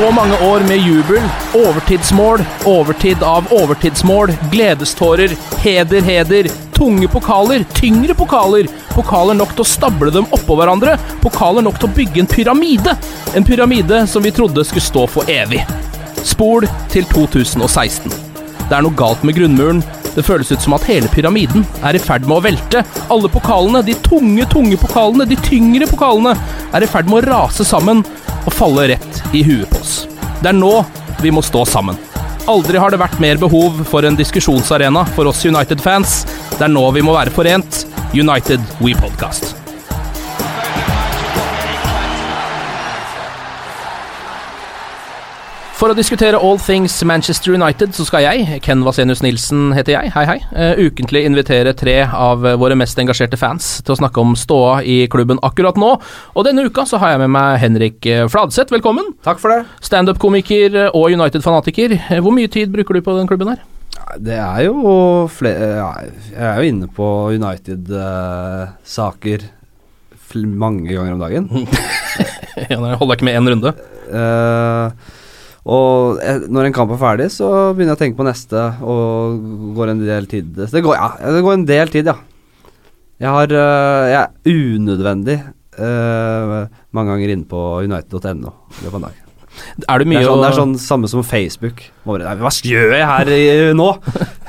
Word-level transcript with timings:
Så 0.00 0.10
mange 0.10 0.36
år 0.48 0.60
med 0.60 0.78
jubel, 0.78 1.22
overtidsmål, 1.54 2.40
overtid 2.64 3.22
av 3.22 3.50
overtidsmål, 3.52 4.30
gledestårer, 4.52 5.34
heder, 5.60 6.00
heder, 6.00 6.46
tunge 6.72 7.08
pokaler, 7.08 7.66
tyngre 7.76 8.14
pokaler, 8.16 8.70
pokaler 8.94 9.36
nok 9.36 9.52
til 9.52 9.60
å 9.60 9.68
stable 9.68 10.08
dem 10.14 10.24
oppå 10.32 10.56
hverandre, 10.56 10.94
pokaler 11.20 11.66
nok 11.66 11.76
til 11.82 11.90
å 11.90 11.96
bygge 11.98 12.22
en 12.22 12.30
pyramide, 12.32 12.94
en 13.36 13.44
pyramide 13.44 13.98
som 14.08 14.24
vi 14.24 14.32
trodde 14.32 14.64
skulle 14.64 14.86
stå 14.86 15.04
for 15.18 15.28
evig. 15.28 15.60
Spol 16.24 16.64
til 16.88 17.04
2016. 17.12 18.08
Det 18.70 18.72
er 18.72 18.86
noe 18.86 18.96
galt 18.96 19.20
med 19.20 19.36
grunnmuren. 19.36 19.84
Det 20.14 20.24
føles 20.24 20.48
ut 20.48 20.64
som 20.64 20.78
at 20.78 20.88
hele 20.88 21.12
pyramiden 21.12 21.68
er 21.84 22.00
i 22.00 22.00
ferd 22.00 22.24
med 22.24 22.38
å 22.38 22.46
velte. 22.48 22.86
Alle 23.12 23.28
pokalene, 23.28 23.84
de 23.84 24.00
tunge, 24.08 24.48
tunge 24.48 24.80
pokalene, 24.80 25.28
de 25.28 25.36
tyngre 25.44 25.92
pokalene, 25.92 26.38
er 26.72 26.88
i 26.88 26.88
ferd 26.88 27.12
med 27.12 27.20
å 27.20 27.34
rase 27.34 27.68
sammen 27.68 28.00
og 28.46 28.52
falle 28.56 28.94
rett 28.94 29.22
i 29.36 29.44
huet. 29.44 29.69
Det 30.40 30.48
er 30.48 30.56
nå 30.56 30.72
vi 31.20 31.32
må 31.34 31.42
stå 31.44 31.66
sammen. 31.68 31.98
Aldri 32.48 32.80
har 32.80 32.90
det 32.90 33.02
vært 33.02 33.20
mer 33.20 33.36
behov 33.40 33.82
for 33.90 34.08
en 34.08 34.16
diskusjonsarena 34.16 35.04
for 35.14 35.28
oss 35.28 35.44
United-fans. 35.44 36.22
Det 36.56 36.64
er 36.64 36.72
nå 36.72 36.86
vi 36.96 37.04
må 37.04 37.14
være 37.18 37.34
forent. 37.34 37.84
United 38.16 38.64
We 38.80 38.96
Podcast. 38.98 39.59
For 45.80 45.88
å 45.88 45.94
diskutere 45.96 46.36
all 46.36 46.58
things 46.60 46.92
Manchester 47.08 47.54
United, 47.56 47.94
så 47.96 48.04
skal 48.04 48.20
jeg, 48.20 48.58
Ken 48.60 48.82
Vasenius 48.84 49.22
Nilsen 49.24 49.70
heter 49.72 49.94
jeg, 49.94 50.10
hei 50.12 50.24
hei, 50.28 50.34
uh, 50.52 50.76
ukentlig 50.76 51.22
invitere 51.24 51.72
tre 51.72 52.04
av 52.04 52.44
våre 52.60 52.76
mest 52.76 53.00
engasjerte 53.00 53.38
fans 53.40 53.80
til 53.80 53.94
å 53.94 53.96
snakke 54.02 54.20
om 54.20 54.36
ståa 54.36 54.84
i 54.84 55.08
klubben 55.08 55.40
akkurat 55.46 55.78
nå. 55.80 55.94
Og 56.36 56.44
denne 56.44 56.66
uka 56.68 56.84
så 56.84 57.00
har 57.00 57.14
jeg 57.14 57.22
med 57.22 57.32
meg 57.32 57.56
Henrik 57.62 58.04
eh, 58.04 58.28
Fladseth, 58.28 58.68
velkommen. 58.74 59.08
Takk 59.24 59.40
for 59.40 59.48
det. 59.54 59.64
Standup-komiker 59.88 60.76
og 60.90 61.16
United-fanatiker. 61.16 61.96
Eh, 61.96 62.20
Hvor 62.20 62.32
mye 62.36 62.52
tid 62.52 62.68
bruker 62.74 62.92
du 62.98 63.00
på 63.06 63.14
den 63.16 63.24
klubben 63.30 63.48
her? 63.54 63.60
Det 64.20 64.36
er 64.36 64.66
jo 64.66 64.76
flere 65.32 65.80
Jeg 65.80 66.44
er 66.44 66.60
jo 66.60 66.68
inne 66.74 66.90
på 66.92 67.06
United-saker 67.38 69.48
mange 70.60 70.92
ganger 70.92 71.16
om 71.16 71.24
dagen. 71.24 71.48
Ja, 72.60 72.76
jeg 72.76 72.98
holder 73.00 73.16
ikke 73.16 73.24
med 73.24 73.38
én 73.38 73.48
runde. 73.48 73.70
Eh, 74.12 74.92
og 75.68 76.20
når 76.48 76.68
en 76.68 76.74
kamp 76.76 76.92
er 76.94 77.00
ferdig, 77.00 77.28
så 77.34 77.50
begynner 77.74 77.92
jeg 77.92 77.98
å 77.98 78.02
tenke 78.04 78.20
på 78.20 78.26
neste, 78.26 78.64
og 78.80 79.40
går 79.76 79.92
en 79.92 80.02
del 80.02 80.28
tid 80.30 80.54
det 80.56 80.84
går, 80.84 80.96
ja, 80.96 81.32
det 81.36 81.44
går 81.44 81.58
en 81.58 81.68
del 81.68 81.92
tid, 81.92 82.12
ja. 82.12 82.16
Jeg 83.20 83.34
har 83.36 83.52
eh, 83.52 84.04
Jeg 84.08 84.20
er 84.20 84.54
unødvendig 84.80 85.40
uh, 85.80 86.68
mange 86.96 87.12
ganger 87.12 87.34
inne 87.34 87.48
på 87.48 87.64
united.no 87.84 88.54
i 88.80 88.86
løpet 88.86 88.94
av 88.94 89.02
en 89.02 89.10
dag. 89.10 89.29
Er 89.86 90.02
det 90.02 90.08
Det 90.10 90.20
er, 90.20 90.26
sånn, 90.28 90.42
det 90.42 90.48
er 90.50 90.58
sånn 90.58 90.74
samme 90.80 91.10
som 91.10 91.24
Facebook. 91.26 91.82
Bare, 92.08 92.34
Hva 92.40 92.52
gjør 92.52 92.94
jeg 92.96 93.08
her 93.10 93.32
i, 93.34 93.42
nå? 93.76 93.88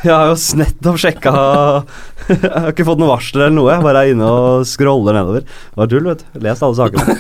Jeg 0.01 0.11
har 0.11 0.31
jo 0.31 0.38
nettopp 0.57 0.97
sjekka 0.97 1.33
Jeg 2.31 2.53
har 2.53 2.72
ikke 2.72 2.88
fått 2.88 3.01
noe 3.01 3.11
varsler 3.11 3.47
eller 3.47 3.57
noe. 3.57 3.73
Jeg 3.73 3.85
bare 3.85 4.05
er 4.05 4.13
inne 4.16 4.29
og 4.29 4.63
scroller 4.69 5.17
nedover. 5.17 5.44
Det 5.44 5.81
var 5.81 5.91
tull, 5.91 6.07
vet 6.07 6.23
du. 6.23 6.41
Lest 6.45 6.66
alle 6.66 6.79
sakene. 6.79 7.17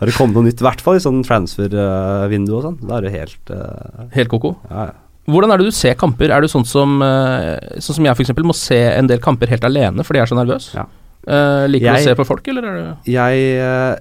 Har 0.00 0.08
det 0.08 0.16
kommet 0.16 0.38
noe 0.38 0.48
nytt, 0.48 0.62
i 0.62 0.64
hvert 0.64 0.80
fall 0.80 0.96
i 0.96 1.04
sånn 1.04 1.20
transfer-vindu 1.26 2.54
og 2.56 2.64
sånn. 2.64 2.80
Da 2.88 2.98
er 2.98 3.06
det 3.06 3.14
helt 3.18 3.52
uh... 3.52 4.08
Helt 4.14 4.32
ko-ko. 4.32 4.54
Ja, 4.70 4.90
ja. 4.90 4.98
Hvordan 5.30 5.52
er 5.52 5.60
det 5.60 5.68
du 5.68 5.76
ser 5.76 5.98
kamper? 6.00 6.32
Er 6.32 6.42
du 6.42 6.48
sånn 6.50 6.64
som 6.66 7.02
eh, 7.04 7.78
Sånn 7.82 7.98
som 7.98 8.06
jeg 8.08 8.16
f.eks. 8.16 8.32
må 8.46 8.56
se 8.56 8.78
en 8.88 9.10
del 9.10 9.20
kamper 9.22 9.50
helt 9.52 9.66
alene 9.68 10.06
fordi 10.06 10.20
jeg 10.20 10.26
er 10.26 10.32
så 10.32 10.38
nervøs? 10.38 10.70
Ja. 10.74 10.86
Uh, 11.20 11.68
liker 11.68 11.92
du 11.92 11.98
å 11.98 12.06
se 12.06 12.16
på 12.16 12.24
folk, 12.24 12.46
eller 12.48 12.64
er 12.64 12.76
du 12.78 13.10
Jeg, 13.12 13.40
eh, 13.60 13.98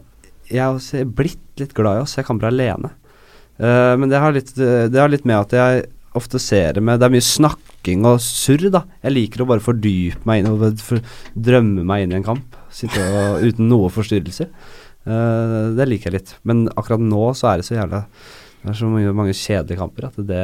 jeg 0.47 1.02
er 1.02 1.09
blitt 1.12 1.59
litt 1.59 1.74
glad 1.75 2.00
i 2.00 2.06
å 2.06 2.08
se 2.08 2.24
kamper 2.24 2.47
alene. 2.47 2.94
Eh, 3.59 3.94
men 4.00 4.12
det 4.12 4.20
har, 4.24 4.36
litt, 4.36 4.53
eh, 4.58 4.88
det 4.92 5.02
har 5.02 5.12
litt 5.12 5.28
med 5.28 5.40
at 5.42 5.56
jeg 5.58 5.88
ofte 6.18 6.40
ser 6.42 6.74
det 6.78 6.81
med 6.81 7.00
Det 7.00 7.06
er 7.06 7.14
mye 7.14 7.25
snakking 7.25 8.06
og 8.08 8.22
surr, 8.24 8.70
da. 8.74 8.84
Jeg 9.06 9.16
liker 9.16 9.44
å 9.44 9.50
bare 9.50 9.64
fordype 9.64 10.25
meg 10.30 10.42
inn 10.42 10.52
og 10.52 10.81
for, 10.84 11.03
drømme 11.36 11.86
meg 11.88 12.06
inn 12.06 12.16
i 12.16 12.20
en 12.20 12.28
kamp. 12.28 12.58
Sitte 12.74 13.03
og, 13.03 13.44
uten 13.47 13.70
noe 13.72 13.92
forstyrrelser. 13.94 14.50
Uh, 15.09 15.75
det 15.78 15.88
liker 15.88 16.09
jeg 16.09 16.20
litt. 16.20 16.34
Men 16.47 16.68
akkurat 16.75 17.03
nå 17.03 17.30
så 17.38 17.52
er 17.52 17.62
det 17.62 17.66
så 17.70 17.78
jævla 17.78 18.02
Det 18.59 18.74
er 18.74 18.75
så 18.78 18.90
mange, 18.92 19.14
mange 19.16 19.34
kjedelige 19.34 19.80
kamper 19.80 20.09
at 20.09 20.18
det, 20.28 20.41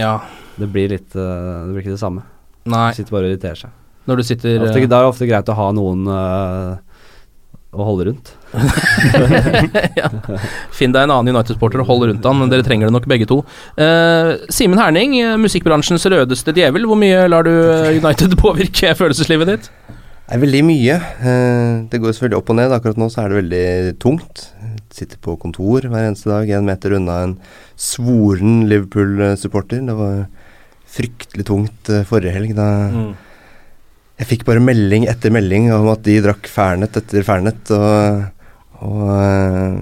Ja. 0.00 0.14
det 0.56 0.70
blir 0.72 0.88
litt 0.94 1.12
uh, 1.14 1.68
Det 1.68 1.74
blir 1.74 1.84
ikke 1.84 1.96
det 1.98 2.02
samme. 2.02 2.24
Nei. 2.72 2.88
Sitter 2.96 3.14
bare 3.14 3.28
og 3.28 3.34
irriterer 3.34 3.60
seg. 3.64 3.78
Når 4.08 4.18
du 4.18 4.24
sitter 4.26 4.56
eh, 4.56 4.86
da 4.90 4.98
er 4.98 5.04
det 5.04 5.10
ofte 5.12 5.28
greit 5.28 5.50
å 5.52 5.58
ha 5.58 5.68
noen 5.74 6.08
uh, 6.10 6.78
å 7.72 7.86
holde 7.86 8.08
rundt. 8.10 8.32
ja. 10.00 10.08
Finn 10.74 10.92
deg 10.92 11.06
en 11.06 11.14
annen 11.14 11.32
United-sporter 11.32 11.82
og 11.82 11.88
hold 11.88 12.06
rundt 12.10 12.28
han. 12.28 12.44
Dere 12.52 12.66
trenger 12.66 12.88
det 12.88 12.96
nok 12.96 13.08
begge 13.10 13.28
to. 13.30 13.40
Uh, 13.78 14.36
Simen 14.52 14.80
Herning, 14.80 15.16
eh, 15.20 15.38
musikkbransjens 15.40 16.04
rødeste 16.12 16.54
djevel. 16.56 16.86
Hvor 16.88 17.00
mye 17.00 17.24
lar 17.30 17.48
du 17.48 17.52
eh, 17.52 17.98
United 17.98 18.36
påvirke 18.42 18.94
følelseslivet 18.98 19.52
ditt? 19.52 19.70
Det 19.88 20.36
er 20.38 20.44
veldig 20.44 20.62
mye. 20.68 20.98
Uh, 21.22 21.88
Det 21.92 22.00
går 22.02 22.14
selvfølgelig 22.14 22.40
opp 22.40 22.52
og 22.52 22.60
ned. 22.60 22.76
Akkurat 22.76 23.00
nå 23.00 23.08
så 23.12 23.24
er 23.24 23.32
det 23.32 23.40
veldig 23.40 23.66
tungt. 24.04 24.46
Sitter 24.92 25.20
på 25.24 25.38
kontor 25.40 25.88
hver 25.88 26.06
eneste 26.10 26.30
dag, 26.30 26.52
en 26.52 26.68
meter 26.68 26.98
unna 26.98 27.18
en 27.26 27.34
svoren 27.80 28.66
Liverpool-supporter. 28.68 29.80
Det 29.88 29.96
var 29.96 30.24
fryktelig 30.92 31.48
tungt 31.48 31.88
forrige 32.08 32.34
helg. 32.36 32.52
Da 32.58 32.68
jeg 34.20 34.28
fikk 34.28 34.44
bare 34.46 34.62
melding 34.62 35.08
etter 35.10 35.32
melding 35.34 35.70
om 35.74 35.88
at 35.90 36.04
de 36.06 36.18
drakk 36.22 36.46
Fernet 36.50 36.94
etter 37.00 37.24
Fernet. 37.26 37.72
Og, 37.74 38.28
og 38.82 39.08
eh, 39.14 39.78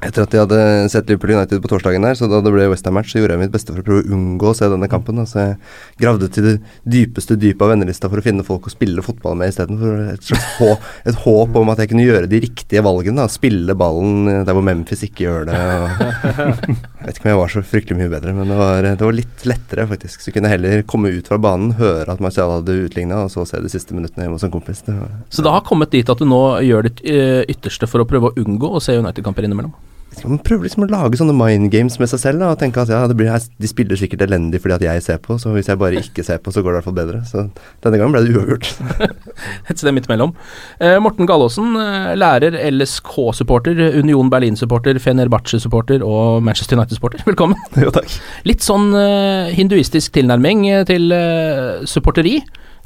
etter 0.00 0.24
at 0.24 0.32
de 0.32 0.40
hadde 0.40 0.60
sett 0.92 1.08
Liverpool 1.10 1.34
United 1.34 1.60
på 1.62 1.70
torsdagen 1.70 2.04
der, 2.04 2.16
så 2.16 2.28
da 2.30 2.40
det 2.44 2.52
ble 2.54 2.68
Westham-match, 2.72 3.12
så 3.12 3.20
gjorde 3.20 3.36
jeg 3.36 3.42
mitt 3.42 3.52
beste 3.52 3.74
for 3.74 3.82
å 3.82 3.86
prøve 3.86 4.04
å 4.04 4.14
unngå 4.16 4.50
å 4.50 4.56
se 4.56 4.68
denne 4.72 4.88
kampen. 4.90 5.20
Altså, 5.20 5.30
Så 5.30 5.44
jeg 5.44 5.58
gravde 6.00 6.28
til 6.32 6.46
det 6.46 6.54
dypeste 6.88 7.36
dypet 7.40 7.64
av 7.66 7.72
vennelista 7.74 8.08
for 8.08 8.22
å 8.22 8.24
finne 8.24 8.46
folk 8.46 8.68
å 8.68 8.72
spille 8.72 9.04
fotball 9.04 9.36
med 9.40 9.52
istedenfor. 9.52 10.00
Et 10.14 10.32
hå, 10.58 10.70
et 11.12 11.20
håp 11.24 11.58
om 11.60 11.72
at 11.72 11.82
jeg 11.82 11.92
kunne 11.92 12.06
gjøre 12.06 12.30
de 12.30 12.40
riktige 12.46 12.84
valgene. 12.86 13.20
Da. 13.20 13.28
Spille 13.32 13.76
ballen 13.78 14.24
der 14.46 14.56
hvor 14.56 14.64
Memphis 14.64 15.04
ikke 15.06 15.26
gjør 15.26 15.50
det. 15.50 15.58
Jeg 17.00 17.06
vet 17.08 17.16
ikke 17.16 17.24
om 17.24 17.30
jeg 17.30 17.38
var 17.38 17.48
så 17.48 17.60
fryktelig 17.64 17.96
mye 17.96 18.10
bedre, 18.12 18.32
men 18.36 18.50
det 18.52 18.56
var, 18.58 18.84
det 18.84 19.06
var 19.06 19.14
litt 19.16 19.44
lettere, 19.48 19.86
faktisk. 19.88 20.20
Så 20.20 20.28
jeg 20.28 20.34
kunne 20.36 20.50
jeg 20.50 20.58
heller 20.58 20.82
komme 20.84 21.08
ut 21.14 21.30
fra 21.32 21.38
banen, 21.40 21.70
høre 21.78 22.12
at 22.12 22.20
Marcial 22.20 22.52
hadde 22.58 22.76
utligna, 22.84 23.22
og 23.24 23.32
så 23.32 23.46
se 23.48 23.56
de 23.64 23.70
siste 23.72 23.96
minuttene 23.96 24.26
hjemme 24.26 24.36
hos 24.36 24.44
en 24.44 24.52
kompis. 24.52 24.82
Det 24.84 24.92
var, 24.98 25.14
Så 25.32 25.40
det 25.46 25.54
har 25.54 25.64
kommet 25.64 25.94
dit 25.96 26.12
at 26.12 26.20
du 26.20 26.28
nå 26.28 26.42
gjør 26.66 26.90
ditt 26.90 27.00
eh, 27.08 27.40
ytterste 27.48 27.88
for 27.88 28.04
å 28.04 28.08
prøve 28.10 28.28
å 28.28 28.36
unngå 28.44 28.68
å 28.68 28.82
se 28.84 28.98
United-kamper 29.00 29.48
innimellom? 29.48 29.72
Man 30.26 30.40
prøver 30.44 30.66
liksom 30.66 30.84
å 30.84 30.88
lage 30.90 31.18
sånne 31.20 31.34
mind 31.36 31.70
games 31.72 31.96
med 32.00 32.10
seg 32.10 32.20
selv 32.22 32.42
da, 32.42 32.50
og 32.52 32.58
tenke 32.60 32.82
at 32.82 32.90
ja, 32.92 33.00
det 33.08 33.16
blir, 33.16 33.30
de 33.30 33.70
spiller 33.70 33.98
sikkert 33.98 34.24
elendig 34.26 34.60
fordi 34.62 34.76
at 34.76 34.84
jeg 34.84 35.04
ser 35.06 35.20
på, 35.22 35.36
så 35.40 35.54
hvis 35.54 35.70
jeg 35.70 35.80
bare 35.80 36.02
ikke 36.02 36.24
ser 36.26 36.40
på, 36.42 36.52
så 36.52 36.64
går 36.64 36.74
det 36.74 36.74
i 36.74 36.78
hvert 36.80 36.88
fall 36.88 36.96
bedre. 36.98 37.20
Så 37.28 37.44
denne 37.84 38.00
gangen 38.00 38.14
ble 38.16 38.24
det 38.26 38.34
uavgjort. 38.34 38.68
Et 39.70 39.80
sted 39.80 39.94
midt 39.96 40.10
imellom. 40.10 40.34
Eh, 40.82 40.98
Morten 41.02 41.30
Gallaasen, 41.30 41.72
eh, 41.80 42.12
lærer, 42.18 42.58
LSK-supporter, 42.68 43.80
Union 44.00 44.32
Berlin-supporter, 44.32 45.00
Fenerbahçe-supporter 45.02 46.04
og 46.06 46.42
Manchester 46.46 46.78
United-supporter. 46.78 47.24
Velkommen. 47.28 47.58
Jo, 47.80 47.92
takk. 47.94 48.10
Litt 48.44 48.66
sånn 48.66 48.90
eh, 48.98 49.54
hinduistisk 49.56 50.12
tilnærming 50.18 50.66
eh, 50.68 50.82
til 50.88 51.08
eh, 51.16 51.86
supporteri. 51.88 52.40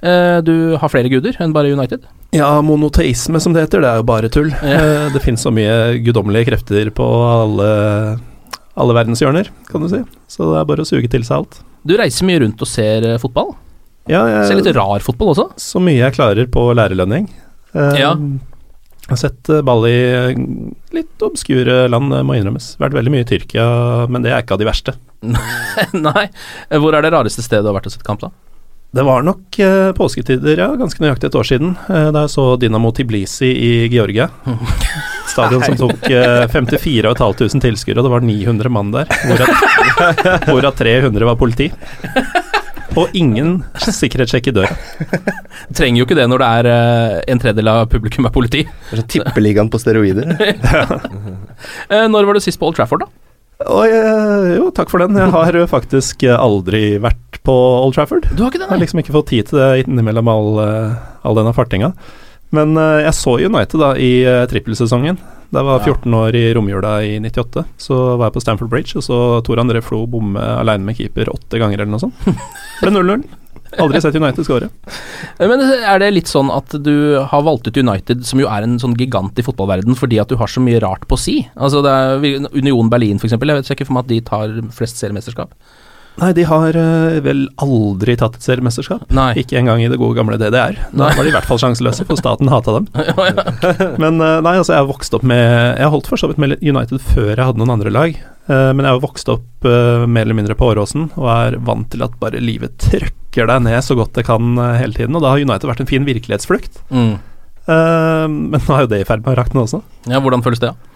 Eh, 0.05 0.39
du 0.45 0.55
har 0.81 0.91
flere 0.93 1.09
guder 1.13 1.37
enn 1.41 1.55
bare 1.57 1.73
United? 1.73 2.05
Ja, 2.37 2.51
monoteisme 2.67 3.41
som 3.41 3.55
det 3.57 3.63
heter, 3.67 3.81
det 3.85 3.91
er 3.93 4.01
jo 4.03 4.07
bare 4.09 4.29
tull. 4.33 4.51
Ja. 4.61 5.09
det 5.15 5.23
finnes 5.25 5.45
så 5.47 5.53
mye 5.55 5.97
guddommelige 6.05 6.51
krefter 6.51 6.91
på 6.93 7.07
alle, 7.31 7.69
alle 8.77 8.97
verdens 8.97 9.23
hjørner, 9.23 9.49
kan 9.71 9.85
du 9.85 9.89
si. 9.93 10.03
Så 10.29 10.51
det 10.53 10.59
er 10.61 10.69
bare 10.69 10.85
å 10.85 10.89
suge 10.89 11.09
til 11.13 11.25
seg 11.27 11.41
alt. 11.43 11.61
Du 11.87 11.95
reiser 12.01 12.27
mye 12.29 12.41
rundt 12.45 12.61
og 12.65 12.69
ser 12.69 13.07
eh, 13.15 13.21
fotball. 13.23 13.55
Ja, 14.11 14.27
jeg, 14.29 14.49
Ser 14.51 14.59
litt 14.61 14.75
rar 14.77 15.01
fotball 15.05 15.31
også. 15.33 15.47
Så 15.61 15.81
mye 15.81 16.03
jeg 16.03 16.17
klarer 16.19 16.51
på 16.53 16.67
lærerlønning. 16.77 17.31
Eh, 17.73 18.03
Ja. 18.03 18.17
Jeg 19.05 19.13
har 19.13 19.19
sett 19.21 19.49
eh, 19.53 19.61
ball 19.61 19.83
i 19.85 19.93
eh, 19.93 20.39
litt 20.97 21.21
obskure 21.27 21.83
land, 21.93 22.09
må 22.25 22.37
innrømmes. 22.39 22.71
Vært 22.81 22.95
veldig 22.97 23.13
mye 23.13 23.25
i 23.27 23.29
Tyrkia, 23.29 23.65
men 24.09 24.25
det 24.25 24.33
er 24.33 24.41
ikke 24.45 24.57
av 24.57 24.63
de 24.63 24.69
verste. 24.69 24.95
Nei. 26.09 26.27
Eh, 26.71 26.81
Hvor 26.81 26.97
er 26.97 27.05
det 27.05 27.11
rareste 27.13 27.45
stedet 27.45 27.65
du 27.67 27.69
har 27.73 27.77
vært 27.77 27.89
og 27.91 27.95
sett 27.97 28.07
kamp, 28.07 28.25
da? 28.25 28.33
Det 28.95 29.03
var 29.03 29.25
nok 29.27 29.59
eh, 29.59 29.93
påsketider, 29.93 30.61
ja, 30.61 30.69
ganske 30.79 31.03
nøyaktig 31.03 31.27
et 31.27 31.35
år 31.35 31.47
siden, 31.49 31.73
eh, 31.91 32.11
da 32.15 32.21
jeg 32.25 32.31
så 32.31 32.45
Dynamo 32.63 32.93
Tiblisi 32.95 33.49
i 33.51 33.71
Georgia. 33.91 34.29
Stadion 35.33 35.65
som 35.67 35.75
tok 35.81 36.07
eh, 36.15 36.45
54 36.53 37.11
500 37.19 37.59
tilskuere, 37.65 37.99
og 37.99 38.07
det 38.07 38.13
var 38.13 38.23
900 38.23 38.71
mann 38.71 38.93
der, 38.95 39.11
hvorav 39.27 39.51
hvorav 40.47 40.79
300 40.79 41.27
var 41.27 41.41
politi. 41.41 41.67
Og 42.95 43.11
ingen 43.19 43.57
sikkerhetssjekk 43.83 44.53
i 44.53 44.55
døra. 44.61 44.79
Trenger 45.75 45.99
jo 45.99 46.07
ikke 46.07 46.21
det 46.21 46.29
når 46.31 46.45
det 46.45 46.53
er 46.61 46.71
eh, 46.77 47.19
en 47.35 47.43
tredjedel 47.43 47.73
av 47.75 47.83
publikum 47.91 48.31
er 48.31 48.37
politi. 48.37 48.63
Tippeligaen 48.95 49.75
på 49.75 49.83
steroider. 49.83 50.37
ja. 50.71 52.07
Når 52.07 52.31
var 52.31 52.39
du 52.39 52.47
sist 52.47 52.63
på 52.63 52.71
Old 52.71 52.79
Trafford, 52.79 53.09
da? 53.09 53.24
Og 53.71 53.87
jeg, 53.89 54.57
jo, 54.59 54.69
takk 54.77 54.91
for 54.93 55.05
den. 55.05 55.17
Jeg 55.19 55.33
har 55.33 55.57
eh, 55.57 55.69
faktisk 55.71 56.25
eh, 56.27 56.37
aldri 56.37 56.97
vært 57.03 57.41
på 57.47 57.55
Old 57.55 57.97
Trafford. 57.97 58.29
Du 58.33 58.43
har 58.45 58.53
ikke 58.53 58.61
den, 58.61 58.69
Jeg 58.69 58.75
har 58.75 58.83
liksom 58.83 59.01
ikke 59.03 59.17
fått 59.17 59.31
tid 59.33 59.51
til 59.51 59.61
det 59.61 59.85
innimellom 59.85 60.29
all, 60.31 60.51
eh, 60.65 60.97
all 61.25 61.39
denne 61.39 61.55
fartinga. 61.57 61.93
Men 62.55 62.77
eh, 62.81 63.05
jeg 63.07 63.17
så 63.19 63.39
United 63.41 63.81
da 63.81 63.95
i 63.97 64.13
trippelsesongen. 64.51 65.21
Da 65.55 65.63
jeg 65.63 65.69
var 65.69 65.85
14 65.87 66.19
år 66.19 66.37
i 66.37 66.45
romjula 66.57 66.97
i 67.07 67.15
98. 67.23 67.65
Så 67.79 68.01
var 68.19 68.29
jeg 68.29 68.37
på 68.37 68.43
Stamford 68.43 68.73
Bridge, 68.73 68.99
og 68.99 69.07
så 69.07 69.21
Tor 69.47 69.63
André 69.63 69.85
Flo 69.85 70.03
bomme 70.11 70.41
aleine 70.41 70.85
med 70.89 70.99
keeper 70.99 71.31
åtte 71.33 71.61
ganger 71.63 71.85
eller 71.85 71.95
noe 71.95 72.03
sånt. 72.03 72.29
Ble 72.83 72.93
0-0. 72.93 73.25
Aldri 73.83 74.01
sett 74.05 74.19
United 74.19 74.47
score. 74.47 74.69
Eh, 75.39 75.49
Men 75.51 75.63
er 75.65 76.03
det 76.03 76.13
litt 76.15 76.31
sånn 76.31 76.51
at 76.55 76.77
du 76.85 77.19
har 77.19 77.47
valgt 77.47 77.69
ut 77.69 77.81
United, 77.81 78.25
som 78.27 78.41
jo 78.43 78.51
er 78.51 78.67
en 78.67 78.79
sånn 78.83 78.97
gigant 78.99 79.39
i 79.39 79.47
fotballverden, 79.47 79.97
fordi 79.99 80.21
at 80.23 80.31
du 80.31 80.37
har 80.41 80.51
så 80.51 80.63
mye 80.65 80.83
rart 80.85 81.09
på 81.09 81.19
å 81.19 81.21
si? 81.21 81.41
Altså 81.57 81.83
det 81.85 81.95
er 81.95 82.51
Union 82.55 82.91
Berlin, 82.93 83.19
eksempel. 83.23 83.51
Jeg 83.51 83.63
vet 83.63 83.75
ikke 83.77 83.89
for 83.89 83.99
meg 83.99 84.07
at 84.07 84.13
de 84.13 84.21
tar 84.29 84.61
flest 84.75 85.01
seriemesterskap. 85.03 85.55
Nei, 86.15 86.29
de 86.31 86.45
har 86.47 86.77
eh, 86.79 87.17
vel 87.25 87.41
aldri 87.59 88.15
tatt 88.19 88.37
et 88.39 88.45
seriemesterskap. 88.47 89.09
Nei. 89.15 89.33
Ikke 89.41 89.59
engang 89.59 89.83
i 89.83 89.89
det 89.91 89.99
gode 89.99 90.15
gamle 90.15 90.39
DDR. 90.39 90.77
Da 90.95 91.09
var 91.11 91.27
de 91.27 91.33
i 91.33 91.35
hvert 91.35 91.49
fall 91.49 91.59
sjanseløse, 91.59 92.07
for 92.07 92.21
staten 92.21 92.53
hata 92.53 92.77
dem. 92.77 92.87
Men 94.03 94.23
eh, 94.23 94.39
nei, 94.47 94.55
altså 94.61 94.77
jeg 94.77 94.85
har 94.85 94.91
vokst 94.93 95.17
opp 95.19 95.27
med 95.27 95.43
Jeg 95.81 95.91
holdt 95.91 96.13
for 96.13 96.21
så 96.21 96.31
vidt 96.31 96.39
med 96.43 96.63
United 96.63 97.03
før 97.03 97.33
jeg 97.33 97.43
hadde 97.43 97.59
noen 97.63 97.75
andre 97.75 97.95
lag. 97.95 98.23
Men 98.45 98.85
jeg 98.85 98.93
har 98.93 99.01
vokst 99.01 99.31
opp 99.33 99.65
mer 99.65 100.27
eller 100.27 100.37
mindre 100.37 100.53
på 100.53 100.67
Åråsen 100.69 101.07
og 101.17 101.29
er 101.33 101.55
vant 101.65 101.87
til 101.89 102.03
at 102.05 102.19
bare 102.21 102.43
livet 102.45 102.77
trykker 103.35 103.51
deg 103.51 103.65
ned 103.67 103.83
så 103.83 103.97
godt 103.99 104.15
det 104.15 104.27
kan 104.29 104.57
eh, 104.59 104.79
hele 104.81 104.95
tiden. 104.95 105.15
Og 105.17 105.23
da 105.25 105.33
har 105.33 105.43
United 105.43 105.69
vært 105.69 105.83
en 105.83 105.91
fin 105.91 106.07
virkelighetsflukt. 106.07 106.83
Mm. 106.91 107.17
Uh, 107.65 108.29
men 108.29 108.61
nå 108.61 108.75
er 108.77 108.85
jo 108.85 108.91
det 108.93 109.01
i 109.03 109.07
ferd 109.09 109.25
med 109.25 109.35
å 109.35 109.39
rakne 109.41 109.65
også. 109.65 109.81
Ja, 110.11 110.21
hvordan 110.23 110.45
føles 110.45 110.61
det? 110.63 110.71
da? 110.71 110.91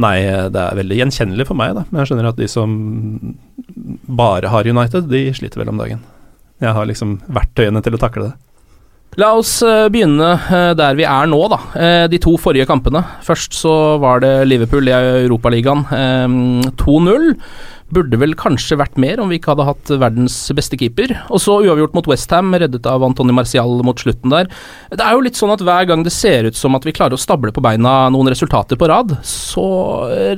Nei, 0.00 0.20
det 0.52 0.60
er 0.60 0.76
veldig 0.78 1.00
gjenkjennelig 1.00 1.48
for 1.48 1.58
meg, 1.58 1.74
da. 1.76 1.82
Men 1.90 2.02
jeg 2.02 2.10
skjønner 2.10 2.28
at 2.30 2.38
de 2.38 2.46
som 2.48 2.76
bare 4.06 4.52
har 4.52 4.68
United, 4.68 5.08
de 5.10 5.24
sliter 5.34 5.60
vel 5.60 5.72
om 5.72 5.80
dagen. 5.80 6.04
Jeg 6.62 6.76
har 6.76 6.86
liksom 6.86 7.18
verktøyene 7.26 7.82
til 7.82 7.96
å 7.96 8.00
takle 8.00 8.28
det. 8.28 8.36
La 9.18 9.32
oss 9.34 9.56
eh, 9.66 9.88
begynne 9.90 10.28
der 10.78 10.94
vi 10.94 11.04
er 11.08 11.26
nå, 11.26 11.40
da. 11.50 11.58
De 12.08 12.20
to 12.22 12.36
forrige 12.40 12.68
kampene. 12.70 13.02
Først 13.26 13.56
så 13.58 13.74
var 14.00 14.22
det 14.22 14.30
Liverpool 14.46 14.88
i 14.88 14.94
Europaligaen. 14.94 15.82
Eh, 15.90 16.70
2-0. 16.84 17.32
Burde 17.90 18.18
vel 18.20 18.36
kanskje 18.38 18.78
vært 18.78 18.98
mer 19.02 19.18
om 19.22 19.30
vi 19.32 19.40
ikke 19.40 19.50
hadde 19.52 19.66
hatt 19.66 19.90
verdens 19.98 20.36
beste 20.54 20.78
keeper. 20.78 21.14
Og 21.34 21.42
så 21.42 21.56
uavgjort 21.64 21.96
mot 21.96 22.10
Westham, 22.10 22.52
reddet 22.54 22.86
av 22.86 23.02
Antony 23.06 23.34
Marcial 23.34 23.80
mot 23.86 23.98
slutten 23.98 24.30
der. 24.30 24.50
Det 24.94 25.02
er 25.02 25.16
jo 25.16 25.24
litt 25.26 25.38
sånn 25.40 25.54
at 25.54 25.64
hver 25.66 25.88
gang 25.90 26.04
det 26.06 26.14
ser 26.14 26.46
ut 26.46 26.58
som 26.58 26.78
at 26.78 26.86
vi 26.86 26.94
klarer 26.94 27.18
å 27.18 27.20
stable 27.20 27.50
på 27.54 27.64
beina 27.64 27.94
noen 28.14 28.30
resultater 28.30 28.78
på 28.78 28.90
rad, 28.90 29.16
så 29.26 29.64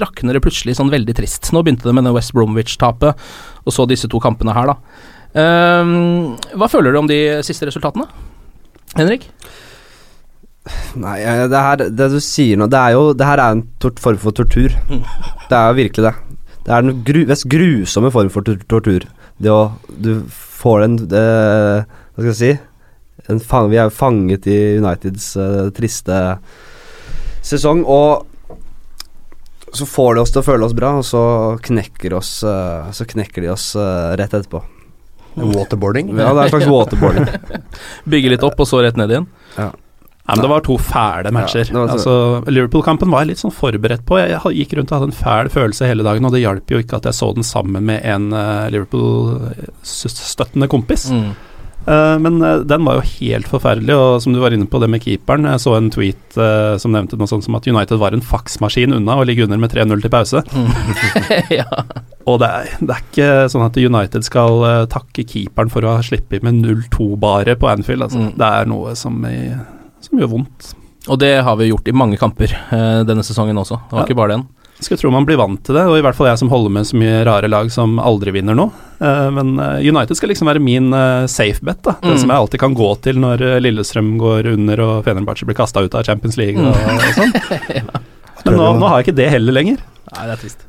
rakner 0.00 0.38
det 0.38 0.44
plutselig 0.44 0.78
sånn 0.78 0.92
veldig 0.92 1.16
trist. 1.18 1.52
Nå 1.52 1.64
begynte 1.64 1.88
det 1.88 1.96
med 1.98 2.08
det 2.08 2.14
West 2.16 2.32
Bromwich-tapet, 2.36 3.26
og 3.62 3.76
så 3.76 3.88
disse 3.90 4.08
to 4.10 4.22
kampene 4.22 4.56
her, 4.56 4.72
da. 4.72 4.78
Um, 5.32 6.34
hva 6.60 6.68
føler 6.68 6.92
du 6.92 7.00
om 7.00 7.08
de 7.08 7.18
siste 7.44 7.68
resultatene? 7.68 8.08
Henrik? 8.98 9.30
Nei, 11.00 11.16
eh, 11.24 11.46
det 11.50 11.58
her 11.58 11.80
Det 11.90 12.06
du 12.12 12.18
sier 12.22 12.58
nå, 12.60 12.68
det 12.70 12.78
er 12.78 12.92
jo 12.94 13.08
Det 13.16 13.26
her 13.26 13.40
er 13.40 13.56
en 13.56 13.64
tort 13.82 13.98
form 13.98 14.20
for 14.22 14.36
tortur. 14.36 14.70
Det 15.48 15.56
er 15.58 15.72
jo 15.72 15.78
virkelig 15.80 16.04
det. 16.06 16.12
Det 16.62 16.74
er 16.74 16.84
den 16.84 17.00
gru, 17.06 17.22
mest 17.26 17.48
grusomme 17.50 18.12
form 18.14 18.30
for 18.32 18.46
tortur. 18.70 19.06
Det 19.42 19.50
å 19.50 19.72
Du 19.88 20.22
får 20.30 20.84
en 20.84 21.00
det, 21.10 21.24
Hva 22.14 22.20
skal 22.20 22.30
jeg 22.32 22.40
si 22.42 22.52
en 23.30 23.40
fang, 23.40 23.70
Vi 23.70 23.78
er 23.78 23.88
jo 23.88 23.94
fanget 23.94 24.46
i 24.50 24.58
Uniteds 24.82 25.32
uh, 25.38 25.70
triste 25.74 26.18
sesong, 27.42 27.82
og 27.86 28.26
så 29.74 29.86
får 29.88 30.14
de 30.14 30.22
oss 30.22 30.32
til 30.34 30.42
å 30.42 30.46
føle 30.46 30.66
oss 30.66 30.74
bra, 30.76 30.92
og 31.00 31.06
så 31.06 31.22
knekker, 31.64 32.14
oss, 32.18 32.36
uh, 32.46 32.90
så 32.94 33.06
knekker 33.08 33.42
de 33.42 33.50
oss 33.50 33.72
uh, 33.78 34.12
rett 34.18 34.34
etterpå. 34.34 34.60
Waterboarding. 35.34 36.12
Ja, 36.12 36.34
det 36.36 36.44
er 36.44 36.44
en 36.44 36.52
slags 36.52 36.70
waterboarding. 36.74 37.26
Bygge 38.10 38.34
litt 38.34 38.46
opp, 38.46 38.60
og 38.60 38.68
så 38.68 38.82
rett 38.84 38.98
ned 39.00 39.14
igjen? 39.14 39.26
Ja. 39.56 39.70
Nei, 40.22 40.36
men 40.36 40.44
det 40.44 40.50
var 40.52 40.62
to 40.62 40.76
fæle 40.78 41.32
matcher. 41.34 41.70
Ja, 41.72 41.86
altså, 41.90 42.12
Liverpool-kampen 42.46 43.10
var 43.10 43.24
jeg 43.24 43.32
litt 43.32 43.42
sånn 43.42 43.54
forberedt 43.54 44.04
på. 44.06 44.20
Jeg, 44.20 44.38
gikk 44.54 44.76
rundt 44.78 44.92
og 44.92 45.00
hadde 45.00 45.08
en 45.10 45.18
fæl 45.18 45.50
følelse 45.50 45.88
hele 45.90 46.06
dagen, 46.06 46.28
og 46.28 46.34
det 46.34 46.44
hjalp 46.44 46.70
jo 46.70 46.82
ikke 46.82 47.00
at 47.00 47.08
jeg 47.10 47.18
så 47.18 47.32
den 47.34 47.46
sammen 47.46 47.88
med 47.88 48.06
en 48.06 48.28
uh, 48.30 48.68
Liverpool-støttende 48.70 50.70
kompis. 50.70 51.08
Mm. 51.10 51.32
Uh, 51.82 52.14
men 52.22 52.38
eh, 52.46 52.60
den 52.70 52.84
var 52.86 53.00
jo 53.00 53.08
helt 53.18 53.48
forferdelig, 53.50 53.96
og 53.98 54.22
som 54.22 54.34
du 54.34 54.38
var 54.38 54.54
inne 54.54 54.68
på 54.70 54.78
det 54.78 54.86
med 54.86 55.02
keeperen 55.02 55.48
Jeg 55.50 55.62
så 55.64 55.72
en 55.74 55.88
tweet 55.90 56.36
uh, 56.38 56.78
som 56.78 56.94
nevnte 56.94 57.18
noe 57.18 57.26
sånt 57.26 57.42
som 57.42 57.56
at 57.58 57.66
United 57.66 57.98
var 57.98 58.14
en 58.14 58.22
faksmaskin 58.22 58.94
unna 58.94 59.16
å 59.18 59.24
ligge 59.26 59.48
under 59.48 59.58
med 59.58 59.74
3-0 59.74 60.04
til 60.04 60.12
pause. 60.12 60.44
ja. 61.58 61.66
Og 62.22 62.38
det 62.38 62.52
er, 62.54 62.70
det 62.78 62.94
er 62.94 63.02
ikke 63.02 63.30
sånn 63.50 63.66
at 63.66 63.82
United 63.82 64.28
skal 64.28 64.62
uh, 64.62 64.86
takke 64.86 65.26
keeperen 65.26 65.74
for 65.74 65.82
å 65.82 65.98
ha 65.98 66.06
sluppet 66.06 66.46
med 66.46 66.62
0-2 66.62 67.16
bare 67.18 67.58
på 67.58 67.72
Anfield. 67.72 68.06
Altså. 68.06 68.28
Mm. 68.28 68.34
Det 68.38 68.52
er 68.60 68.70
noe 68.70 68.94
som, 68.98 69.18
i, 69.26 69.48
som 70.06 70.18
gjør 70.20 70.30
vondt. 70.36 70.72
Og 71.10 71.18
det 71.18 71.32
har 71.42 71.56
vi 71.58 71.70
gjort 71.72 71.88
i 71.90 71.94
mange 71.98 72.18
kamper 72.20 72.52
eh, 72.54 73.02
denne 73.08 73.24
sesongen 73.26 73.58
også. 73.58 73.78
Det 73.88 73.96
var 73.96 74.02
Ja. 74.04 74.06
ikke 74.06 74.18
bare 74.20 74.36
den. 74.36 74.44
Skulle 74.82 74.98
tro 74.98 75.10
man 75.14 75.24
blir 75.26 75.36
vant 75.38 75.60
til 75.62 75.76
det, 75.76 75.82
og 75.86 75.94
i 75.98 76.02
hvert 76.02 76.16
fall 76.18 76.26
jeg 76.26 76.38
som 76.40 76.48
holder 76.50 76.70
med 76.74 76.86
så 76.88 76.96
mye 76.98 77.20
rare 77.26 77.46
lag 77.50 77.68
som 77.70 78.00
aldri 78.02 78.32
vinner 78.34 78.54
nå. 78.58 78.64
Eh, 79.00 79.28
men 79.30 79.52
eh, 79.62 79.78
United 79.86 80.16
skal 80.18 80.28
liksom 80.32 80.48
være 80.50 80.62
min 80.62 80.90
safe 81.30 81.62
bet, 81.62 81.82
da. 81.86 81.92
Det 82.02 82.16
Mm. 82.16 82.18
som 82.18 82.30
jeg 82.30 82.38
alltid 82.38 82.60
kan 82.60 82.74
gå 82.74 82.88
til 83.02 83.18
når 83.22 83.44
Lillestrøm 83.62 84.16
går 84.18 84.52
under 84.54 84.80
og 84.80 85.04
Fenerbahçe 85.06 85.46
blir 85.46 85.54
kasta 85.58 85.82
ut 85.86 85.94
av 85.94 86.02
Champions 86.04 86.36
League 86.36 86.58
og, 86.58 86.74
og 86.74 87.14
sånn. 87.14 87.32
Men 88.44 88.54
nå, 88.58 88.72
nå 88.80 88.88
har 88.90 88.98
jeg 89.02 89.06
ikke 89.12 89.16
det 89.22 89.30
heller 89.30 89.52
lenger. 89.54 89.78
Nei, 90.12 90.26
det 90.26 90.32
er 90.34 90.40
trist. 90.42 90.66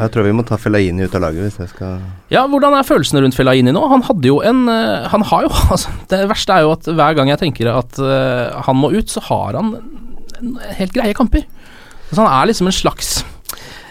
Jeg 0.00 0.12
tror 0.14 0.24
vi 0.24 0.34
må 0.36 0.44
ta 0.48 0.56
Fellaini 0.60 1.04
ut 1.04 1.14
av 1.16 1.24
laget 1.26 1.44
hvis 1.44 1.58
jeg 1.60 1.72
skal 1.74 2.00
Ja, 2.32 2.46
hvordan 2.48 2.76
er 2.76 2.86
følelsene 2.86 3.22
rundt 3.24 3.36
Fellaini 3.36 3.74
nå? 3.74 3.82
Han 3.92 4.04
hadde 4.06 4.30
jo 4.30 4.38
en 4.46 4.64
eh, 4.72 5.08
Han 5.12 5.24
har 5.28 5.44
jo 5.44 5.50
altså, 5.74 5.92
Det 6.10 6.22
verste 6.30 6.56
er 6.56 6.64
jo 6.64 6.74
at 6.76 6.88
hver 6.88 7.18
gang 7.18 7.32
jeg 7.32 7.42
tenker 7.42 7.72
at 7.74 8.00
uh, 8.00 8.60
han 8.66 8.80
må 8.80 8.92
ut, 8.94 9.10
så 9.12 9.22
har 9.28 9.58
han 9.58 9.74
helt 10.78 10.94
greie 10.94 11.12
kamper. 11.12 11.44
Så 12.10 12.16
han 12.22 12.30
er 12.30 12.48
liksom 12.48 12.70
en 12.70 12.74
slags 12.74 13.20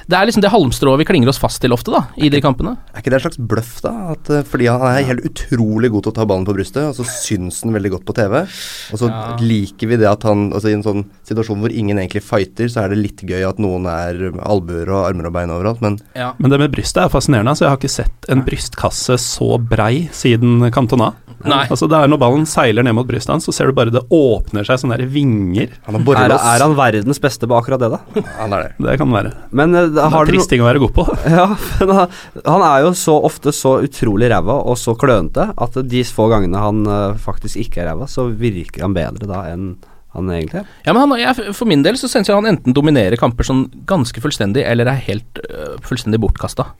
Det 0.10 0.18
er 0.18 0.25
liksom 0.25 0.42
det 0.42 0.50
halmstrået 0.50 0.98
vi 1.04 1.06
klinger 1.06 1.30
oss 1.30 1.38
fast 1.42 1.62
til 1.62 1.74
ofte, 1.75 1.92
da, 1.94 2.01
i 2.18 2.32
de 2.34 2.39
kampene. 2.42 2.75
Er 2.96 3.04
ikke 3.04 3.12
det 3.13 3.20
en 3.20 3.25
slags 3.28 3.38
bløff, 3.51 3.75
da? 3.86 3.92
At, 4.16 4.30
eh, 4.34 4.42
fordi 4.50 4.66
han 4.72 4.82
er 4.89 5.06
helt 5.06 5.22
utrolig 5.30 5.92
god 5.94 6.08
til 6.08 6.12
å 6.13 6.16
ta 6.18 6.25
ballen 6.25 6.48
på 6.50 6.56
brystet, 6.58 6.82
og 6.89 6.96
så 6.98 7.06
syns 7.06 7.62
han 7.63 7.75
veldig 7.78 7.92
godt 7.94 8.06
på 8.10 8.16
TV. 8.18 8.39
Og 8.42 8.98
så 9.04 9.10
Ja. 9.10 9.36
liker 9.38 9.88
vi 9.88 9.96
det 10.01 10.10
at 10.10 10.24
han 10.24 10.50
Altså 10.50 10.70
i 10.70 10.74
en 10.74 10.84
sånn 10.84 11.06
situasjon 11.28 11.60
hvor 11.62 11.72
ingen 11.72 11.98
egentlig 12.00 12.24
fighter, 12.24 12.66
så 12.68 12.84
er 12.86 12.89
det 12.89 12.98
litt 12.98 13.22
gøy 13.22 13.48
at 13.48 13.60
noen 13.60 13.86
er 13.86 14.32
albuer 14.50 14.89
og 14.89 15.06
armer 15.12 15.28
og 15.28 15.34
bein 15.34 15.50
overalt, 15.54 15.82
men 15.82 16.00
Ja. 16.16 16.34
Men 16.39 16.50
det 16.50 16.60
med 16.60 16.72
brystet 16.72 17.04
er 17.06 17.10
fascinerende. 17.10 17.50
Altså, 17.54 17.66
jeg 17.66 17.70
har 17.70 17.78
ikke 17.78 17.89
sett 17.89 18.30
en 18.30 18.42
brystkasse 18.42 19.13
så 19.20 19.58
brei 19.62 20.10
siden 20.12 20.72
Cantona. 20.72 21.13
Nei. 21.46 21.66
Altså, 21.72 21.88
det 21.88 21.96
er 21.96 22.08
Når 22.12 22.20
ballen 22.20 22.46
seiler 22.46 22.84
ned 22.84 22.96
mot 22.96 23.08
brystet 23.08 23.32
hans, 23.32 23.46
så 23.46 23.54
ser 23.54 23.68
du 23.68 23.74
bare 23.78 23.92
det 23.94 24.01
åpner 24.12 24.66
seg 24.68 24.80
sånne 24.82 24.98
der 24.98 25.06
vinger. 25.08 25.70
han 25.86 25.96
er, 25.96 26.25
Er, 26.25 26.32
er 26.36 26.60
han 26.66 26.75
verdens 26.75 27.20
beste 27.20 27.48
på 27.48 27.56
akkurat 27.56 27.80
det, 27.80 27.92
da? 27.92 28.24
Han 28.39 28.54
er 28.54 28.63
det. 28.63 28.72
Det 28.80 28.98
kan 29.00 29.10
være. 29.13 29.34
Men 29.56 29.75
eh, 29.75 29.88
det 30.00 30.08
er 30.08 30.15
har 30.15 30.32
trist 30.32 30.51
ting 30.51 30.63
å 30.63 30.68
være 30.68 30.82
god 30.86 30.96
på. 30.96 31.06
Ja, 31.39 31.46
men 31.84 31.96
han, 32.00 32.65
er 32.65 32.88
jo 32.88 32.96
så 32.98 33.15
ofte 33.27 33.53
så 33.56 33.77
utrolig 33.86 34.32
ræva 34.32 34.60
og 34.63 34.79
så 34.79 34.96
klønete 35.00 35.51
at 35.53 35.79
de 35.91 36.03
få 36.08 36.29
gangene 36.32 36.63
han 36.63 36.84
eh, 36.88 37.22
faktisk 37.22 37.60
ikke 37.65 37.84
er 37.84 37.91
ræva, 37.91 38.10
så 38.10 38.29
virker 38.32 38.88
han 38.88 38.98
bedre 38.98 39.29
da 39.29 39.46
enn 39.51 39.74
han 40.15 40.29
egentlig 40.34 40.63
er. 40.63 40.70
Ja, 40.88 40.94
men 40.96 41.03
han, 41.03 41.20
jeg, 41.22 41.53
For 41.53 41.70
min 41.70 41.84
del 41.86 42.00
så 42.00 42.10
synes 42.10 42.29
jeg 42.29 42.38
han 42.38 42.50
enten 42.50 42.74
dominerer 42.74 43.20
kamper 43.20 43.46
sånn 43.46 43.68
ganske 43.89 44.24
fullstendig, 44.24 44.63
eller 44.65 44.89
er 44.89 45.03
helt 45.06 45.41
øh, 45.46 45.75
fullstendig 45.86 46.22
bortkasta. 46.24 46.72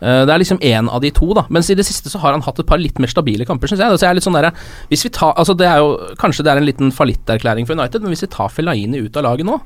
Eh, 0.00 0.22
det 0.24 0.32
er 0.32 0.40
liksom 0.40 0.62
én 0.64 0.88
av 0.88 1.02
de 1.04 1.10
to, 1.14 1.28
da. 1.36 1.44
Mens 1.52 1.68
i 1.70 1.76
det 1.76 1.84
siste 1.88 2.12
så 2.12 2.20
har 2.22 2.32
han 2.36 2.44
hatt 2.46 2.62
et 2.62 2.68
par 2.68 2.80
litt 2.80 3.00
mer 3.02 3.12
stabile 3.12 3.46
kamper, 3.48 3.70
syns 3.70 3.82
jeg. 3.84 3.98
Så 3.98 4.06
jeg 4.06 4.14
er 4.14 4.18
litt 4.18 4.26
sånn 4.26 4.38
der, 4.38 4.48
hvis 4.92 5.04
vi 5.06 5.12
tar, 5.16 5.34
altså 5.36 5.56
det 5.58 5.68
er 5.68 5.82
jo, 5.82 5.92
Kanskje 6.20 6.46
det 6.46 6.54
er 6.54 6.62
en 6.62 6.68
liten 6.68 6.94
fallitterklæring 6.94 7.68
for 7.68 7.76
United, 7.76 8.02
men 8.02 8.14
hvis 8.14 8.24
vi 8.24 8.32
tar 8.32 8.52
Fellaini 8.52 9.04
ut 9.04 9.20
av 9.20 9.28
laget 9.28 9.48
nå, 9.48 9.60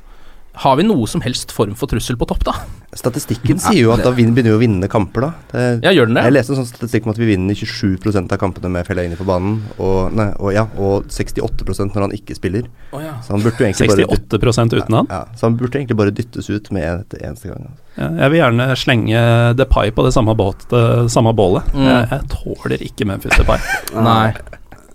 har 0.55 0.77
vi 0.79 0.85
noe 0.87 1.07
som 1.11 1.23
helst 1.25 1.51
form 1.55 1.75
for 1.79 1.91
trussel 1.91 2.17
på 2.21 2.29
topp, 2.31 2.45
da? 2.47 2.55
Statistikken 2.95 3.59
sier 3.59 3.81
jo 3.89 3.91
at 3.91 4.05
da 4.07 4.13
begynner 4.15 4.37
vi 4.47 4.53
å 4.55 4.59
vinne 4.61 4.87
kamper, 4.91 5.27
da. 5.27 5.31
Det, 5.51 5.63
Ja, 5.83 5.91
gjør 5.97 6.07
den 6.07 6.19
det? 6.21 6.23
Jeg 6.29 6.35
leste 6.37 6.55
en 6.55 6.61
sånn 6.61 6.69
statistikk 6.69 7.09
om 7.09 7.15
at 7.15 7.19
vi 7.19 7.27
vinner 7.33 7.59
27% 7.59 8.31
av 8.37 8.39
kampene 8.39 8.71
med 8.71 8.87
Fellaini 8.87 9.19
på 9.19 9.27
banen, 9.27 9.57
og, 9.83 10.15
nei, 10.15 10.29
og, 10.39 10.53
ja, 10.55 10.69
og 10.79 11.11
68% 11.11 11.97
når 11.97 12.07
han 12.07 12.15
ikke 12.15 12.39
spiller. 12.39 12.69
Oh, 12.95 13.03
ja. 13.03 13.17
Så 13.27 13.35
han 13.35 13.43
burde 13.43 13.59
jo 13.59 13.67
egentlig 13.67 13.91
bare 13.91 14.07
68 14.15 14.79
uten 14.79 14.99
han. 15.01 15.11
Ja, 15.11 15.25
så 15.35 15.49
han 15.49 15.59
burde 15.59 15.81
egentlig 15.81 15.99
bare 15.99 16.15
dyttes 16.15 16.51
ut 16.51 16.71
med 16.71 16.87
et 17.03 17.19
eneste 17.21 17.51
gang. 17.51 17.67
altså. 17.67 17.83
Ja, 17.99 18.09
jeg 18.23 18.31
vil 18.31 18.41
gjerne 18.45 18.69
slenge 18.79 19.21
Depay 19.59 19.91
på 19.95 20.07
det 20.07 20.15
samme, 20.15 20.35
båt, 20.39 20.67
det 20.71 20.85
samme 21.15 21.35
bålet. 21.35 21.67
Mm. 21.75 21.89
Jeg, 21.91 22.11
jeg 22.15 22.31
tåler 22.31 22.87
ikke 22.91 23.11
Memphis 23.11 23.39
Depay. 23.43 23.59
Nei. 23.95 24.29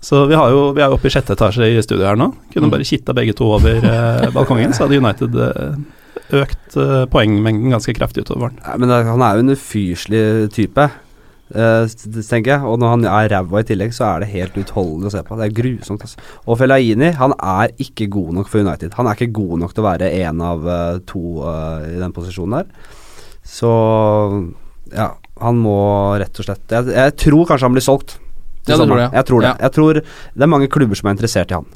Så 0.00 0.24
vi, 0.30 0.36
har 0.38 0.48
jo, 0.52 0.70
vi 0.76 0.80
er 0.80 0.92
oppe 0.94 1.10
i 1.10 1.12
sjette 1.12 1.34
etasje 1.36 1.66
i 1.68 1.80
studio 1.84 2.06
her 2.08 2.16
nå. 2.16 2.30
Kunne 2.54 2.70
bare 2.72 2.86
kitta 2.88 3.12
begge 3.16 3.34
to 3.36 3.50
over 3.58 3.84
eh, 3.84 4.30
balkongen, 4.32 4.72
så 4.72 4.86
hadde 4.86 5.00
United 5.02 5.36
eh, 5.44 5.74
økt 6.40 6.78
eh, 6.80 7.04
poengmengden 7.12 7.74
ganske 7.74 7.94
kraftig 7.96 8.24
utover 8.24 8.46
våren. 8.46 8.58
Nei, 8.64 8.78
men 8.80 8.94
han 9.10 9.24
er 9.26 9.36
jo 9.36 9.44
en 9.44 9.52
ufyselig 9.52 10.22
type, 10.56 10.86
eh, 11.52 11.96
tenker 12.16 12.54
jeg. 12.54 12.64
Og 12.64 12.80
når 12.80 12.94
han 12.94 13.04
er 13.10 13.28
ræva 13.34 13.60
i 13.60 13.68
tillegg, 13.68 13.92
så 13.96 14.06
er 14.08 14.24
det 14.24 14.30
helt 14.32 14.56
utholdelig 14.62 15.10
å 15.10 15.14
se 15.18 15.22
på. 15.26 15.38
Det 15.40 15.50
er 15.50 15.58
grusomt. 15.60 16.06
Altså. 16.06 16.24
Og 16.46 16.60
Fellaini, 16.62 17.12
han 17.20 17.36
er 17.36 17.76
ikke 17.84 18.08
god 18.16 18.32
nok 18.40 18.50
for 18.52 18.64
United. 18.64 18.96
Han 18.96 19.10
er 19.10 19.20
ikke 19.20 19.36
god 19.42 19.66
nok 19.66 19.76
til 19.76 19.84
å 19.84 19.88
være 19.90 20.10
én 20.22 20.42
av 20.46 20.64
eh, 20.64 21.02
to 21.10 21.44
eh, 21.44 21.90
i 21.98 22.00
den 22.00 22.16
posisjonen 22.16 22.62
der. 22.62 22.96
Så 23.50 23.70
ja, 24.94 25.12
han 25.40 25.60
må 25.60 25.78
rett 26.20 26.38
og 26.42 26.44
slett 26.44 26.72
Jeg, 26.74 26.90
jeg 26.92 27.14
tror 27.22 27.46
kanskje 27.48 27.68
han 27.68 27.76
blir 27.76 27.84
solgt. 27.84 28.18
Ja, 28.68 28.76
det 28.76 28.86
tror 28.86 28.98
jeg. 29.00 29.12
Jeg 29.12 29.24
tror 29.30 29.40
det. 29.40 29.52
Ja. 29.52 29.56
Jeg 29.66 29.72
tror 29.76 29.94
det 30.00 30.42
er 30.44 30.50
mange 30.50 30.68
klubber 30.68 30.98
som 30.98 31.08
er 31.08 31.16
interessert 31.16 31.50
i 31.50 31.54
han. 31.54 31.66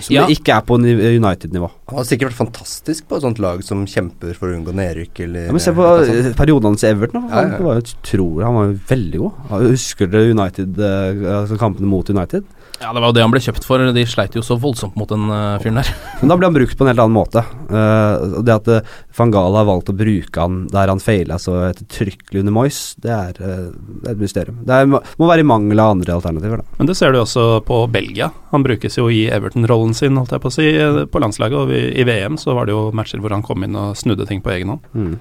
Som 0.00 0.14
Ja. 0.16 0.26
ikke 0.26 0.50
er 0.56 0.62
på 0.66 0.74
United-nivå. 0.80 1.70
Han 1.88 1.98
har 2.00 2.04
sikkert 2.04 2.32
vært 2.32 2.40
fantastisk 2.40 3.06
på 3.08 3.16
et 3.16 3.22
sånt 3.22 3.38
lag 3.38 3.62
som 3.62 3.84
kjemper 3.86 4.34
for 4.34 4.50
å 4.50 4.56
unngå 4.56 4.74
nedrykk, 4.74 5.20
eller 5.20 5.46
Ja, 5.46 5.52
men 5.52 5.60
se 5.62 5.70
på 5.76 5.86
perioden 6.34 6.72
hans 6.72 6.82
i 6.82 6.88
Everton. 6.90 7.28
Han 7.30 7.52
ja. 7.52 7.58
var 7.62 7.78
jo 7.78 7.84
utrolig 7.86 8.44
Han 8.44 8.54
var 8.54 8.64
jo 8.66 8.78
veldig 8.88 9.18
god. 9.22 9.32
Ja, 9.50 9.60
Husker 9.70 10.10
dere 10.10 10.34
United 10.34 10.80
eh, 10.80 11.38
altså 11.40 11.58
kampene 11.60 11.86
mot 11.86 12.10
United? 12.10 12.44
Ja, 12.80 12.92
det 12.92 13.00
var 13.00 13.08
jo 13.08 13.16
det 13.16 13.24
han 13.24 13.32
ble 13.32 13.40
kjøpt 13.40 13.64
for. 13.64 13.80
De 13.96 14.04
sleit 14.08 14.36
jo 14.36 14.42
så 14.44 14.58
voldsomt 14.60 14.96
mot 15.00 15.08
den 15.08 15.30
uh, 15.32 15.56
fyren 15.62 15.80
der. 15.80 15.90
Men 16.20 16.32
da 16.32 16.36
ble 16.38 16.48
han 16.50 16.56
brukt 16.56 16.76
på 16.76 16.84
en 16.84 16.90
helt 16.90 17.02
annen 17.02 17.16
måte. 17.16 17.42
Uh, 17.70 18.42
det 18.44 18.54
at 18.54 18.68
uh, 18.68 18.96
van 19.16 19.32
Gaal 19.32 19.56
har 19.56 19.68
valgt 19.68 19.92
å 19.92 19.96
bruke 19.96 20.42
han 20.42 20.66
der 20.72 20.92
han 20.92 21.00
feila 21.02 21.38
så 21.40 21.56
ettertrykkelig 21.70 22.42
under 22.42 22.56
Moyes, 22.56 22.80
det 23.02 23.14
er, 23.14 23.40
uh, 23.40 23.70
det 24.04 24.12
et 24.12 24.20
mysterium. 24.20 24.60
Det 24.66 24.82
er, 24.82 24.90
må 24.92 25.30
være 25.30 25.44
i 25.44 25.48
mangel 25.48 25.80
av 25.82 25.94
andre 25.96 26.18
alternativer, 26.18 26.60
da. 26.60 26.76
Men 26.80 26.90
det 26.90 26.98
ser 26.98 27.14
du 27.14 27.20
også 27.22 27.46
på 27.66 27.80
Belgia. 27.92 28.30
Han 28.52 28.66
brukes 28.66 29.00
jo 29.00 29.08
i 29.12 29.24
Everton-rollen 29.32 29.96
sin, 29.96 30.18
holdt 30.20 30.36
jeg 30.36 30.44
på 30.44 30.52
å 30.52 30.56
si, 30.58 30.68
eh, 30.76 31.02
på 31.08 31.22
landslaget. 31.22 31.56
Og 31.58 31.72
i, 31.74 31.82
i 32.00 32.06
VM 32.08 32.36
så 32.40 32.54
var 32.56 32.68
det 32.68 32.76
jo 32.76 32.90
matcher 32.96 33.22
hvor 33.24 33.34
han 33.34 33.44
kom 33.46 33.64
inn 33.64 33.78
og 33.78 33.96
snudde 33.98 34.28
ting 34.28 34.44
på 34.44 34.52
egen 34.54 34.74
hånd. 34.74 34.92
Mm. 34.92 35.16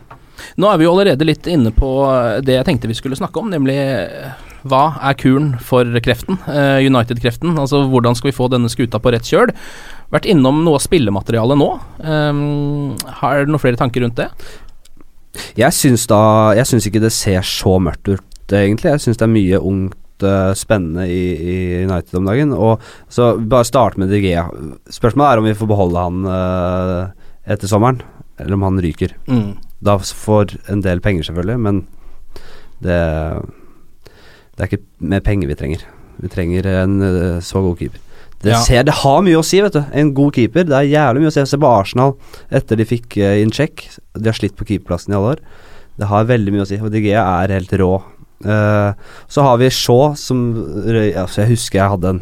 Nå 0.60 0.68
er 0.68 0.80
vi 0.80 0.86
jo 0.86 0.92
allerede 0.92 1.28
litt 1.28 1.48
inne 1.48 1.72
på 1.76 1.90
det 2.44 2.58
jeg 2.58 2.68
tenkte 2.68 2.92
vi 2.92 2.98
skulle 2.98 3.16
snakke 3.16 3.40
om, 3.40 3.48
nemlig 3.54 3.78
hva 4.66 4.84
er 5.06 5.18
kuren 5.20 5.54
for 5.62 5.88
kreften? 6.02 6.40
eh, 6.50 6.82
United-kreften. 6.86 7.54
Altså 7.62 7.84
hvordan 7.92 8.18
skal 8.18 8.32
vi 8.32 8.38
få 8.38 8.50
denne 8.52 8.72
skuta 8.72 9.00
på 9.02 9.14
rett 9.14 9.28
kjøl? 9.30 9.54
Vært 10.14 10.28
innom 10.30 10.64
noe 10.66 10.80
av 10.80 10.86
spillematerialet 10.86 11.60
nå. 11.60 11.68
Um, 12.02 12.96
har 13.22 13.46
du 13.46 13.54
noen 13.54 13.62
flere 13.62 13.80
tanker 13.80 14.06
rundt 14.06 14.18
det? 14.20 14.30
Jeg 15.60 15.76
syns 15.76 16.06
da 16.08 16.54
Jeg 16.56 16.70
syns 16.70 16.88
ikke 16.88 17.04
det 17.04 17.12
ser 17.12 17.46
så 17.46 17.78
mørkt 17.82 18.10
ut, 18.10 18.26
egentlig. 18.54 18.94
Jeg 18.94 19.04
syns 19.04 19.20
det 19.20 19.28
er 19.28 19.34
mye 19.34 19.60
ungt 19.60 20.26
eh, 20.26 20.54
spennende 20.58 21.08
i, 21.12 21.24
i 21.36 21.58
United 21.84 22.16
om 22.22 22.30
dagen. 22.30 22.54
Og 22.56 22.86
så 23.12 23.34
bare 23.38 23.68
starte 23.68 24.02
med 24.02 24.14
DG. 24.14 24.32
Spørsmålet 24.96 25.28
er 25.32 25.44
om 25.44 25.50
vi 25.50 25.58
får 25.58 25.72
beholde 25.74 26.06
han 26.08 26.30
uh, 26.30 27.28
etter 27.46 27.70
sommeren, 27.70 28.02
eller 28.40 28.58
om 28.58 28.66
han 28.70 28.82
ryker. 28.86 29.18
Mm. 29.28 29.58
Da 29.86 29.98
får 30.00 30.56
en 30.72 30.82
del 30.86 31.04
penger, 31.04 31.28
selvfølgelig, 31.28 31.60
men 31.68 31.84
det 32.86 33.02
Det 34.56 34.64
er 34.64 34.72
ikke 34.72 34.84
mer 35.12 35.24
penger 35.26 35.52
vi 35.52 35.58
trenger. 35.60 35.86
Vi 36.24 36.32
trenger 36.32 36.68
en 36.84 37.00
eh, 37.04 37.40
så 37.44 37.62
god 37.64 37.78
keeper. 37.82 38.00
Det, 38.42 38.52
Ja. 38.52 38.60
ser, 38.62 38.84
det 38.84 38.94
har 39.02 39.22
mye 39.26 39.40
å 39.40 39.44
si, 39.46 39.60
vet 39.64 39.74
du. 39.74 39.82
En 39.92 40.14
god 40.14 40.36
keeper. 40.36 40.64
Det 40.68 40.76
er 40.78 40.92
jævlig 40.92 41.24
mye 41.24 41.32
å 41.32 41.34
si. 41.34 41.46
Se 41.50 41.58
på 41.58 41.70
Arsenal 41.72 42.14
etter 42.52 42.78
de 42.78 42.86
fikk 42.86 43.18
uh, 43.18 43.36
inn 43.42 43.52
check. 43.52 43.88
De 44.14 44.30
har 44.30 44.38
slitt 44.38 44.56
på 44.60 44.68
keeperplassen 44.70 45.14
i 45.14 45.18
alle 45.18 45.36
år. 45.36 45.42
Det 45.98 46.10
har 46.12 46.28
veldig 46.30 46.54
mye 46.54 46.66
å 46.66 46.68
si. 46.70 46.78
Og 46.78 46.92
DG 46.94 47.08
er 47.16 47.54
helt 47.56 47.74
rå. 47.80 47.92
Eh, 48.44 48.92
så 49.28 49.42
har 49.42 49.58
vi 49.58 49.70
Shaw, 49.72 50.14
som 50.20 50.42
altså 51.16 51.46
Jeg 51.46 51.54
husker 51.54 51.80
jeg 51.80 51.92
hadde 51.94 52.10
en 52.12 52.20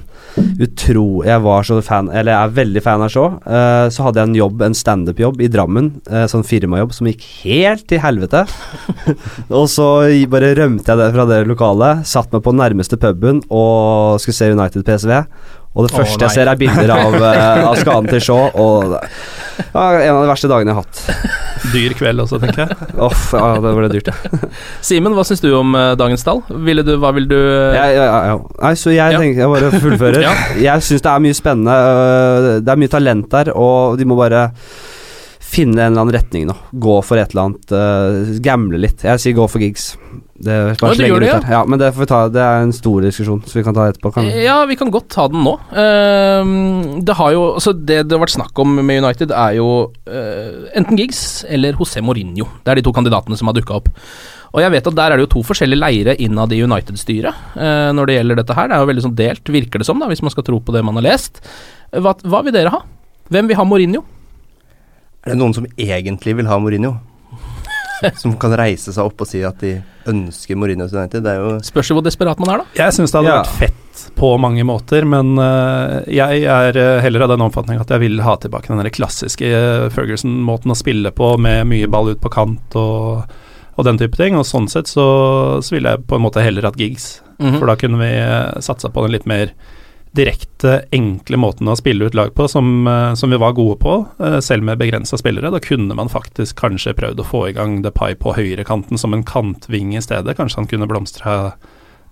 utro 0.61 1.23
Jeg 1.25 1.41
var 1.41 1.65
så 1.65 1.79
fan 1.83 2.07
Eller 2.13 2.31
jeg 2.31 2.47
er 2.47 2.53
veldig 2.59 2.83
fan 2.85 3.01
av 3.05 3.09
Shaw. 3.13 3.39
Eh, 3.43 3.87
så 3.93 4.05
hadde 4.05 4.21
jeg 4.21 4.29
en 4.29 4.37
jobb, 4.37 4.61
en 4.61 4.77
standup-jobb 4.77 5.41
i 5.41 5.49
Drammen, 5.53 5.89
eh, 6.09 6.27
sånn 6.29 6.45
firmajobb, 6.47 6.93
som 6.95 7.09
gikk 7.09 7.25
helt 7.43 7.87
til 7.89 8.01
helvete. 8.03 8.45
og 9.59 9.65
så 9.71 9.89
bare 10.31 10.53
rømte 10.57 10.93
jeg 10.93 11.01
det 11.01 11.09
fra 11.15 11.27
det 11.29 11.41
lokalet, 11.49 12.05
satt 12.07 12.31
meg 12.33 12.45
på 12.45 12.55
nærmeste 12.55 12.99
puben 13.01 13.41
og 13.49 14.21
skulle 14.21 14.37
se 14.37 14.53
United 14.53 14.85
PSV. 14.87 15.23
Og 15.73 15.87
det 15.87 15.93
første 15.95 16.19
nei. 16.21 16.27
jeg 16.27 16.35
ser, 16.35 16.49
er 16.51 16.59
bilder 16.59 16.91
av, 16.93 17.15
uh, 17.17 17.61
av 17.71 17.77
skaden 17.79 18.09
til 18.11 18.21
Shaw. 18.21 18.51
Og 18.61 18.91
ja, 18.93 19.85
en 20.05 20.13
av 20.13 20.21
de 20.21 20.29
verste 20.29 20.49
dagene 20.51 20.69
jeg 20.69 20.77
har 20.77 20.85
hatt. 20.85 21.41
Dyr 21.73 21.95
kveld 21.97 22.21
også, 22.21 22.37
tenker 22.43 22.65
jeg. 22.67 22.89
Uff, 23.01 23.31
ja, 23.33 23.47
det 23.63 23.71
ble 23.79 23.89
dyrt. 23.89 24.11
Simen, 24.87 25.15
hva 25.17 25.25
syns 25.25 25.41
du 25.41 25.49
om 25.57 25.73
eh, 25.79 25.93
dagens 25.97 26.25
tall? 26.27 26.43
Ville 26.67 26.85
du, 26.85 26.93
hva 27.01 27.13
vil 27.15 27.25
du 27.31 27.37
øh, 27.39 27.73
Ja, 27.73 27.87
ja, 27.89 28.07
ja. 28.29 28.35
Nei, 28.61 28.73
så 28.77 28.93
jeg 28.93 29.15
Ja. 29.15 29.21
tenker 29.21 29.45
jeg 29.45 29.53
bare 29.55 29.71
fullfører. 29.81 30.27
Jeg 30.67 30.85
syns 30.85 31.05
det 31.05 31.11
er 31.13 31.23
mye 31.23 31.37
spennende. 31.37 31.77
Det 32.61 32.73
er 32.73 32.81
mye 32.83 32.91
talent 32.93 33.29
der, 33.33 33.53
og 33.57 33.97
de 33.97 34.05
må 34.09 34.17
bare 34.19 34.49
finne 35.53 35.79
en 35.79 35.91
eller 35.93 36.03
annen 36.03 36.15
retning 36.15 36.47
nå. 36.49 36.55
Gå 36.85 36.99
for 37.05 37.21
et 37.21 37.33
eller 37.33 37.47
annet. 37.49 37.73
Uh, 37.73 38.37
gamble 38.45 38.81
litt. 38.81 39.05
Jeg 39.05 39.21
sier 39.21 39.37
gå 39.37 39.47
for 39.49 39.63
gigs. 39.63 39.93
Det, 40.43 40.53
er 40.53 40.77
bare 40.79 40.93
ja, 40.93 40.99
det 40.99 41.09
gjør 41.09 41.23
det, 41.23 41.29
ja. 41.29 41.39
ja. 41.55 41.61
Men 41.69 41.81
det 41.81 41.89
får 41.95 42.03
vi 42.03 42.09
ta. 42.11 42.19
Det 42.33 42.43
er 42.43 42.65
en 42.65 42.73
stor 42.75 43.05
diskusjon, 43.05 43.41
så 43.47 43.57
vi 43.57 43.63
kan 43.65 43.75
ta 43.75 43.87
det 43.87 43.95
etterpå. 43.95 44.11
Kan. 44.17 44.29
Ja, 44.43 44.57
vi 44.69 44.77
kan 44.79 44.91
godt 44.93 45.09
ta 45.13 45.27
den 45.31 45.43
nå. 45.45 45.55
Uh, 45.71 46.99
det 47.03 47.17
har 47.19 47.33
jo 47.35 47.43
altså 47.53 47.73
Det 47.73 48.01
det 48.07 48.15
har 48.15 48.23
vært 48.23 48.35
snakk 48.35 48.63
om 48.63 48.77
med 48.79 49.03
United, 49.03 49.33
er 49.33 49.57
jo 49.57 49.67
uh, 49.89 50.69
enten 50.75 50.99
Giggs 50.99 51.43
eller 51.49 51.79
José 51.79 52.03
Mourinho. 52.03 52.49
Det 52.63 52.73
er 52.73 52.81
de 52.81 52.87
to 52.87 52.95
kandidatene 52.95 53.39
som 53.39 53.49
har 53.49 53.57
dukka 53.57 53.79
opp. 53.79 53.91
Og 54.53 54.61
jeg 54.61 54.69
vet 54.75 54.89
at 54.89 54.97
der 54.97 55.13
er 55.13 55.17
det 55.17 55.25
jo 55.25 55.31
to 55.39 55.45
forskjellige 55.47 55.81
leire 55.81 56.13
innad 56.21 56.51
i 56.53 56.61
United-styret 56.61 57.45
uh, 57.55 57.89
når 57.95 58.09
det 58.09 58.17
gjelder 58.19 58.41
dette 58.43 58.57
her. 58.57 58.69
Det 58.69 58.75
er 58.75 58.83
jo 58.83 58.91
veldig 58.91 59.05
sånn 59.07 59.15
delt, 59.17 59.55
virker 59.55 59.81
det 59.81 59.87
som, 59.89 60.01
da, 60.01 60.09
hvis 60.11 60.21
man 60.25 60.33
skal 60.33 60.45
tro 60.45 60.59
på 60.61 60.75
det 60.75 60.83
man 60.85 60.99
har 60.99 61.07
lest. 61.07 61.41
Hva, 61.93 62.13
hva 62.21 62.43
vil 62.45 62.53
dere 62.53 62.73
ha? 62.73 62.83
Hvem 63.33 63.49
vil 63.49 63.57
ha 63.57 63.65
Mourinho? 63.65 64.03
Er 65.23 65.33
det 65.33 65.39
noen 65.39 65.55
som 65.55 65.65
egentlig 65.79 66.35
vil 66.37 66.49
ha 66.51 66.59
Mourinho? 66.59 66.97
som 68.21 68.33
kan 68.41 68.53
reise 68.57 68.93
seg 68.93 69.05
opp 69.05 69.21
og 69.23 69.27
si 69.29 69.41
at 69.45 69.59
de 69.63 69.75
ønsker 70.09 70.57
Mourinho 70.59 70.87
til 70.89 70.97
United? 70.99 71.23
Det 71.23 71.31
er 71.33 71.39
jo 71.43 71.51
Spørs 71.63 71.91
hvor 71.93 72.03
desperat 72.05 72.39
man 72.43 72.49
er, 72.55 72.63
da. 72.63 72.65
Jeg 72.83 72.95
syns 72.97 73.13
det 73.13 73.21
hadde 73.21 73.31
Ja. 73.33 73.41
vært 73.43 73.59
fett 73.61 73.79
på 74.17 74.31
mange 74.41 74.63
måter, 74.65 75.05
men 75.05 75.35
eh, 75.37 75.99
jeg 76.17 76.43
er 76.49 76.77
eh, 76.81 77.01
heller 77.05 77.25
av 77.27 77.29
den 77.35 77.43
oppfatning 77.45 77.79
at 77.79 77.91
jeg 77.93 78.01
vil 78.01 78.19
ha 78.25 78.33
tilbake 78.41 78.71
den 78.71 78.81
der 78.81 78.89
klassiske 78.93 79.45
eh, 79.45 79.89
Ferguson-måten 79.93 80.73
å 80.73 80.77
spille 80.77 81.11
på, 81.13 81.35
med 81.37 81.67
mye 81.69 81.87
ball 81.93 82.09
ut 82.15 82.21
på 82.23 82.31
kant 82.33 82.75
og, 82.79 83.29
og 83.77 83.85
den 83.87 84.01
type 84.01 84.17
ting. 84.17 84.35
Og 84.39 84.47
sånn 84.49 84.67
sett 84.71 84.89
så, 84.89 85.05
så 85.61 85.75
ville 85.77 85.93
jeg 85.93 86.07
på 86.09 86.17
en 86.17 86.25
måte 86.25 86.41
heller 86.45 86.65
hatt 86.69 86.79
gigs, 86.81 87.19
Mhm. 87.41 87.55
for 87.59 87.65
da 87.67 87.73
kunne 87.75 87.97
vi 87.97 88.09
satsa 88.61 88.91
på 88.93 89.01
den 89.03 89.11
litt 89.15 89.25
mer 89.27 89.49
direkte, 90.13 90.83
enkle 90.93 91.37
måten 91.41 91.69
å 91.69 91.75
spille 91.77 92.05
ut 92.05 92.15
lag 92.17 92.33
på, 92.37 92.45
som, 92.49 92.87
eh, 92.87 93.13
som 93.17 93.33
vi 93.33 93.39
var 93.41 93.55
gode 93.57 93.79
på, 93.81 93.95
eh, 94.19 94.39
selv 94.39 94.63
med 94.63 94.77
begrensa 94.77 95.17
spillere. 95.17 95.51
Da 95.51 95.59
kunne 95.59 95.95
man 95.95 96.09
faktisk 96.09 96.55
kanskje 96.55 96.93
prøvd 96.93 97.19
å 97.19 97.25
få 97.25 97.49
i 97.49 97.53
gang 97.53 97.81
Depay 97.81 98.15
på 98.15 98.35
høyrekanten 98.35 98.97
som 98.97 99.13
en 99.13 99.23
kantving 99.23 99.95
i 99.95 100.01
stedet. 100.01 100.37
Kanskje 100.37 100.55
han 100.55 100.67
kunne 100.67 100.87
blomstra 100.87 101.53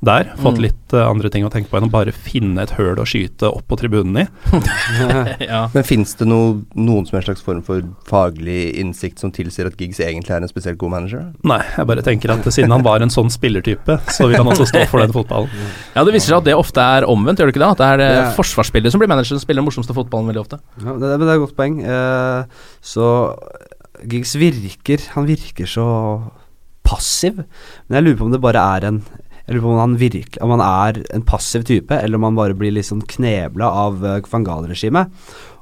der. 0.01 0.31
Fått 0.41 0.57
Mm. 0.57 0.63
litt 0.65 0.93
uh, 0.97 1.05
andre 1.07 1.29
ting 1.29 1.43
å 1.45 1.49
tenke 1.53 1.69
på 1.69 1.77
enn 1.77 1.85
å 1.85 1.91
bare 1.93 2.11
finne 2.11 2.63
et 2.63 2.71
høl 2.73 2.97
å 2.97 3.05
skyte 3.05 3.45
opp 3.47 3.67
på 3.69 3.77
tribunen 3.77 4.23
i. 4.23 4.25
ja. 5.51 5.67
Men 5.75 5.85
fins 5.85 6.15
det 6.17 6.25
noe, 6.25 6.55
noen 6.73 7.05
som 7.05 7.15
helst 7.19 7.29
slags 7.29 7.43
form 7.45 7.61
for 7.63 7.83
faglig 8.09 8.73
innsikt 8.81 9.21
som 9.21 9.31
tilsier 9.31 9.69
at 9.69 9.77
Giggs 9.77 9.99
egentlig 10.01 10.33
er 10.33 10.41
en 10.41 10.49
spesielt 10.51 10.79
god 10.81 10.95
manager? 10.95 11.27
Nei, 11.47 11.59
jeg 11.77 11.87
bare 11.91 12.01
tenker 12.05 12.33
at 12.33 12.49
siden 12.51 12.73
han 12.73 12.83
var 12.85 13.05
en 13.05 13.13
sånn 13.13 13.29
spillertype, 13.33 13.99
så 14.09 14.27
vil 14.31 14.39
han 14.41 14.49
også 14.49 14.67
stå 14.73 14.83
for 14.89 15.05
den 15.05 15.13
fotballen. 15.15 15.53
ja, 15.95 16.03
det 16.03 16.17
viser 16.17 16.33
seg 16.33 16.41
at 16.41 16.49
det 16.49 16.57
ofte 16.57 16.81
er 16.97 17.05
omvendt, 17.05 17.39
gjør 17.39 17.51
det 17.51 17.55
ikke 17.55 17.63
det? 17.67 17.71
At 17.77 17.83
det 17.85 17.89
er 17.93 18.05
eh, 18.07 18.17
Ja. 18.21 18.27
forsvarsspillere 18.41 18.91
som 18.91 19.01
blir 19.05 19.11
manager, 19.13 19.35
som 19.37 19.45
spiller 19.45 19.61
den 19.61 19.69
morsomste 19.69 19.95
fotballen 19.97 20.33
veldig 20.33 20.41
ofte. 20.47 20.61
Ja, 20.81 20.97
det, 20.97 21.13
det 21.21 21.29
er 21.29 21.35
et 21.37 21.45
godt 21.45 21.57
poeng. 21.61 21.77
Uh, 21.85 22.67
så 22.81 23.07
Giggs 24.09 24.33
virker 24.41 25.03
Han 25.13 25.27
virker 25.29 25.69
så 25.69 25.85
passiv. 26.87 27.43
Men 27.87 27.99
jeg 27.99 28.05
lurer 28.07 28.17
på 28.19 28.25
om 28.27 28.31
det 28.33 28.41
bare 28.41 28.63
er 28.77 28.87
en 28.89 29.03
på 29.59 29.67
om 29.73 29.81
han, 29.81 29.97
virkelig, 29.99 30.39
om 30.45 30.53
han 30.55 30.63
er 30.63 31.01
en 31.11 31.25
passiv 31.27 31.65
type, 31.67 31.91
eller 31.91 32.15
om 32.15 32.29
han 32.29 32.37
bare 32.39 32.55
blir 32.55 32.71
litt 32.71 32.87
sånn 32.87 33.03
knebla 33.03 33.67
av 33.83 33.99
van 34.31 34.45
Gahl-regimet. 34.47 35.11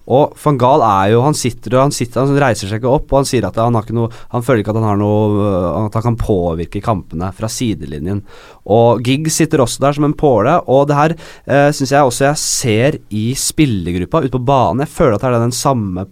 Og 0.09 0.33
van 0.41 0.57
Gahl 0.59 0.83
er 0.85 1.11
jo 1.13 1.21
Han 1.25 1.37
sitter 1.37 1.75
og 1.75 1.83
han, 1.85 1.93
sitter, 1.93 2.25
han 2.25 2.41
reiser 2.41 2.69
seg 2.69 2.81
ikke 2.81 2.91
opp, 2.91 3.11
og 3.11 3.21
han 3.21 3.29
sier 3.29 3.45
at 3.47 3.59
han 3.61 3.77
har 3.77 3.85
ikke 3.85 3.97
noe 3.97 4.09
Han 4.33 4.45
føler 4.45 4.63
ikke 4.63 4.73
at 4.73 4.79
han 4.81 4.87
har 4.89 4.99
noe 5.01 5.43
øh, 5.45 5.67
At 5.85 5.99
han 5.99 6.07
kan 6.07 6.19
påvirke 6.19 6.81
kampene 6.83 7.29
fra 7.35 7.49
sidelinjen. 7.51 8.23
Og 8.69 9.03
Giggs 9.05 9.37
sitter 9.39 9.63
også 9.63 9.83
der 9.83 9.97
som 9.97 10.07
en 10.07 10.17
påle, 10.17 10.55
og 10.69 10.87
det 10.89 10.97
her 10.97 11.15
eh, 11.15 11.69
syns 11.75 11.93
jeg 11.93 12.05
også 12.05 12.25
jeg 12.27 12.41
ser 12.41 12.97
i 13.13 13.23
spillergruppa 13.37 14.23
ute 14.25 14.33
på 14.33 14.43
banen. 14.45 14.83
Jeg 14.85 14.93
føler 14.93 15.17
at 15.17 15.25
det 15.25 15.31
er 15.31 15.45
den 15.45 15.55
samme 15.55 16.05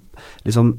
liksom 0.47 0.71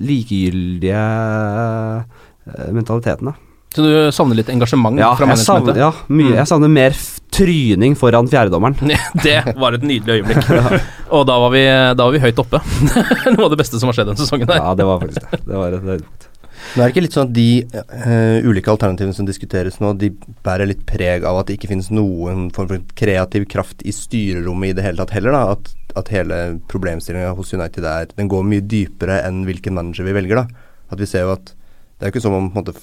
likegyldige 0.00 1.02
uh, 1.02 2.70
mentaliteten, 2.72 3.32
da. 3.32 3.47
Så 3.78 3.84
du 3.86 3.92
savner 4.10 4.34
litt 4.40 4.48
engasjement 4.50 4.98
ja, 4.98 5.12
fra 5.14 5.28
jeg 5.30 5.38
savner, 5.38 5.68
managementet? 5.70 6.08
ja, 6.10 6.16
mye. 6.18 6.34
Jeg 6.34 6.50
savner 6.50 6.70
mer 6.74 6.96
tryning 7.30 7.92
foran 7.94 8.26
fjerdedommeren. 8.26 8.90
det 9.22 9.36
var 9.54 9.76
et 9.76 9.84
nydelig 9.86 10.16
øyeblikk. 10.16 10.48
Og 11.14 11.22
da 11.28 11.36
var 11.38 11.52
vi, 11.54 11.60
da 11.94 12.08
var 12.08 12.16
vi 12.16 12.22
høyt 12.24 12.42
oppe. 12.42 12.58
Noe 13.36 13.44
av 13.46 13.54
det 13.54 13.60
beste 13.60 13.78
som 13.78 13.92
har 13.92 13.94
skjedd 13.94 14.10
denne 14.10 14.18
sesongen. 14.18 14.50
Der. 14.50 14.58
Ja, 14.64 14.74
det 14.74 14.88
var 14.88 14.98
faktisk 15.04 15.30
det. 15.30 15.40
Det 15.46 15.60
var 15.62 15.78
et. 15.78 16.26
Men 16.72 16.82
er 16.82 16.88
det 16.88 16.96
ikke 16.96 17.04
litt 17.06 17.14
sånn 17.14 17.30
at 17.30 17.36
de 17.36 17.46
uh, 17.70 18.50
ulike 18.50 18.74
alternativene 18.74 19.14
som 19.14 19.30
diskuteres 19.30 19.78
nå, 19.78 19.92
de 19.94 20.10
bærer 20.42 20.72
litt 20.72 20.82
preg 20.90 21.22
av 21.22 21.38
at 21.38 21.46
det 21.46 21.60
ikke 21.60 21.70
finnes 21.70 21.92
noen 21.94 22.48
form 22.58 22.72
for 22.74 22.90
kreativ 22.98 23.46
kraft 23.54 23.86
i 23.86 23.94
styrerommet 23.94 24.74
i 24.74 24.76
det 24.80 24.88
hele 24.88 25.04
tatt 25.04 25.14
heller, 25.14 25.38
da? 25.38 25.54
At, 25.54 25.70
at 26.02 26.10
hele 26.12 26.42
problemstillinga 26.66 27.30
hos 27.38 27.54
United 27.54 27.86
er 27.86 28.10
Den 28.18 28.34
går 28.34 28.42
mye 28.50 28.66
dypere 28.74 29.22
enn 29.22 29.44
hvilken 29.46 29.78
manager 29.78 30.10
vi 30.10 30.18
velger, 30.18 30.42
da. 30.42 30.66
At 30.90 30.98
vi 30.98 31.06
ser 31.06 31.28
jo 31.28 31.36
at 31.38 31.54
Det 31.54 32.02
er 32.02 32.10
jo 32.10 32.16
ikke 32.18 32.26
som 32.26 32.34
om 32.42 32.50
på 32.50 32.58
en 32.58 32.66
måte 32.66 32.80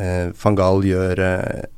eh, 0.00 0.32
van 0.42 0.56
Gaal 0.58 0.82
gjør 0.88 1.20
eh, 1.26 1.68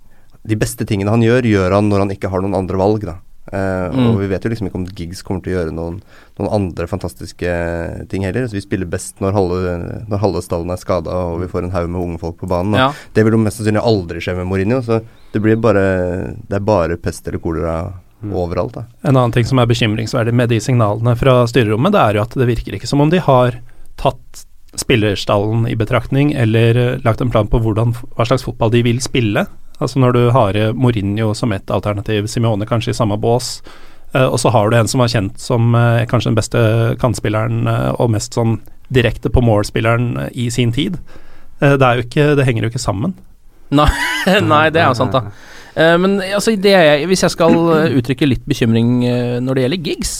De 0.49 0.57
beste 0.59 0.87
tingene 0.89 1.13
han 1.15 1.23
gjør, 1.23 1.47
gjør 1.47 1.77
han 1.77 1.91
når 1.91 2.03
han 2.07 2.15
ikke 2.17 2.31
har 2.33 2.43
noen 2.43 2.57
andre 2.63 2.81
valg, 2.81 3.05
da. 3.07 3.19
Eh, 3.53 3.69
Mm. 3.93 4.07
Og 4.09 4.21
vi 4.23 4.27
vet 4.31 4.45
jo 4.47 4.49
liksom 4.51 4.69
ikke 4.71 4.79
om 4.79 4.85
Giggs 4.97 5.21
kommer 5.27 5.43
til 5.45 5.53
å 5.53 5.57
gjøre 5.59 5.73
noen, 5.77 5.99
noen 6.39 6.51
andre 6.57 6.87
fantastiske 6.89 7.51
ting 8.09 8.23
heller. 8.25 8.47
Så 8.49 8.57
vi 8.57 8.63
spiller 8.65 8.89
best 8.89 9.21
når 9.21 9.35
halve, 9.37 9.75
når 10.09 10.23
halve 10.23 10.43
stallen 10.43 10.71
er 10.73 10.81
skada 10.81 11.11
og 11.11 11.43
vi 11.43 11.49
får 11.51 11.67
en 11.67 11.75
haug 11.75 11.91
med 11.91 12.01
unge 12.01 12.21
folk 12.23 12.39
på 12.41 12.49
banen. 12.49 12.79
Ja. 12.79 12.87
Det 13.13 13.25
vil 13.27 13.37
jo 13.37 13.43
mest 13.43 13.61
sannsynlig 13.61 13.83
aldri 13.85 14.23
skje 14.25 14.37
med 14.39 14.49
Mourinho, 14.49 14.81
så 14.87 15.03
det 15.35 15.43
blir 15.45 15.59
bare 15.61 15.85
Det 16.49 16.57
er 16.57 16.65
bare 16.65 16.97
pest 16.97 17.29
eller 17.29 17.43
kolera 17.43 17.77
overalt, 18.23 18.73
da. 18.79 18.85
En 19.03 19.17
annen 19.19 19.33
ting 19.35 19.45
som 19.45 19.59
er 19.59 19.67
bekymringsverdig 19.67 20.33
med 20.33 20.49
de 20.49 20.61
signalene 20.63 21.17
fra 21.19 21.43
styrerommet, 21.51 21.93
det 21.93 22.01
er 22.01 22.15
jo 22.19 22.23
at 22.23 22.37
det 22.39 22.47
virker 22.47 22.79
ikke 22.79 22.87
som 22.89 23.03
om 23.03 23.11
de 23.11 23.19
har 23.19 23.59
tatt 23.99 24.45
spillerstallen 24.75 25.67
i 25.69 25.77
betraktning, 25.77 26.33
eller 26.33 26.77
eh, 26.77 26.99
lagt 27.05 27.21
en 27.21 27.31
plan 27.31 27.49
på 27.49 27.61
hvordan, 27.61 27.95
hva 28.17 28.27
slags 28.27 28.45
fotball 28.47 28.73
de 28.73 28.83
vil 28.87 29.01
spille. 29.05 29.47
Altså 29.79 30.01
når 30.01 30.17
du 30.17 30.23
har 30.35 30.57
eh, 30.57 30.73
Mourinho 30.73 31.33
som 31.37 31.53
et 31.53 31.71
alternativ, 31.71 32.29
Simione 32.31 32.69
kanskje 32.69 32.95
i 32.95 32.97
samme 32.97 33.19
bås, 33.21 33.59
eh, 34.15 34.27
og 34.27 34.39
så 34.41 34.53
har 34.55 34.71
du 34.71 34.79
en 34.79 34.89
som 34.89 35.05
var 35.05 35.13
kjent 35.13 35.41
som 35.41 35.77
kanskje 36.09 36.31
den 36.31 36.39
beste 36.39 36.63
kantspilleren 37.03 37.67
og 37.99 38.13
mest 38.15 38.39
sånn 38.39 38.61
direkte 38.93 39.33
på 39.33 39.45
mål-spilleren 39.45 40.29
i 40.33 40.51
sin 40.53 40.73
tid. 40.73 40.99
Det, 41.63 41.79
er 41.79 41.99
jo 41.99 42.05
ikke, 42.05 42.33
det 42.37 42.45
henger 42.45 42.67
jo 42.67 42.73
ikke 42.73 42.83
sammen. 42.83 43.15
Nei, 43.73 43.89
nei, 44.53 44.67
det 44.75 44.83
er 44.83 44.91
jo 44.91 44.99
sant, 44.99 45.15
da. 45.15 45.31
Eh, 45.75 45.95
men 45.99 46.19
altså, 46.21 46.53
det 46.61 46.73
jeg, 46.75 47.07
hvis 47.09 47.23
jeg 47.25 47.33
skal 47.33 47.55
eh, 47.75 47.95
uttrykke 47.99 48.29
litt 48.29 48.43
bekymring 48.49 48.91
eh, 49.09 49.37
når 49.41 49.57
det 49.57 49.65
gjelder 49.65 49.87
gigs, 49.89 50.13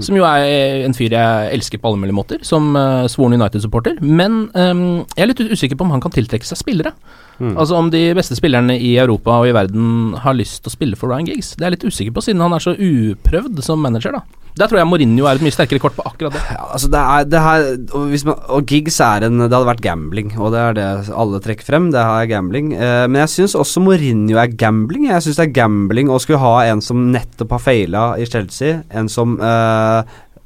som 0.00 0.16
jo 0.16 0.24
er 0.24 0.86
en 0.86 0.94
fyr 0.96 1.12
jeg 1.12 1.48
elsker 1.52 1.80
på 1.82 1.90
alle 1.90 2.00
mulige 2.00 2.16
måter, 2.16 2.38
som 2.48 2.70
uh, 2.72 3.04
svoren 3.12 3.36
United-supporter, 3.36 3.98
men 4.00 4.46
um, 4.56 5.02
jeg 5.12 5.20
er 5.26 5.28
litt 5.28 5.42
usikker 5.52 5.76
på 5.76 5.84
om 5.84 5.92
han 5.92 6.00
kan 6.00 6.14
tiltrekke 6.14 6.48
seg 6.48 6.62
spillere. 6.62 6.94
Mm. 7.36 7.58
Altså 7.60 7.76
om 7.76 7.90
de 7.92 8.00
beste 8.16 8.38
spillerne 8.38 8.78
i 8.80 8.94
Europa 9.02 9.42
og 9.42 9.50
i 9.50 9.52
verden 9.52 10.14
har 10.22 10.38
lyst 10.38 10.62
til 10.62 10.72
å 10.72 10.76
spille 10.78 10.96
for 10.96 11.12
Ryan 11.12 11.28
Giggs. 11.28 11.52
Det 11.58 11.66
er 11.66 11.74
jeg 11.74 11.76
litt 11.76 11.90
usikker 11.92 12.16
på, 12.16 12.24
siden 12.24 12.40
han 12.40 12.56
er 12.56 12.64
så 12.64 12.72
uprøvd 12.72 13.60
som 13.66 13.84
manager, 13.84 14.16
da. 14.16 14.41
Der 14.58 14.68
tror 14.68 14.82
jeg 14.82 14.88
Mourinho 14.90 15.24
er 15.24 15.38
et 15.38 15.44
mye 15.44 15.54
sterkere 15.54 15.80
kort 15.80 15.94
på 15.96 16.04
akkurat 16.04 16.34
det. 16.36 16.42
Ja, 16.52 16.66
altså 16.76 16.90
det 16.92 17.00
er 17.00 17.28
det 17.32 17.40
her 17.40 17.62
og, 17.96 18.10
man, 18.28 18.40
og 18.52 18.66
gigs 18.68 18.98
er 19.00 19.24
en 19.24 19.38
Det 19.40 19.48
hadde 19.48 19.68
vært 19.70 19.84
gambling, 19.86 20.34
og 20.36 20.52
det 20.52 20.60
er 20.60 20.74
det 20.76 20.88
alle 21.16 21.40
trekker 21.40 21.64
frem. 21.64 21.86
Det 21.94 22.02
her 22.04 22.26
er 22.26 22.28
gambling. 22.28 22.72
Eh, 22.76 23.06
men 23.08 23.22
jeg 23.22 23.32
syns 23.32 23.54
også 23.56 23.80
Mourinho 23.80 24.36
er 24.42 24.52
gambling. 24.60 25.06
Jeg 25.08 25.24
syns 25.24 25.40
det 25.40 25.46
er 25.48 25.54
gambling 25.56 26.12
å 26.12 26.20
skulle 26.20 26.42
ha 26.44 26.66
en 26.68 26.82
som 26.84 27.06
nettopp 27.14 27.56
har 27.56 27.64
feila 27.64 28.02
i 28.20 28.28
Chelsea, 28.28 28.82
en 28.92 29.08
som 29.08 29.38
eh, 29.40 30.02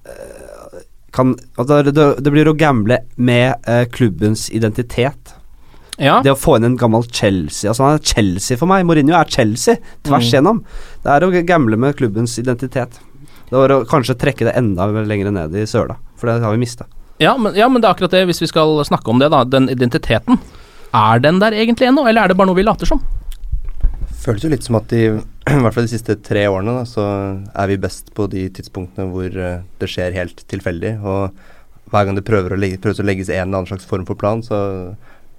eh, 0.07 0.85
kan 1.17 1.35
altså 1.59 1.81
det, 1.89 1.97
det 2.23 2.33
blir 2.35 2.47
å 2.51 2.55
gamble 2.59 3.01
med 3.17 3.67
eh, 3.67 3.87
klubbens 3.91 4.47
identitet. 4.55 5.35
Ja. 5.99 6.19
Det 6.23 6.31
å 6.35 6.37
få 6.39 6.59
inn 6.59 6.67
en 6.69 6.75
gammel 6.77 7.07
Chelsea 7.09 7.71
Altså 7.71 7.87
Han 7.87 7.95
er 7.97 8.03
Chelsea 8.05 8.59
for 8.61 8.69
meg. 8.69 8.83
Mourinho 8.85 9.15
er 9.17 9.31
Chelsea 9.33 9.79
tvers 10.05 10.27
Mm. 10.27 10.31
igjennom. 10.31 10.59
Det 11.03 11.11
er 11.15 11.25
å 11.25 11.31
gamble 11.49 11.79
med 11.81 11.97
klubbens 11.97 12.39
identitet. 12.39 13.01
Det 13.51 13.57
var 13.57 13.75
å 13.75 13.83
kanskje 13.87 14.17
trekke 14.19 14.49
det 14.49 14.57
enda 14.59 14.89
lenger 14.97 15.31
ned 15.35 15.55
i 15.55 15.67
søla, 15.71 15.99
for 16.19 16.31
det 16.31 16.41
har 16.43 16.55
vi 16.55 16.63
mista. 16.63 16.89
Ja 17.23 17.37
men, 17.41 17.55
ja, 17.57 17.69
men 17.73 17.81
det 17.81 17.89
er 17.89 17.95
akkurat 17.95 18.13
det, 18.13 18.27
hvis 18.29 18.43
vi 18.43 18.51
skal 18.51 18.77
snakke 18.85 19.13
om 19.13 19.21
det, 19.23 19.31
da. 19.33 19.45
Den 19.49 19.71
identiteten. 19.73 20.41
Er 20.97 21.23
den 21.23 21.41
der 21.43 21.57
egentlig 21.57 21.89
ennå, 21.89 22.07
eller 22.09 22.25
er 22.25 22.33
det 22.33 22.37
bare 22.39 22.51
noe 22.51 22.59
vi 22.59 22.67
later 22.67 22.89
som? 22.89 23.03
Føles 24.27 24.45
jo 24.45 24.51
litt 24.51 24.67
som 24.67 24.79
at 24.81 24.89
de, 24.91 25.03
i 25.55 25.61
hvert 25.63 25.77
fall 25.77 25.87
de 25.87 25.95
siste 25.95 26.19
tre 26.27 26.47
årene, 26.51 26.81
da, 26.81 26.87
så 26.89 27.07
er 27.47 27.73
vi 27.73 27.81
best 27.87 28.13
på 28.17 28.29
de 28.33 28.49
tidspunktene 28.59 29.09
hvor 29.13 29.31
eh, 29.31 29.61
det 29.81 29.91
skjer 29.93 30.17
helt 30.17 30.43
tilfeldig. 30.51 30.97
Og 31.07 31.93
hver 31.93 32.09
gang 32.09 32.19
det 32.19 32.27
prøver 32.27 32.55
å 32.55 32.59
legge, 32.59 32.81
prøves 32.83 33.01
å 33.03 33.07
legges 33.07 33.31
en 33.31 33.45
eller 33.45 33.63
annen 33.63 33.71
slags 33.71 33.87
form 33.89 34.07
for 34.09 34.19
plan, 34.19 34.43
så 34.43 34.59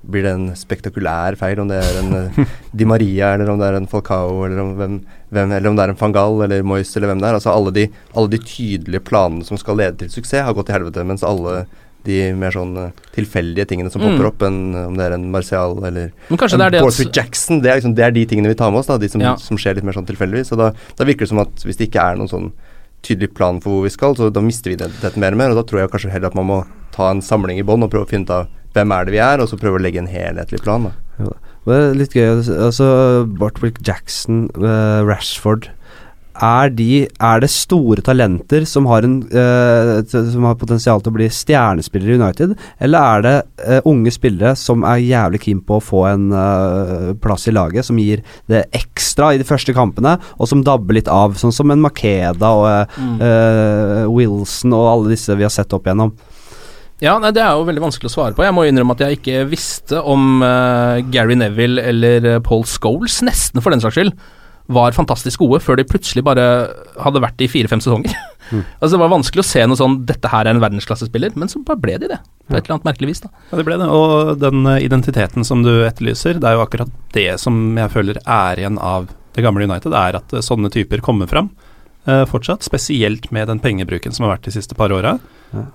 blir 0.06 0.24
det 0.24 0.32
en 0.36 0.50
spektakulær 0.56 1.36
feil. 1.40 1.60
Om 1.60 1.68
det 1.72 1.80
er 1.84 1.98
en 2.04 2.14
eh, 2.20 2.46
Di 2.76 2.86
Maria, 2.86 3.34
eller 3.36 3.50
om 3.50 3.60
det 3.60 3.68
er 3.72 3.80
en 3.80 3.88
Falcao, 3.88 4.44
eller 4.46 4.62
om, 4.62 4.76
hvem, 4.78 5.00
hvem, 5.34 5.52
eller 5.58 5.70
om 5.70 5.76
det 5.76 5.84
er 5.88 5.90
en 5.96 6.00
Fangal 6.00 6.44
eller 6.46 6.64
Moyes, 6.64 6.94
eller 6.96 7.08
hvem 7.12 7.20
det 7.24 7.28
er. 7.32 7.40
Altså 7.40 7.52
alle 7.52 7.72
de, 7.76 7.88
alle 8.16 8.30
de 8.36 8.38
tydelige 8.44 9.04
planene 9.04 9.44
som 9.48 9.58
skal 9.58 9.78
lede 9.82 9.98
til 10.04 10.10
suksess, 10.10 10.46
har 10.46 10.54
gått 10.56 10.70
til 10.70 10.78
helvete, 10.78 11.04
mens 11.08 11.24
alle 11.28 11.66
de 12.08 12.22
mer 12.40 12.54
sånn 12.56 12.78
eh, 12.80 12.92
tilfeldige 13.18 13.66
tingene 13.68 13.90
som 13.92 14.00
Mm. 14.00 14.14
popper 14.16 14.28
opp, 14.30 14.44
en, 14.48 14.60
om 14.86 14.96
det 14.96 15.04
er 15.10 15.16
en 15.18 15.26
Marcial 15.34 15.74
eller 15.84 16.14
en 16.56 16.62
Borthwick 16.86 17.12
Jackson, 17.18 17.60
det 17.60 17.72
er, 17.72 17.82
liksom, 17.82 17.96
det 17.98 18.06
er 18.06 18.12
de 18.16 18.24
tingene 18.30 18.48
vi 18.54 18.56
tar 18.56 18.72
med 18.72 18.80
oss, 18.80 18.88
da, 18.88 18.96
de 19.02 19.10
som, 19.12 19.20
Ja. 19.20 19.36
som 19.36 19.58
skjer 19.60 19.76
litt 19.76 19.84
mer 19.84 19.98
sånn 19.98 20.08
tilfeldigvis. 20.08 20.54
Og 20.56 20.58
da, 20.62 20.70
da 20.96 21.04
virker 21.04 21.26
det 21.26 21.30
som 21.34 21.40
at 21.44 21.52
hvis 21.68 21.76
det 21.82 21.90
ikke 21.90 22.06
er 22.14 22.16
noen 22.22 22.30
sånn 22.32 22.52
tydelig 23.04 23.34
plan 23.36 23.60
for 23.60 23.72
hvor 23.76 23.84
vi 23.84 23.92
skal, 23.92 24.16
så 24.16 24.30
da 24.32 24.40
mister 24.42 24.72
vi 24.72 24.78
identiteten 24.78 25.20
mer 25.20 25.36
og 25.36 25.38
mer. 25.42 25.52
Og 25.52 25.60
da 25.60 25.64
tror 25.68 25.82
jeg 25.84 25.92
kanskje 25.92 26.14
heller 26.16 26.32
at 26.32 26.36
man 26.40 26.48
må 26.48 26.62
ta 26.96 27.10
en 27.12 27.20
samling 27.22 27.60
i 27.60 27.66
bånn 27.68 27.84
og 27.84 27.92
prøve 27.92 28.08
å 28.08 28.10
finne 28.10 28.24
ut 28.24 28.32
av 28.32 28.48
hvem 28.78 28.94
er 28.96 29.08
det 29.08 29.18
vi 29.18 29.24
er, 29.24 29.42
og 29.42 29.50
så 29.50 29.60
prøve 29.60 29.80
å 29.80 29.84
legge 29.84 30.04
en 30.04 30.12
helhetlig 30.12 30.62
plan. 30.64 30.90
Da. 30.90 31.34
Det 31.68 31.76
er 31.76 31.98
litt 31.98 32.14
gøy 32.16 32.30
Altså 32.54 32.92
Bartwick 33.40 33.82
Jackson, 33.86 34.48
uh, 34.62 35.04
Rashford 35.08 35.72
er, 36.38 36.70
de, 36.70 37.08
er 37.10 37.40
det 37.42 37.48
store 37.50 38.04
talenter 38.06 38.62
som 38.70 38.86
har, 38.86 39.02
en, 39.02 39.16
uh, 39.34 40.04
som 40.06 40.46
har 40.46 40.60
potensial 40.62 41.02
til 41.02 41.10
å 41.10 41.16
bli 41.16 41.26
stjernespillere 41.34 42.14
i 42.14 42.20
United, 42.22 42.54
eller 42.86 43.16
er 43.18 43.26
det 43.26 43.34
uh, 43.66 43.90
unge 43.90 44.14
spillere 44.14 44.52
som 44.60 44.86
er 44.86 45.02
jævlig 45.02 45.42
keen 45.48 45.64
på 45.66 45.80
å 45.80 45.84
få 45.84 46.04
en 46.12 46.30
plass 47.24 47.48
i 47.50 47.56
laget, 47.58 47.90
som 47.90 47.98
gir 47.98 48.22
det 48.54 48.68
ekstra 48.78 49.32
i 49.34 49.42
de 49.42 49.50
første 49.50 49.74
kampene, 49.74 50.20
og 50.38 50.52
som 50.54 50.62
dabber 50.62 51.00
litt 51.00 51.10
av, 51.10 51.40
sånn 51.42 51.56
som 51.56 51.74
en 51.74 51.82
Makeda 51.82 52.54
og 52.54 52.98
Mm. 52.98 53.18
Wilson 54.14 54.74
og 54.76 54.88
alle 54.90 55.12
disse 55.14 55.34
vi 55.38 55.46
har 55.46 55.52
sett 55.54 55.74
opp 55.76 55.88
igjennom? 55.88 56.12
Ja, 57.04 57.18
nei, 57.22 57.30
Det 57.36 57.44
er 57.44 57.54
jo 57.54 57.68
veldig 57.68 57.84
vanskelig 57.84 58.10
å 58.10 58.16
svare 58.16 58.34
på. 58.38 58.46
Jeg 58.46 58.56
må 58.58 58.66
innrømme 58.66 58.96
at 58.98 59.04
jeg 59.06 59.20
ikke 59.20 59.44
visste 59.52 60.02
om 60.02 60.42
uh, 60.42 60.98
Gary 61.14 61.38
Neville 61.38 61.84
eller 61.92 62.26
eh, 62.26 62.40
Paul 62.42 62.66
Scholes, 62.66 63.20
nesten 63.26 63.62
for 63.62 63.74
den 63.74 63.84
saks 63.84 64.00
skyld, 64.00 64.16
var 64.74 64.96
fantastisk 64.96 65.40
gode 65.40 65.62
før 65.64 65.78
de 65.80 65.86
plutselig 65.88 66.26
bare 66.28 66.44
hadde 67.00 67.22
vært 67.24 67.44
i 67.46 67.52
fire-fem 67.52 67.84
sesonger. 67.84 68.16
Mm. 68.48 68.62
altså 68.80 68.96
Det 68.96 69.00
var 69.02 69.10
vanskelig 69.12 69.42
å 69.44 69.44
se 69.44 69.64
noe 69.68 69.76
sånn 69.76 69.96
'dette 70.08 70.30
her 70.32 70.48
er 70.48 70.54
en 70.56 70.62
verdensklassespiller', 70.64 71.34
men 71.36 71.50
så 71.52 71.60
bare 71.68 71.82
ble 71.84 71.98
de 72.00 72.08
det. 72.14 72.20
På 72.48 72.56
et 72.56 72.62
eller 72.62 72.78
annet 72.78 72.86
merkelig 72.88 73.10
vis. 73.10 73.20
da 73.20 73.28
Ja, 73.52 73.58
det 73.60 73.66
ble 73.68 73.76
det. 73.76 73.88
Og 73.92 74.40
den 74.40 74.62
eh, 74.72 74.86
identiteten 74.86 75.44
som 75.44 75.66
du 75.66 75.84
etterlyser, 75.84 76.40
det 76.40 76.48
er 76.48 76.56
jo 76.56 76.62
akkurat 76.64 76.94
det 77.12 77.26
som 77.44 77.76
jeg 77.76 77.92
føler 77.92 78.22
er 78.24 78.62
igjen 78.62 78.80
av 78.80 79.10
det 79.36 79.44
gamle 79.44 79.68
United, 79.68 79.92
er 79.92 80.16
at 80.22 80.32
sånne 80.48 80.72
typer 80.72 81.04
kommer 81.04 81.28
fram 81.28 81.50
fortsatt. 82.30 82.64
Spesielt 82.66 83.30
med 83.36 83.50
den 83.52 83.60
pengebruken 83.64 84.16
som 84.16 84.26
har 84.26 84.38
vært 84.38 84.48
de 84.48 84.56
siste 84.56 84.78
par 84.78 84.94
åra. 84.96 85.18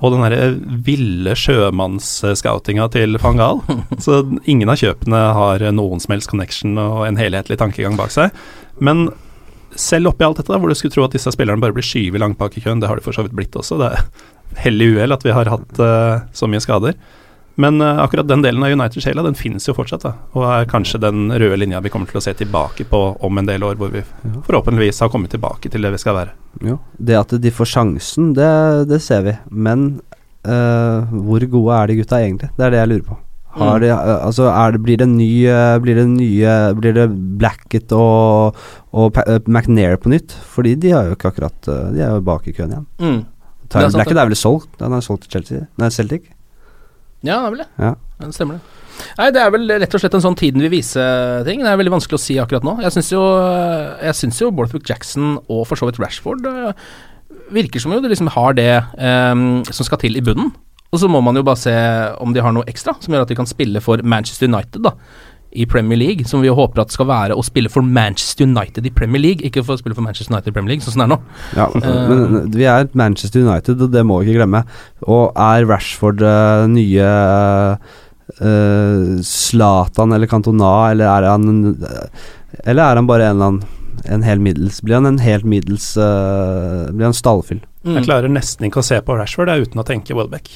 Og 0.05 0.13
den 0.13 0.25
derre 0.25 0.49
ville 0.85 1.35
sjømannsscoutinga 1.39 2.89
til 2.93 3.19
van 3.23 3.41
Gaal. 3.41 3.63
Så 4.05 4.23
ingen 4.45 4.73
av 4.73 4.81
kjøpene 4.81 5.23
har 5.39 5.65
noen 5.73 6.03
som 6.03 6.17
helst 6.17 6.31
connection 6.33 6.77
og 6.81 7.07
en 7.09 7.21
helhetlig 7.21 7.59
tankegang 7.61 7.97
bak 8.01 8.13
seg. 8.15 8.35
Men 8.81 9.11
selv 9.79 10.13
oppi 10.13 10.27
alt 10.27 10.41
dette, 10.41 10.53
hvor 10.53 10.69
du 10.69 10.77
skulle 10.77 10.93
tro 10.95 11.07
at 11.07 11.15
disse 11.17 11.33
spillerne 11.33 11.63
bare 11.63 11.75
blir 11.77 11.87
skyvet 11.87 12.21
langt 12.21 12.41
bak 12.41 12.57
i 12.57 12.65
køen, 12.65 12.83
det 12.83 12.91
har 12.91 13.01
de 13.01 13.05
for 13.05 13.17
så 13.17 13.25
vidt 13.25 13.37
blitt 13.37 13.57
også. 13.57 13.81
Det 13.81 13.89
er 13.93 14.63
hell 14.67 14.85
i 14.85 14.91
uhell 14.93 15.15
at 15.15 15.25
vi 15.25 15.33
har 15.33 15.49
hatt 15.49 15.81
uh, 15.81 16.25
så 16.37 16.49
mye 16.51 16.61
skader. 16.63 16.99
Men 17.61 17.81
uh, 17.81 18.01
akkurat 18.03 18.29
den 18.29 18.43
delen 18.45 18.63
av 18.65 18.73
United-sjela, 18.73 19.25
den 19.27 19.37
finnes 19.37 19.67
jo 19.69 19.75
fortsatt, 19.77 20.05
da. 20.07 20.13
Og 20.37 20.47
er 20.49 20.69
kanskje 20.71 21.01
den 21.03 21.27
røde 21.31 21.59
linja 21.61 21.83
vi 21.85 21.93
kommer 21.93 22.09
til 22.09 22.21
å 22.21 22.25
se 22.25 22.35
tilbake 22.39 22.87
på 22.89 23.01
om 23.21 23.41
en 23.41 23.49
del 23.49 23.65
år, 23.67 23.77
hvor 23.81 23.93
vi 23.93 24.05
forhåpentligvis 24.47 25.03
har 25.05 25.13
kommet 25.13 25.35
tilbake 25.35 25.73
til 25.73 25.85
det 25.85 25.93
vi 25.95 26.01
skal 26.01 26.17
være. 26.17 26.37
Jo, 26.65 26.79
det 26.97 27.19
at 27.19 27.35
de 27.43 27.53
får 27.53 27.73
sjansen, 27.75 28.33
det, 28.39 28.53
det 28.93 29.03
ser 29.05 29.27
vi. 29.27 29.37
Men 29.51 29.91
uh, 30.49 31.13
hvor 31.27 31.45
gode 31.53 31.77
er 31.77 31.93
de 31.93 32.01
gutta 32.01 32.23
egentlig? 32.23 32.53
Det 32.57 32.67
er 32.67 32.75
det 32.75 32.83
jeg 32.83 32.93
lurer 32.95 33.07
på. 33.11 33.19
Har 33.53 33.83
de, 33.83 33.91
eh, 33.93 34.11
altså 34.25 34.47
er 34.49 34.73
det, 34.73 34.79
blir 34.81 34.97
det 34.97 35.11
ny 35.11 35.27
Blir 35.85 35.99
det 35.99 36.07
nye 36.09 36.53
Blir 36.73 36.95
det 36.97 37.03
Blackett 37.37 37.93
og, 37.93 38.57
og 38.97 39.19
McNair 39.45 39.99
på 40.01 40.09
nytt? 40.09 40.33
Fordi 40.55 40.73
de 40.81 40.95
har 40.95 41.11
jo 41.11 41.19
ikke 41.19 41.35
akkurat 41.35 41.69
De 41.69 42.01
er 42.01 42.15
jo 42.15 42.23
bak 42.25 42.49
i 42.49 42.55
køen 42.57 42.73
igjen. 42.73 42.87
Mm. 42.97 43.19
Er 43.67 43.75
Tyler 43.75 43.93
Blackett 43.99 44.23
er 44.23 44.31
vel 44.31 44.41
solgt? 44.41 44.73
Han 44.81 44.97
er 44.97 45.05
solgt 45.05 45.27
til 45.27 45.37
Chelsea? 45.37 45.67
Nei, 45.77 45.93
Celtic? 45.93 46.33
Ja, 47.23 47.39
det 47.39 47.47
er 47.47 47.53
vel 47.55 47.63
det. 47.63 47.69
Ja. 47.79 47.93
Ja, 48.19 48.27
det 48.29 48.37
stemmer 48.37 48.59
det. 48.59 48.79
Nei, 49.19 49.29
det 49.35 49.41
er 49.43 49.53
vel 49.55 49.71
rett 49.83 49.95
og 49.97 50.03
slett 50.03 50.17
en 50.17 50.25
sånn 50.25 50.37
tiden 50.39 50.63
vil 50.63 50.73
vise-ting. 50.73 51.63
Det 51.65 51.71
er 51.71 51.79
veldig 51.81 51.95
vanskelig 51.95 52.19
å 52.19 52.23
si 52.23 52.37
akkurat 52.41 52.67
nå. 52.67 52.77
Jeg 52.85 52.95
syns 52.95 53.09
jo, 53.15 53.23
jeg 54.03 54.19
synes 54.19 54.43
jo 54.43 54.51
Borthwick 54.55 54.87
Jackson 54.89 55.39
og 55.47 55.65
for 55.71 55.81
så 55.81 55.89
vidt 55.89 56.01
Rashford 56.03 56.47
eh, 56.49 56.85
virker 57.53 57.83
som 57.83 57.95
jo 57.95 58.03
de 58.05 58.13
liksom 58.13 58.31
har 58.35 58.57
det 58.59 58.71
um, 58.97 59.63
som 59.69 59.89
skal 59.89 60.01
til 60.03 60.19
i 60.19 60.25
bunnen. 60.25 60.53
Og 60.93 61.01
så 61.01 61.09
må 61.09 61.23
man 61.25 61.37
jo 61.39 61.45
bare 61.47 61.61
se 61.61 61.75
om 62.21 62.35
de 62.35 62.43
har 62.45 62.53
noe 62.53 62.69
ekstra 62.69 62.95
som 63.01 63.15
gjør 63.15 63.25
at 63.25 63.33
de 63.33 63.39
kan 63.39 63.49
spille 63.49 63.81
for 63.85 64.03
Manchester 64.05 64.51
United, 64.51 64.83
da. 64.85 64.93
I 65.53 65.67
Premier 65.69 65.99
League, 66.01 66.25
som 66.29 66.41
vi 66.45 66.49
håper 66.53 66.85
at 66.85 66.95
skal 66.95 67.09
være 67.11 67.37
å 67.37 67.45
spille 67.45 67.71
for 67.73 67.85
Manchester 67.85 68.49
United 68.49 68.87
i 68.89 68.93
Premier 68.95 69.21
League, 69.21 69.45
ikke 69.45 69.65
for 69.67 69.77
å 69.77 69.83
spille 69.83 69.97
for 69.99 70.05
Manchester 70.07 70.33
United 70.33 70.53
i 70.53 70.57
Premier 70.57 70.75
League, 70.75 70.85
sånn 70.85 70.97
som 70.97 71.05
det 71.05 71.09
er 71.09 71.13
nå. 71.15 71.21
Ja, 71.59 71.69
Eh, 71.83 72.09
men 72.09 72.51
vi 72.55 72.67
er 72.69 72.89
Manchester 72.99 73.43
United, 73.43 73.83
og 73.83 73.93
det 73.93 74.05
må 74.07 74.21
vi 74.21 74.31
ikke 74.31 74.43
glemme. 74.43 74.65
Og 75.09 75.33
er 75.39 75.67
Rashford 75.69 76.23
uh, 76.25 76.65
nye 76.71 77.11
Zlatan 79.27 80.13
uh, 80.13 80.17
eller 80.17 80.31
Cantona, 80.31 80.73
eller 80.93 81.11
er 81.11 81.29
han 81.29 81.77
Eller 82.65 82.83
er 82.83 82.97
han 82.97 83.09
bare 83.09 83.29
en 83.29 83.37
eller 83.37 83.51
annen 83.51 83.81
en 84.09 84.25
hel 84.25 84.41
middels 84.43 84.81
Blir 84.83 84.97
han 84.99 85.07
en 85.07 85.21
helt 85.23 85.45
middels 85.47 85.93
uh, 86.01 86.89
Blir 86.91 87.11
han 87.11 87.15
stallfyll? 87.15 87.61
Mm. 87.85 87.99
Jeg 87.99 88.07
klarer 88.09 88.33
nesten 88.33 88.67
ikke 88.67 88.81
å 88.81 88.87
se 88.87 88.99
på 89.05 89.15
Rashford 89.19 89.53
uten 89.53 89.83
å 89.83 89.87
tenke 89.87 90.17
Welbeck. 90.17 90.51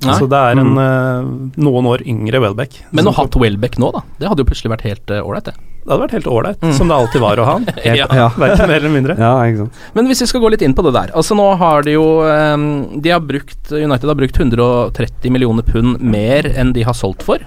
Nei. 0.00 0.14
Så 0.16 0.28
det 0.32 0.38
er 0.38 0.58
en 0.58 0.70
Mm. 0.74 0.78
eh, 0.80 1.60
noen 1.60 1.86
år 1.86 2.02
yngre 2.08 2.40
Welbeck. 2.40 2.78
Men 2.92 3.04
å 3.04 3.12
ha 3.12 3.22
hatt 3.24 3.36
Welbeck 3.36 3.76
nå, 3.78 3.92
da, 3.92 4.00
det 4.18 4.28
hadde 4.28 4.40
jo 4.44 4.48
plutselig 4.48 4.70
vært 4.72 4.86
helt 4.88 5.06
ålreit, 5.06 5.48
uh, 5.48 5.52
det. 5.52 5.54
Det 5.80 5.90
hadde 5.92 6.02
vært 6.06 6.12
helt 6.16 6.26
ålreit, 6.28 6.60
Mm. 6.60 6.72
som 6.76 6.88
det 6.88 6.96
alltid 6.96 7.20
var 7.20 7.36
å 7.36 7.44
ha 7.44 7.52
han. 7.58 7.66
Ja. 7.84 8.06
Ja. 8.08 8.28
Verken 8.36 8.68
mer 8.68 8.76
eller 8.80 8.90
mindre. 8.94 9.16
Ja, 9.18 9.34
ikke 9.44 9.64
sant. 9.64 9.72
Men 9.94 10.06
hvis 10.08 10.20
vi 10.20 10.26
skal 10.26 10.40
gå 10.40 10.50
litt 10.50 10.62
inn 10.62 10.74
på 10.74 10.82
det 10.84 10.92
der. 10.94 11.12
Altså 11.16 11.36
Nå 11.36 11.56
har 11.58 11.82
de 11.82 11.92
jo 11.92 12.20
um, 12.22 13.00
De 13.00 13.10
har 13.10 13.20
brukt 13.20 13.72
United 13.72 14.04
har 14.08 14.14
brukt 14.16 14.36
130 14.40 15.30
millioner 15.30 15.62
pund 15.62 16.00
mer 16.00 16.42
enn 16.48 16.72
de 16.72 16.82
har 16.82 16.94
solgt 16.94 17.22
for 17.22 17.38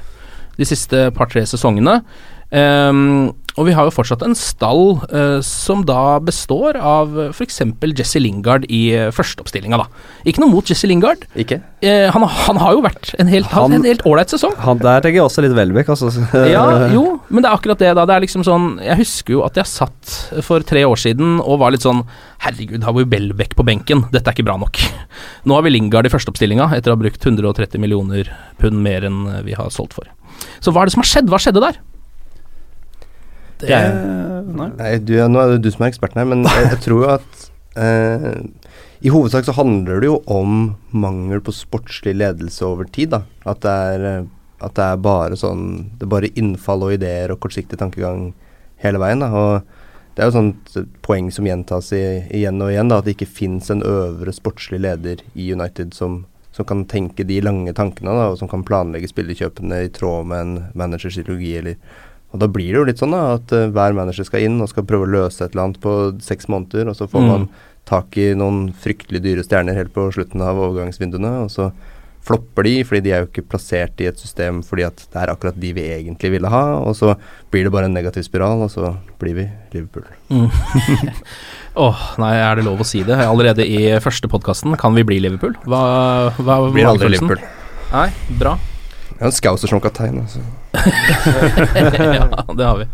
de 0.57 0.65
siste 0.65 1.09
par-tre 1.15 1.41
sesongene. 1.49 2.03
Ehm, 2.53 3.31
og 3.53 3.67
vi 3.67 3.73
har 3.77 3.85
jo 3.85 3.93
fortsatt 3.93 4.23
en 4.25 4.33
stall 4.37 4.95
uh, 5.13 5.37
som 5.45 5.83
da 5.85 6.17
består 6.25 6.77
av 6.77 7.11
f.eks. 7.31 7.59
Jesse 7.97 8.21
Lingard 8.21 8.65
i 8.65 8.81
uh, 8.97 9.11
førsteoppstillinga, 9.13 9.77
da. 9.77 9.85
Ikke 10.29 10.41
noe 10.41 10.49
mot 10.53 10.69
Jesse 10.69 10.89
Lingard. 10.89 11.27
Ikke? 11.37 11.59
Uh, 11.85 12.09
han, 12.13 12.25
han 12.47 12.61
har 12.61 12.73
jo 12.77 12.81
vært 12.85 13.11
en 13.21 13.29
helt 13.29 13.49
Han- 13.53 13.77
en 13.77 13.85
helt 13.85 14.05
ålreit 14.09 14.33
sesong. 14.33 14.55
Han 14.65 14.81
der 14.81 15.05
tenker 15.05 15.19
jeg 15.19 15.25
også 15.27 15.45
litt 15.45 15.53
Welbeck, 15.57 15.89
altså. 15.93 16.09
Ja, 16.49 16.65
jo, 16.97 17.05
men 17.29 17.45
det 17.45 17.51
er 17.51 17.57
akkurat 17.59 17.81
det, 17.81 17.93
da. 17.97 18.07
Det 18.09 18.17
er 18.17 18.25
liksom 18.25 18.45
sånn 18.45 18.67
Jeg 18.81 18.99
husker 19.03 19.37
jo 19.37 19.45
at 19.45 19.57
jeg 19.61 19.69
satt 19.69 20.17
for 20.45 20.65
tre 20.65 20.85
år 20.89 20.99
siden 21.05 21.37
og 21.43 21.61
var 21.61 21.73
litt 21.73 21.85
sånn 21.85 22.01
Herregud, 22.43 22.81
har 22.85 22.97
vi 22.97 23.05
Welbeck 23.13 23.53
på 23.57 23.65
benken? 23.65 24.07
Dette 24.13 24.29
er 24.29 24.35
ikke 24.37 24.45
bra 24.49 24.57
nok. 24.61 24.81
Nå 25.47 25.55
har 25.57 25.65
vi 25.65 25.71
Lingard 25.73 26.09
i 26.09 26.13
førsteoppstillinga 26.13 26.71
etter 26.75 26.91
å 26.91 26.97
ha 26.97 27.01
brukt 27.05 27.21
130 27.21 27.81
millioner 27.81 28.33
pund 28.61 28.81
mer 28.83 29.05
enn 29.07 29.25
vi 29.45 29.55
har 29.57 29.69
solgt 29.73 29.95
for. 29.95 30.09
Så 30.59 30.73
hva 30.73 30.83
er 30.83 30.89
det 30.89 30.97
som 30.97 31.05
har 31.05 31.11
skjedd? 31.13 31.29
Hva 31.31 31.39
skjedde 31.39 31.63
der? 31.63 31.79
Det, 33.67 33.79
Nei. 34.53 34.69
Nei, 34.77 34.91
du, 35.01 35.15
nå 35.17 35.41
er 35.41 35.55
det 35.55 35.63
du 35.65 35.71
som 35.73 35.85
er 35.85 35.93
eksperten 35.93 36.21
her, 36.21 36.29
men 36.29 36.45
jeg, 36.45 36.69
jeg 36.73 36.81
tror 36.85 37.03
jo 37.03 37.11
at 37.15 37.45
eh, 37.79 38.41
I 39.03 39.13
hovedsak 39.13 39.47
så 39.47 39.55
handler 39.57 40.03
det 40.03 40.09
jo 40.09 40.19
om 40.31 40.73
mangel 40.93 41.41
på 41.43 41.55
sportslig 41.55 42.15
ledelse 42.19 42.65
over 42.67 42.89
tid. 42.89 43.13
da. 43.15 43.23
At 43.49 43.63
det 43.65 43.75
er, 43.93 44.07
eh, 44.09 44.25
at 44.63 44.75
det 44.77 44.83
er 44.85 45.01
bare 45.03 45.35
sånn 45.39 45.63
Det 45.97 46.05
er 46.05 46.11
bare 46.13 46.33
innfall 46.39 46.85
og 46.85 46.93
ideer 46.95 47.33
og 47.33 47.41
kortsiktig 47.43 47.79
tankegang 47.81 48.31
hele 48.83 49.01
veien. 49.01 49.23
da, 49.23 49.31
og 49.31 49.81
det 50.13 50.21
er 50.21 50.29
jo 50.29 50.35
sånt 50.35 50.75
poeng 51.01 51.31
som 51.33 51.47
gjentas 51.47 51.89
i, 51.97 52.03
igjen 52.37 52.61
og 52.61 52.69
igjen, 52.69 52.91
da, 52.91 52.99
at 52.99 53.07
det 53.07 53.15
ikke 53.15 53.31
fins 53.39 53.71
en 53.73 53.81
øvre 53.87 54.33
sportslig 54.35 54.83
leder 54.83 55.23
i 55.33 55.47
United 55.55 55.95
som, 55.97 56.19
som 56.53 56.67
kan 56.69 56.83
tenke 56.85 57.25
de 57.25 57.39
lange 57.41 57.73
tankene, 57.73 58.13
da, 58.13 58.27
og 58.29 58.37
som 58.37 58.51
kan 58.51 58.65
planlegge 58.67 59.09
spillekjøpene 59.09 59.79
i 59.87 59.89
tråd 59.95 60.29
med 60.29 60.43
en 60.43 60.53
managers 60.77 61.17
ideologi. 61.17 61.55
Eller, 61.63 61.79
og 62.33 62.39
da 62.41 62.47
blir 62.49 62.71
det 62.73 62.79
jo 62.81 62.85
litt 62.89 62.99
sånn 63.03 63.13
da, 63.13 63.23
at 63.37 63.53
uh, 63.53 63.67
hver 63.69 63.93
manager 63.93 64.25
skal 64.27 64.41
inn 64.47 64.59
og 64.63 64.69
skal 64.71 64.83
prøve 64.89 65.05
å 65.05 65.13
løse 65.13 65.43
et 65.45 65.53
eller 65.53 65.67
annet 65.69 65.81
på 65.83 65.93
seks 66.25 66.49
måneder, 66.49 66.89
og 66.89 66.97
så 66.97 67.05
får 67.07 67.21
Mm. 67.23 67.29
man 67.29 67.49
tak 67.85 68.15
i 68.17 68.29
noen 68.33 68.71
fryktelig 68.79 69.21
dyre 69.21 69.43
stjerner 69.43 69.75
helt 69.75 69.93
på 69.93 70.07
slutten 70.15 70.41
av 70.41 70.57
overgangsvinduene, 70.57 71.43
og 71.45 71.51
så 71.51 71.71
flopper 72.23 72.63
de, 72.63 72.71
fordi 72.87 73.01
de 73.03 73.11
er 73.11 73.19
jo 73.19 73.27
ikke 73.27 73.43
plassert 73.51 73.99
i 73.99 74.05
et 74.07 74.15
system 74.17 74.61
fordi 74.63 74.85
at 74.87 74.95
det 75.11 75.19
er 75.19 75.27
akkurat 75.33 75.57
de 75.59 75.73
vi 75.75 75.83
egentlig 75.91 76.29
ville 76.37 76.47
ha, 76.47 76.61
og 76.79 76.95
så 76.95 77.17
blir 77.51 77.65
det 77.67 77.73
bare 77.75 77.89
en 77.89 77.93
negativ 77.97 78.23
spiral, 78.23 78.63
og 78.63 78.71
så 78.71 78.93
blir 79.19 79.35
vi 79.41 79.45
Liverpool. 79.75 80.05
Mm. 80.31 80.47
Åh, 81.83 82.01
nei, 82.23 82.31
er 82.39 82.55
det 82.55 82.63
lov 82.69 82.79
å 82.79 82.87
si 82.87 83.03
det? 83.03 83.17
Allerede 83.19 83.65
i 83.67 83.91
første 83.99 84.29
podkasten 84.31 84.77
kan 84.79 84.95
vi 84.95 85.03
bli 85.03 85.19
Liverpool? 85.19 85.55
Hva, 85.67 85.83
hva 86.39 86.57
Blir 86.71 86.87
aldri? 86.87 87.11
Liverpool. 87.17 87.43
Nei, 87.91 88.07
bra. 88.39 88.55
Jeg 89.11 89.19
er 89.19 89.27
en 89.29 89.35
Scouser 89.35 89.67
som 89.75 89.81
kaptein, 89.83 90.21
altså. 90.23 90.39
Ja, 90.73 92.45
det 92.57 92.65
har 92.65 92.77
vi. 92.79 92.87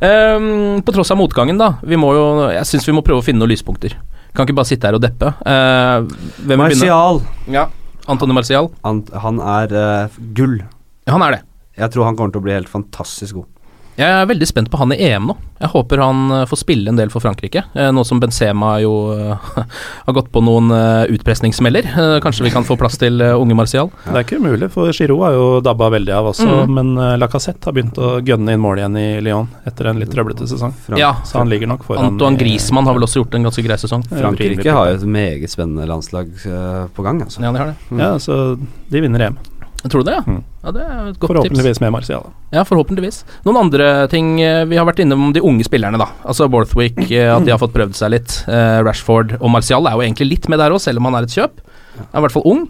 Um, 0.00 0.80
på 0.82 0.94
tross 0.94 1.10
av 1.12 1.18
motgangen, 1.20 1.60
da. 1.60 1.74
Vi 1.84 1.98
må 2.00 2.14
jo, 2.16 2.24
jeg 2.54 2.66
syns 2.68 2.88
vi 2.88 2.94
må 2.96 3.04
prøve 3.06 3.20
å 3.20 3.26
finne 3.26 3.42
noen 3.42 3.52
lyspunkter. 3.52 3.96
Kan 4.32 4.46
ikke 4.46 4.56
bare 4.60 4.70
sitte 4.70 4.88
her 4.88 4.96
og 4.96 5.04
deppe. 5.04 5.32
Uh, 5.44 6.06
hvem 6.46 6.60
Marcial? 6.62 7.20
Martial! 7.20 7.22
Ja, 7.52 7.66
Antony 8.10 8.34
Martial. 8.36 8.70
Han, 8.86 9.04
han 9.24 9.40
er 9.58 9.76
uh, 9.76 10.20
gull. 10.36 10.58
Ja, 11.04 11.14
han 11.16 11.26
er 11.28 11.36
det. 11.36 11.42
Jeg 11.80 11.94
tror 11.94 12.08
han 12.08 12.16
kommer 12.18 12.32
til 12.34 12.42
å 12.42 12.46
bli 12.48 12.56
helt 12.56 12.72
fantastisk 12.72 13.40
god. 13.40 13.48
Jeg 13.98 14.08
er 14.08 14.26
veldig 14.30 14.46
spent 14.48 14.70
på 14.72 14.78
han 14.80 14.92
i 14.94 14.96
EM 15.10 15.26
nå. 15.28 15.34
Jeg 15.60 15.68
håper 15.74 16.00
han 16.00 16.20
eh, 16.32 16.44
får 16.48 16.60
spille 16.62 16.88
en 16.88 16.96
del 16.96 17.10
for 17.12 17.20
Frankrike. 17.20 17.62
eh, 17.76 17.90
Nå 17.92 18.00
som 18.08 18.20
Benzema 18.22 18.78
jo 18.80 18.92
eh, 19.12 19.48
har 20.06 20.14
gått 20.16 20.30
på 20.32 20.40
noen 20.40 20.70
utpressningssmeller. 21.12 21.88
Kanskje 22.24 22.46
vi 22.46 22.52
kan 22.54 22.64
få 22.64 22.78
plass 22.80 22.96
til 23.00 23.20
unge 23.20 23.56
Martial? 23.58 23.90
Det 24.06 24.14
er 24.14 24.24
ikke 24.24 24.38
umulig, 24.40 24.70
for 24.72 24.88
Giroud 24.96 25.24
har 25.26 25.36
jo 25.36 25.44
dabba 25.66 25.90
veldig 25.92 26.14
av 26.16 26.30
også, 26.32 26.48
Mm. 26.50 26.72
men 26.74 26.88
uh, 26.98 27.16
Lacassette 27.20 27.68
har 27.68 27.74
begynt 27.76 27.98
å 28.00 28.16
gønne 28.26 28.52
inn 28.56 28.60
mål 28.62 28.80
igjen 28.80 28.96
i 29.00 29.04
Lyon 29.24 29.46
etter 29.68 29.90
en 29.90 30.00
litt 30.00 30.10
trøblete 30.12 30.48
sesong. 30.50 30.72
Frank 30.86 30.98
Ja. 31.00 31.12
Så 31.24 31.38
han 31.38 31.48
ligger 31.52 31.68
nok 31.70 31.84
foran 31.86 32.12
Antoine 32.14 32.40
Griezmann 32.40 32.88
har 32.88 32.96
vel 32.96 33.04
også 33.06 33.22
gjort 33.22 33.36
en 33.38 33.46
ganske 33.46 33.64
grei 33.66 33.76
sesong. 33.80 34.04
Frankrike 34.10 34.72
har 34.74 34.90
jo 34.94 34.98
et 35.00 35.06
meget 35.06 35.52
spennende 35.52 35.86
landslag 35.90 36.32
på 36.96 37.04
gang, 37.06 37.22
altså. 37.26 37.42
Ja, 37.44 37.52
de 37.52 37.58
har 37.62 37.72
det. 37.74 38.00
Ja, 38.00 38.12
så 38.18 38.40
de 38.90 39.00
vinner 39.04 39.28
EM. 39.28 39.38
Tror 39.88 40.02
du 40.04 40.10
det, 40.10 40.16
ja? 40.18 40.22
Mm. 40.26 40.40
ja 40.62 40.72
det 40.76 40.82
er 40.84 40.90
et 40.92 41.04
godt 41.06 41.14
tips. 41.14 41.26
Forhåpentligvis 41.30 41.80
med 41.80 41.92
Marcial. 41.94 42.26
Ja, 42.52 42.64
forhåpentligvis. 42.68 43.22
Noen 43.46 43.60
andre 43.62 43.86
ting 44.12 44.34
eh, 44.44 44.64
Vi 44.68 44.76
har 44.76 44.84
vært 44.88 45.00
innom 45.00 45.30
de 45.32 45.40
unge 45.40 45.64
spillerne, 45.64 46.00
da. 46.00 46.10
Altså 46.28 46.50
Borthwick, 46.52 47.00
eh, 47.08 47.30
at 47.32 47.46
de 47.46 47.54
har 47.54 47.60
fått 47.62 47.72
prøvd 47.76 47.96
seg 47.96 48.12
litt. 48.12 48.42
Eh, 48.50 48.80
Rashford 48.84 49.38
og 49.40 49.48
Marcial 49.54 49.88
er 49.88 49.96
jo 49.96 50.04
egentlig 50.04 50.28
litt 50.34 50.50
med 50.52 50.60
der 50.60 50.74
òg, 50.76 50.82
selv 50.84 51.00
om 51.00 51.08
han 51.08 51.16
er 51.20 51.28
et 51.28 51.36
kjøp. 51.38 51.62
Han 51.96 52.10
Er 52.12 52.20
i 52.20 52.26
hvert 52.26 52.36
fall 52.36 52.48
ung. 52.52 52.66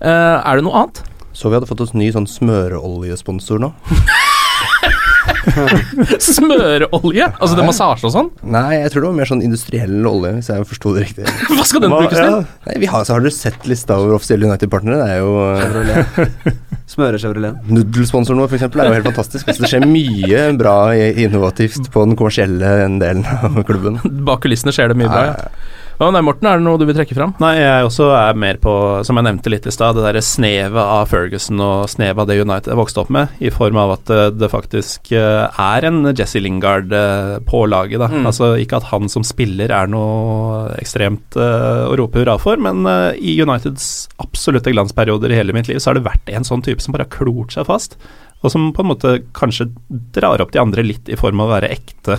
Eh, 0.00 0.36
er 0.40 0.56
det 0.56 0.64
noe 0.64 0.80
annet? 0.80 1.02
Så 1.34 1.50
vi 1.50 1.58
hadde 1.58 1.68
fått 1.68 1.82
oss 1.84 1.92
ny 1.98 2.08
sånn 2.14 2.30
smøreoljesponsor 2.30 3.60
nå. 3.60 3.74
Smøreolje? 6.34 7.26
Altså 7.38 7.54
det 7.56 7.62
er 7.64 7.68
massasje 7.68 8.08
og 8.08 8.12
sånn? 8.14 8.30
Nei, 8.54 8.80
jeg 8.82 8.92
tror 8.92 9.04
det 9.04 9.10
var 9.10 9.16
mer 9.20 9.30
sånn 9.30 9.42
industriell 9.44 10.06
olje, 10.08 10.32
hvis 10.38 10.50
jeg 10.52 10.66
forsto 10.70 10.94
det 10.96 11.04
riktig. 11.06 11.26
Hva 11.56 11.66
skal 11.68 11.84
den 11.84 11.92
Hva- 11.94 12.00
brukes 12.04 12.18
til? 12.20 12.30
ja. 12.30 12.62
Nei, 12.68 12.76
vi 12.84 12.90
har, 12.90 13.04
så 13.06 13.16
har 13.16 13.24
dere 13.24 13.34
sett 13.36 13.68
lista 13.70 13.98
over 14.00 14.16
offisielle 14.18 14.48
United-partnere? 14.50 15.00
Det 15.02 15.08
er 15.14 15.20
jo 15.22 15.32
eh, 15.52 16.60
Smøre 16.94 17.18
Chevrolet. 17.20 17.60
Nudelsponsor 17.70 18.36
nå, 18.38 18.44
f.eks., 18.50 18.66
er 18.68 18.88
jo 18.90 18.96
helt 18.98 19.08
fantastisk. 19.08 19.48
Så 19.56 19.64
det 19.64 19.70
skjer 19.72 19.86
mye 19.88 20.42
bra 20.60 20.76
i- 20.96 21.12
innovativt 21.24 21.88
på 21.94 22.04
den 22.06 22.16
kommersielle 22.18 22.74
delen 23.00 23.24
av 23.24 23.56
klubben. 23.68 24.00
Bak 24.28 24.44
kulissene 24.44 24.74
skjer 24.74 24.92
det 24.92 24.98
mye 25.00 25.08
bra, 25.12 25.22
ja. 25.32 25.63
Å, 25.94 26.08
nei, 26.10 26.24
Morten, 26.26 26.48
er 26.50 26.58
det 26.58 26.64
noe 26.66 26.78
du 26.80 26.88
vil 26.88 26.96
trekke 26.96 27.14
fram? 27.14 27.36
Nei, 27.38 27.52
jeg 27.60 27.86
også 27.86 28.08
er 28.18 28.38
mer 28.38 28.58
på, 28.62 28.72
som 29.06 29.18
jeg 29.18 29.26
nevnte 29.28 29.52
litt 29.52 29.68
i 29.70 29.74
stad, 29.74 29.94
det 29.94 30.02
derre 30.02 30.22
snevet 30.26 30.80
av 30.80 31.06
Ferguson 31.06 31.62
og 31.62 31.86
snevet 31.92 32.24
av 32.24 32.30
det 32.30 32.40
United 32.42 32.74
vokste 32.80 33.04
opp 33.04 33.12
med, 33.14 33.36
i 33.38 33.52
form 33.54 33.78
av 33.78 33.94
at 33.94 34.10
eh, 34.10 34.24
det 34.34 34.50
faktisk 34.50 35.12
eh, 35.14 35.46
er 35.46 35.86
en 35.86 36.02
Jesse 36.10 36.42
Lingard 36.42 36.90
eh, 36.98 37.36
på 37.46 37.62
laget, 37.70 38.00
da. 38.02 38.10
Mm. 38.10 38.26
Altså 38.26 38.54
ikke 38.58 38.82
at 38.82 38.90
han 38.90 39.06
som 39.12 39.26
spiller 39.26 39.70
er 39.70 39.90
noe 39.90 40.74
ekstremt 40.80 41.38
å 41.38 41.94
rope 41.98 42.18
hurra 42.18 42.36
for, 42.42 42.58
men 42.58 42.82
i 43.14 43.36
Uniteds 43.38 44.08
absolutte 44.22 44.74
glansperioder 44.74 45.30
i 45.30 45.38
hele 45.38 45.54
mitt 45.54 45.70
liv, 45.70 45.78
så 45.78 45.92
har 45.92 45.98
det 45.98 46.08
vært 46.08 46.30
en 46.34 46.46
sånn 46.46 46.64
type 46.66 46.82
som 46.82 46.94
bare 46.94 47.06
har 47.06 47.14
klort 47.14 47.54
seg 47.54 47.68
fast, 47.70 47.98
og 48.42 48.50
som 48.50 48.72
på 48.74 48.82
en 48.82 48.90
måte 48.90 49.18
kanskje 49.36 49.70
drar 50.16 50.42
opp 50.42 50.52
de 50.54 50.62
andre 50.62 50.84
litt 50.86 51.06
i 51.10 51.18
form 51.18 51.42
av 51.42 51.52
å 51.52 51.54
være 51.54 51.70
ekte 51.76 52.18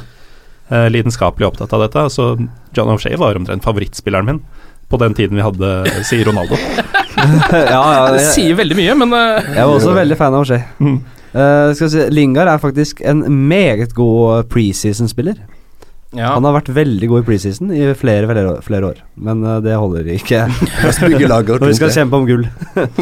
eh, 0.70 0.88
lidenskapelig 0.92 1.48
opptatt 1.48 1.74
av 1.76 1.86
dette. 1.86 2.06
Altså, 2.10 2.36
John 2.76 2.94
O'Shea 2.94 3.20
var 3.22 3.38
omtrent 3.40 3.66
favorittspilleren 3.66 4.30
min 4.30 4.44
på 4.90 5.00
den 5.02 5.16
tiden 5.18 5.40
vi 5.40 5.42
hadde, 5.42 5.70
sier 6.06 6.28
Ronaldo. 6.30 6.58
ja, 7.52 7.66
ja, 7.74 8.12
Det 8.12 8.20
det 8.20 8.26
sier 8.36 8.58
veldig 8.60 8.78
mye, 8.78 8.96
men 9.02 9.14
uh, 9.16 9.42
jeg 9.42 9.64
var 9.64 9.74
også 9.74 9.96
veldig 9.98 10.18
fan 10.20 10.36
av 10.36 10.46
O'Shea. 10.46 10.68
Mm. 10.78 11.00
Uh, 11.36 11.72
skal 11.76 11.90
si, 11.92 12.04
Lingard 12.14 12.52
er 12.52 12.62
faktisk 12.62 13.02
en 13.04 13.26
meget 13.50 13.96
god 13.98 14.46
preseason-spiller. 14.54 15.40
Ja. 16.16 16.30
Han 16.32 16.46
har 16.48 16.54
vært 16.56 16.70
veldig 16.72 17.08
god 17.12 17.24
i 17.24 17.26
preseason 17.28 17.72
i 17.76 17.82
flere, 18.00 18.28
flere, 18.30 18.44
år- 18.54 18.62
flere 18.64 18.88
år, 18.94 19.00
men 19.20 19.42
uh, 19.44 19.58
det 19.64 19.74
holder 19.76 20.08
ikke. 20.14 20.46
Når 21.60 21.68
vi 21.68 21.76
skal 21.76 21.92
kjempe 21.92 22.20
om 22.22 22.28
gull. 22.30 22.46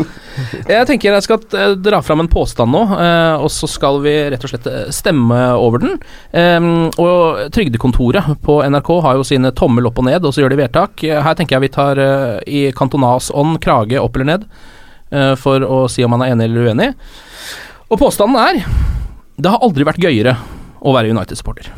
Jeg 0.73 0.87
tenker 0.89 1.13
jeg 1.13 1.23
skal 1.27 1.43
eh, 1.59 1.75
dra 1.77 1.99
fram 2.01 2.23
en 2.23 2.29
påstand 2.31 2.73
nå, 2.73 2.79
uh, 2.89 3.35
og 3.43 3.51
så 3.53 3.67
skal 3.69 3.99
vi 4.01 4.13
rett 4.33 4.41
og 4.47 4.49
slett 4.49 4.69
stemme 4.97 5.37
over 5.61 5.83
den. 5.83 5.99
Um, 6.33 6.87
og 6.97 7.43
Trygdekontoret 7.53 8.31
på 8.41 8.55
NRK 8.65 8.89
har 9.05 9.19
jo 9.19 9.27
sine 9.29 9.53
tommel 9.53 9.85
opp 9.91 10.01
og 10.01 10.07
ned, 10.09 10.25
og 10.25 10.33
så 10.33 10.41
gjør 10.41 10.55
de 10.55 10.61
vedtak. 10.63 11.05
Her 11.05 11.37
tenker 11.37 11.59
jeg 11.59 11.67
vi 11.67 11.71
tar 11.75 12.01
uh, 12.01 12.39
i 12.49 12.63
Kantonas 12.73 13.29
ånd 13.29 13.61
krage 13.61 14.01
opp 14.01 14.17
eller 14.17 14.31
ned, 14.33 14.49
for 15.37 15.61
å 15.61 15.83
si 15.93 16.01
om 16.01 16.09
man 16.09 16.23
er 16.25 16.31
enig 16.33 16.47
eller 16.49 16.71
uenig. 16.71 16.87
Og 17.93 17.99
påstanden 18.01 18.39
er 18.41 18.63
det 19.37 19.51
har 19.53 19.61
aldri 19.61 19.85
vært 19.85 20.01
gøyere 20.01 20.33
å 20.81 20.93
være 20.95 21.13
United-supporter. 21.13 21.69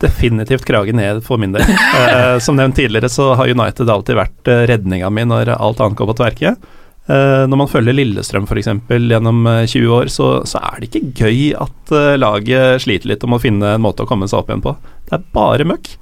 Definitivt 0.00 0.64
krage 0.68 0.94
ned 0.96 1.22
for 1.26 1.40
min 1.40 1.52
del. 1.56 1.64
Eh, 2.00 2.36
som 2.42 2.56
nevnt 2.56 2.78
tidligere 2.78 3.10
så 3.12 3.32
har 3.38 3.50
United 3.52 3.90
alltid 3.92 4.16
vært 4.18 4.48
eh, 4.50 4.62
redninga 4.70 5.10
mi 5.12 5.26
når 5.28 5.52
alt 5.56 5.80
annet 5.82 5.98
går 5.98 6.08
på 6.10 6.16
tverke. 6.22 6.54
Eh, 7.10 7.44
når 7.50 7.58
man 7.62 7.70
følger 7.70 7.96
Lillestrøm 7.96 8.46
f.eks. 8.48 8.68
gjennom 8.88 9.42
eh, 9.50 9.64
20 9.68 9.94
år, 9.96 10.10
så, 10.12 10.28
så 10.48 10.60
er 10.62 10.80
det 10.80 10.90
ikke 10.90 11.26
gøy 11.26 11.40
at 11.58 11.94
eh, 11.96 12.14
laget 12.20 12.84
sliter 12.84 13.12
litt 13.12 13.26
om 13.26 13.36
å 13.36 13.40
finne 13.42 13.74
en 13.76 13.84
måte 13.84 14.04
å 14.04 14.08
komme 14.08 14.28
seg 14.30 14.42
opp 14.42 14.52
igjen 14.52 14.64
på. 14.64 14.76
Det 15.08 15.18
er 15.18 15.26
bare 15.34 15.66
møkk. 15.68 15.92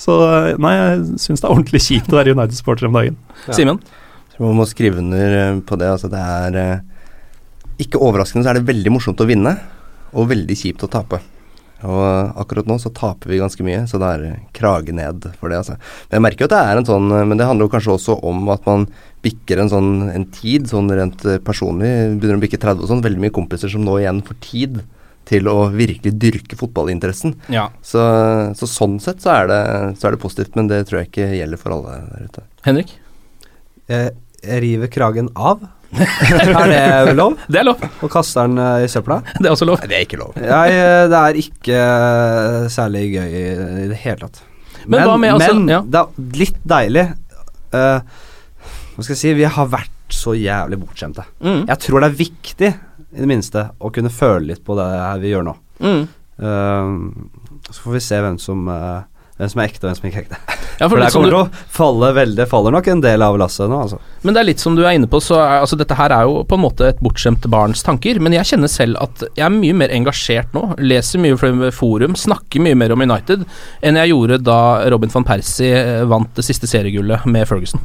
Så 0.00 0.16
eh, 0.26 0.50
nei, 0.62 0.74
jeg 0.76 1.20
syns 1.24 1.42
det 1.42 1.48
er 1.48 1.54
ordentlig 1.54 1.82
kjipt 1.86 2.12
å 2.12 2.20
være 2.20 2.36
United-supporter 2.36 2.88
om 2.88 2.98
dagen. 2.98 3.16
Simen? 3.48 3.80
Så 4.34 4.44
man 4.44 4.58
må 4.58 4.66
skrive 4.68 5.00
under 5.00 5.38
eh, 5.40 5.62
på 5.66 5.78
det. 5.80 5.88
Altså 5.96 6.12
det 6.12 6.20
er 6.20 6.60
eh, 6.60 6.84
Ikke 7.82 8.00
overraskende 8.04 8.44
så 8.44 8.52
er 8.52 8.60
det 8.60 8.68
veldig 8.68 8.92
morsomt 8.92 9.22
å 9.24 9.28
vinne, 9.28 9.56
og 10.16 10.30
veldig 10.30 10.56
kjipt 10.56 10.84
å 10.86 10.92
tape. 10.92 11.22
Og 11.84 12.00
eh, 12.00 12.30
akkurat 12.40 12.68
nå 12.68 12.78
så 12.80 12.92
taper 12.94 13.28
vi 13.28 13.40
ganske 13.40 13.64
mye, 13.66 13.82
så 13.90 14.00
det 14.00 14.08
er 14.08 14.24
eh, 14.30 14.42
krage 14.56 14.94
ned 14.96 15.26
for 15.36 15.52
det, 15.52 15.60
altså. 15.60 15.76
Men 16.08 16.18
jeg 16.18 16.24
merker 16.24 16.44
jo 16.44 16.48
at 16.48 16.54
det 16.54 16.62
er 16.62 16.80
en 16.80 16.88
sånn 16.88 17.10
eh, 17.12 17.26
Men 17.28 17.40
det 17.40 17.48
handler 17.48 17.68
jo 17.68 17.74
kanskje 17.74 17.96
også 17.98 18.18
om 18.26 18.48
at 18.54 18.64
man 18.68 18.86
bikker 19.26 19.60
en 19.60 19.72
sånn 19.72 19.90
en 20.14 20.26
tid, 20.32 20.68
sånn 20.70 20.88
rent 20.94 21.24
personlig. 21.44 21.90
Begynner 22.16 22.38
å 22.38 22.44
bikke 22.44 22.60
30 22.62 22.84
og 22.84 22.92
sånn. 22.92 23.02
Veldig 23.04 23.24
mye 23.24 23.34
kompiser 23.34 23.72
som 23.72 23.84
nå 23.84 23.98
igjen 24.00 24.22
får 24.24 24.38
tid 24.44 24.84
til 25.26 25.48
å 25.50 25.56
virkelig 25.74 26.12
dyrke 26.22 26.56
fotballinteressen. 26.58 27.34
Ja. 27.50 27.66
Så, 27.82 28.02
så 28.54 28.68
sånn 28.70 29.00
sett 29.02 29.24
så 29.24 29.32
er, 29.34 29.50
det, 29.50 29.62
så 29.98 30.06
er 30.06 30.14
det 30.14 30.22
positivt, 30.22 30.54
men 30.54 30.70
det 30.70 30.84
tror 30.86 31.00
jeg 31.00 31.10
ikke 31.10 31.32
gjelder 31.34 31.60
for 31.60 31.74
alle 31.74 31.96
der 32.12 32.28
ute. 32.30 32.44
Henrik? 32.68 32.92
Jeg, 33.90 34.14
jeg 34.46 34.62
river 34.62 34.92
kragen 34.94 35.32
av. 35.34 35.66
er 35.96 37.06
det 37.08 37.14
lov? 37.16 37.36
Det 37.46 37.60
er 37.60 37.66
lov. 37.66 37.82
Og 38.04 38.10
kaster 38.12 38.48
den 38.48 38.60
eh, 38.62 38.84
i 38.86 38.90
søpla? 38.90 39.20
Det 39.40 39.48
er 39.48 39.54
også 39.54 39.68
lov. 39.68 39.80
Nei, 39.82 39.90
det 39.90 39.98
er 39.98 40.06
ikke 40.06 40.20
lov. 40.20 40.36
Jeg, 40.36 40.76
eh, 40.76 41.02
det 41.12 41.22
er 41.22 41.40
ikke 41.42 41.80
eh, 41.80 42.60
særlig 42.72 43.02
gøy 43.14 43.36
i, 43.40 43.88
det 43.92 44.00
hele 44.02 44.18
tatt. 44.26 44.42
Men 44.86 45.06
hva 45.06 45.16
med 45.18 45.34
altså- 45.34 45.54
men 45.56 45.72
ja. 45.72 45.80
det 45.82 46.02
er 46.02 46.26
litt 46.38 46.58
deilig 46.62 47.02
uh, 47.74 47.98
Hva 48.94 49.02
skal 49.02 49.14
jeg 49.16 49.18
si 49.18 49.32
Vi 49.34 49.48
har 49.56 49.66
vært 49.72 50.14
så 50.14 50.36
jævlig 50.38 50.78
bortskjemte. 50.78 51.24
Mm. 51.42 51.64
Jeg 51.66 51.78
tror 51.82 52.04
det 52.04 52.08
er 52.08 52.20
viktig, 52.20 52.68
i 53.16 53.18
det 53.18 53.26
minste, 53.26 53.64
å 53.82 53.90
kunne 53.90 54.12
føle 54.14 54.52
litt 54.52 54.62
på 54.62 54.76
det 54.78 54.86
her 54.86 55.18
vi 55.18 55.32
gjør 55.32 55.48
nå. 55.48 55.56
Mm. 55.82 56.04
Uh, 56.38 57.66
så 57.66 57.80
får 57.82 57.96
vi 57.96 58.04
se 58.06 58.20
hvem 58.22 58.38
som 58.38 58.68
uh, 58.70 59.02
hvem 59.36 59.50
som 59.52 59.60
er 59.60 59.68
ekte 59.68 59.84
og 59.84 59.90
hvem 59.90 59.98
som 59.98 60.06
ikke 60.08 60.22
er 60.22 60.26
ekte. 60.26 60.38
Ja, 60.76 60.88
for 60.88 60.96
for 60.96 61.00
det 61.00 61.08
kommer 61.14 61.32
til 61.32 61.38
å 61.38 61.64
falle 61.72 62.10
veldig 62.16 62.44
Faller 62.50 62.74
nok 62.74 62.88
en 62.92 63.00
del 63.04 63.22
av 63.24 63.38
lasset 63.40 63.70
nå, 63.70 63.78
altså. 63.86 64.00
Men 64.26 64.36
det 64.36 64.42
er 64.42 64.48
litt 64.50 64.62
som 64.62 64.76
du 64.76 64.82
er 64.84 64.96
inne 64.98 65.08
på, 65.10 65.20
så 65.24 65.38
er, 65.40 65.62
altså 65.62 65.78
dette 65.78 65.96
her 65.96 66.12
er 66.12 66.26
jo 66.28 66.42
på 66.48 66.58
en 66.58 66.64
måte 66.64 66.90
et 66.90 67.00
bortskjemt 67.04 67.46
barns 67.52 67.84
tanker. 67.86 68.20
Men 68.22 68.34
jeg 68.36 68.50
kjenner 68.50 68.70
selv 68.70 69.00
at 69.00 69.24
jeg 69.28 69.44
er 69.46 69.54
mye 69.54 69.76
mer 69.78 69.94
engasjert 69.94 70.52
nå. 70.56 70.64
Leser 70.82 71.22
mye 71.22 71.38
flere 71.40 71.72
forum, 71.74 72.16
snakker 72.18 72.64
mye 72.64 72.78
mer 72.78 72.92
om 72.94 73.04
United 73.06 73.46
enn 73.86 74.00
jeg 74.00 74.12
gjorde 74.12 74.40
da 74.44 74.60
Robin 74.92 75.12
van 75.12 75.26
Persie 75.28 75.72
eh, 75.78 76.04
vant 76.08 76.32
det 76.36 76.44
siste 76.46 76.68
seriegullet 76.70 77.24
med 77.30 77.48
Ferguson. 77.48 77.82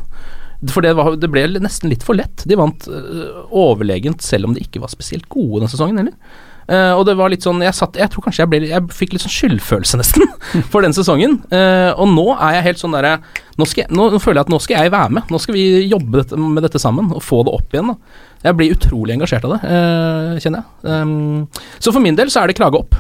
For 0.70 0.86
det, 0.86 0.94
var, 0.98 1.16
det 1.18 1.30
ble 1.34 1.48
nesten 1.58 1.90
litt 1.90 2.04
for 2.06 2.18
lett. 2.18 2.44
De 2.46 2.58
vant 2.60 2.86
øh, 2.92 3.46
overlegent, 3.50 4.22
selv 4.22 4.50
om 4.50 4.54
de 4.58 4.62
ikke 4.62 4.82
var 4.84 4.92
spesielt 4.94 5.30
gode 5.32 5.62
denne 5.62 5.72
sesongen 5.72 6.04
heller. 6.04 6.42
Eh, 6.70 6.94
og 6.96 7.06
det 7.08 7.16
var 7.20 7.32
litt 7.34 7.44
sånn 7.44 7.60
Jeg 7.66 7.74
satt 7.76 7.98
Jeg 8.00 8.12
tror 8.14 8.24
kanskje 8.24 8.44
jeg 8.44 8.50
ble 8.52 8.60
Jeg 8.70 8.86
fikk 8.96 9.16
litt 9.16 9.24
sånn 9.24 9.34
skyldfølelse, 9.34 9.98
nesten, 10.00 10.28
for 10.72 10.86
den 10.86 10.96
sesongen. 10.96 11.40
Uh, 11.52 11.92
og 11.98 12.12
nå 12.14 12.28
er 12.38 12.60
jeg 12.60 12.68
helt 12.70 12.82
sånn 12.84 12.96
derre 12.96 13.18
nå, 13.60 13.68
nå, 13.94 14.06
føler 14.24 14.40
jeg 14.40 14.46
at 14.48 14.52
nå 14.54 14.60
skal 14.64 14.80
jeg 14.80 14.94
være 14.94 15.16
med. 15.18 15.30
Nå 15.30 15.40
skal 15.42 15.58
vi 15.58 15.66
jobbe 15.86 16.22
dette, 16.22 16.40
med 16.40 16.66
dette 16.66 16.82
sammen 16.82 17.12
og 17.14 17.22
få 17.26 17.44
det 17.46 17.54
opp 17.54 17.76
igjen. 17.76 17.92
Da. 17.92 18.24
Jeg 18.48 18.58
blir 18.58 18.74
utrolig 18.74 19.14
engasjert 19.14 19.46
av 19.46 19.54
det, 19.54 19.60
uh, 19.70 20.40
kjenner 20.42 20.64
jeg. 20.64 20.96
Um, 21.04 21.78
så 21.78 21.94
for 21.94 22.02
min 22.02 22.18
del 22.18 22.32
så 22.34 22.42
er 22.42 22.50
det 22.50 22.58
klage 22.58 22.80
opp. 22.80 22.98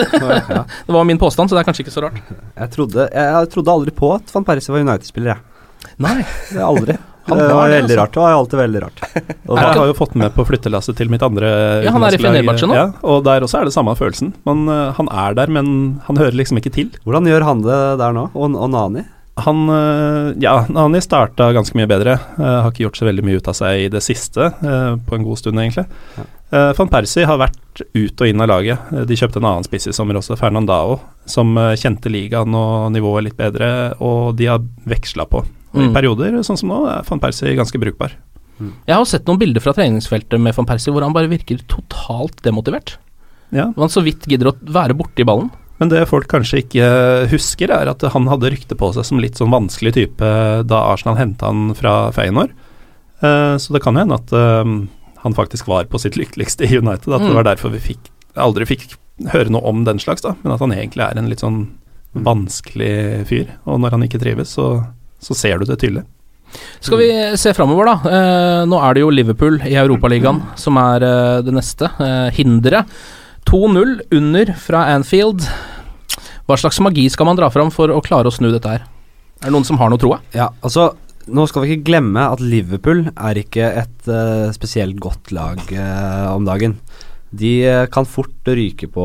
det 0.10 0.98
var 0.98 1.08
min 1.08 1.20
påstand, 1.20 1.48
så 1.48 1.56
det 1.56 1.62
er 1.62 1.70
kanskje 1.70 1.86
ikke 1.86 1.94
så 1.94 2.04
rart. 2.04 2.20
Jeg 2.52 2.74
trodde, 2.76 3.08
jeg, 3.08 3.50
trodde 3.54 3.78
aldri 3.78 3.96
på 3.96 4.12
at 4.18 4.34
van 4.34 4.44
Persie 4.44 4.74
var 4.74 4.84
United-spiller, 4.84 5.36
jeg. 5.36 5.94
Nei. 6.04 6.20
Aldri. 6.70 6.98
Han 7.24 7.40
det 7.40 7.48
var 7.48 7.70
det, 7.70 7.76
veldig 7.78 7.84
altså. 7.84 8.00
rart. 8.00 8.12
Det 8.14 8.20
var 8.20 8.36
alltid 8.38 8.58
veldig 8.60 8.82
rart. 8.82 9.02
Og 9.48 9.58
jeg 9.60 9.78
har 9.78 9.88
jo 9.88 9.96
fått 9.96 10.14
med 10.20 10.34
på 10.34 10.44
flyttelasset 10.44 10.98
til 10.98 11.12
mitt 11.12 11.24
andre 11.24 11.50
Ja, 11.86 11.94
han 11.94 12.04
er 12.04 12.16
i 12.16 12.20
Fenerbahçe 12.20 12.68
nå. 12.68 12.76
Ja, 12.76 12.86
og 13.00 13.24
der 13.24 13.46
også 13.46 13.62
er 13.62 13.70
det 13.70 13.74
samme 13.76 13.94
følelsen. 13.96 14.34
Man, 14.44 14.66
eh, 14.68 14.92
han 14.98 15.08
er 15.08 15.36
der, 15.38 15.52
men 15.52 15.68
han 16.04 16.20
hører 16.20 16.36
liksom 16.36 16.60
ikke 16.60 16.74
til. 16.74 16.92
Hvordan 17.06 17.28
gjør 17.30 17.46
han 17.48 17.64
det 17.64 17.80
der 18.02 18.16
nå? 18.16 18.28
Og, 18.34 18.56
og 18.60 18.72
Nani? 18.72 19.06
Han 19.34 19.68
eh, 19.68 20.34
Ja, 20.42 20.66
Nani 20.68 21.00
starta 21.02 21.50
ganske 21.52 21.76
mye 21.78 21.88
bedre. 21.90 22.18
Uh, 22.38 22.60
har 22.64 22.70
ikke 22.70 22.86
gjort 22.86 23.00
så 23.00 23.08
veldig 23.08 23.24
mye 23.26 23.40
ut 23.40 23.50
av 23.50 23.56
seg 23.58 23.86
i 23.86 23.90
det 23.90 24.02
siste, 24.04 24.52
uh, 24.62 24.94
på 25.00 25.16
en 25.16 25.26
god 25.26 25.40
stund, 25.40 25.58
egentlig. 25.60 25.88
Eh, 26.54 26.70
Van 26.78 26.90
Persie 26.92 27.26
har 27.26 27.40
vært 27.40 27.82
ut 27.96 28.20
og 28.22 28.28
inn 28.30 28.42
av 28.44 28.46
laget. 28.46 28.92
De 29.08 29.16
kjøpte 29.18 29.40
en 29.40 29.48
annen 29.48 29.66
spiss 29.66 29.88
i 29.90 29.94
sommer 29.96 30.20
også, 30.20 30.36
Fernandao, 30.38 31.00
som 31.26 31.56
kjente 31.80 32.12
ligaen 32.12 32.54
og 32.54 32.92
nivået 32.94 33.26
litt 33.26 33.38
bedre, 33.40 33.68
og 33.98 34.36
de 34.38 34.46
har 34.52 34.62
veksla 34.86 35.26
på. 35.26 35.42
Og 35.74 35.82
I 35.82 35.88
Mm. 35.88 35.94
perioder, 35.94 36.32
sånn 36.46 36.56
som 36.58 36.68
nå, 36.70 36.86
er 36.88 37.02
Van 37.08 37.18
Persie 37.20 37.54
ganske 37.56 37.78
brukbar. 37.80 38.12
Jeg 38.86 38.94
har 38.94 39.04
sett 39.04 39.24
noen 39.26 39.38
bilder 39.40 39.60
fra 39.60 39.72
treningsfeltet 39.74 40.38
med 40.40 40.54
van 40.54 40.64
Persie 40.66 40.92
hvor 40.94 41.02
han 41.02 41.12
bare 41.12 41.26
virker 41.28 41.58
totalt 41.66 42.40
demotivert. 42.42 42.96
Ja. 43.50 43.72
Han 43.76 43.88
så 43.90 44.00
vidt 44.04 44.22
gidder 44.30 44.52
å 44.52 44.56
være 44.62 44.94
borti 44.94 45.24
ballen. 45.26 45.50
Men 45.80 45.88
det 45.90 46.06
folk 46.06 46.28
kanskje 46.30 46.62
ikke 46.62 47.28
husker, 47.32 47.68
er 47.74 47.88
at 47.90 48.00
han 48.14 48.28
hadde 48.30 48.52
rykte 48.54 48.76
på 48.78 48.92
seg 48.94 49.04
som 49.04 49.18
litt 49.18 49.34
sånn 49.34 49.50
vanskelig 49.50 49.92
type 49.94 50.30
da 50.70 50.78
Arsenal 50.92 51.16
henta 51.18 51.46
han 51.50 51.74
fra 51.74 52.12
Feyenoord. 52.14 52.52
Uh, 53.20 53.56
så 53.58 53.72
det 53.74 53.82
kan 53.82 53.96
hende 53.96 54.14
at 54.14 54.30
uh, 54.32 54.62
han 55.24 55.34
faktisk 55.34 55.66
var 55.66 55.84
på 55.90 55.98
sitt 55.98 56.14
lykkeligste 56.14 56.62
i 56.70 56.78
United. 56.78 57.10
At 57.12 57.20
Mm. 57.22 57.26
det 57.26 57.34
var 57.34 57.44
derfor 57.56 57.70
vi 57.74 57.78
fikk, 57.82 58.06
aldri 58.36 58.64
fikk 58.70 58.94
høre 59.32 59.50
noe 59.50 59.62
om 59.66 59.82
den 59.84 59.98
slags, 59.98 60.22
da. 60.22 60.36
Men 60.44 60.52
at 60.54 60.60
han 60.60 60.70
egentlig 60.70 61.02
er 61.10 61.18
en 61.18 61.28
litt 61.28 61.40
sånn 61.42 61.72
vanskelig 62.14 63.26
fyr. 63.28 63.48
Og 63.66 63.80
når 63.82 63.90
han 63.96 64.02
ikke 64.06 64.20
trives, 64.22 64.54
så, 64.54 64.86
så 65.24 65.36
ser 65.38 65.60
du 65.60 65.68
det 65.68 65.80
tydelig. 65.80 66.04
Skal 66.84 67.00
vi 67.00 67.10
se 67.40 67.54
framover, 67.56 67.88
da. 67.88 68.14
Eh, 68.16 68.62
nå 68.68 68.78
er 68.78 68.94
det 68.94 69.02
jo 69.02 69.12
Liverpool 69.12 69.58
i 69.66 69.76
Europaligaen 69.80 70.42
som 70.60 70.78
er 70.80 71.06
eh, 71.06 71.38
det 71.46 71.54
neste. 71.56 71.90
Eh, 71.98 72.28
hinderet. 72.36 72.90
2-0 73.48 73.96
under 74.16 74.52
fra 74.60 74.86
Anfield. 74.94 75.44
Hva 76.48 76.58
slags 76.60 76.80
magi 76.84 77.06
skal 77.12 77.28
man 77.28 77.38
dra 77.38 77.50
fram 77.52 77.72
for 77.74 77.92
å 77.92 78.02
klare 78.04 78.28
å 78.28 78.34
snu 78.34 78.50
dette 78.52 78.70
her? 78.70 78.84
Er 79.40 79.48
det 79.48 79.54
noen 79.56 79.66
som 79.66 79.80
har 79.80 79.90
noe 79.92 80.00
troa? 80.00 80.20
Ja, 80.36 80.52
altså 80.64 80.92
Nå 81.24 81.46
skal 81.48 81.62
vi 81.64 81.70
ikke 81.72 81.86
glemme 81.86 82.20
at 82.28 82.42
Liverpool 82.44 83.06
er 83.08 83.38
ikke 83.40 83.64
et 83.80 84.08
uh, 84.12 84.50
spesielt 84.52 84.98
godt 85.00 85.30
lag 85.32 85.56
uh, 85.72 86.34
om 86.34 86.44
dagen. 86.44 86.74
De 87.34 87.52
eh, 87.66 87.84
kan 87.92 88.06
fort 88.06 88.46
ryke 88.54 88.86
på 88.94 89.04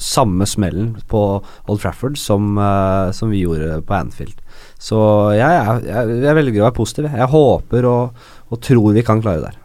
samme 0.00 0.46
smellen 0.48 0.94
på 1.10 1.22
Old 1.68 1.82
Trafford 1.82 2.16
som, 2.20 2.54
eh, 2.58 3.10
som 3.16 3.30
vi 3.32 3.42
gjorde 3.44 3.80
på 3.86 3.96
Anfield. 3.98 4.38
Så 4.82 4.98
jeg, 5.36 5.46
er, 5.46 5.82
jeg, 5.86 6.20
jeg 6.24 6.38
velger 6.38 6.62
å 6.62 6.68
være 6.68 6.78
positiv. 6.78 7.10
Jeg 7.12 7.30
håper 7.32 7.86
og, 7.90 8.22
og 8.50 8.62
tror 8.64 8.94
vi 8.96 9.04
kan 9.06 9.22
klare 9.22 9.42
det 9.42 9.50
der. 9.50 9.58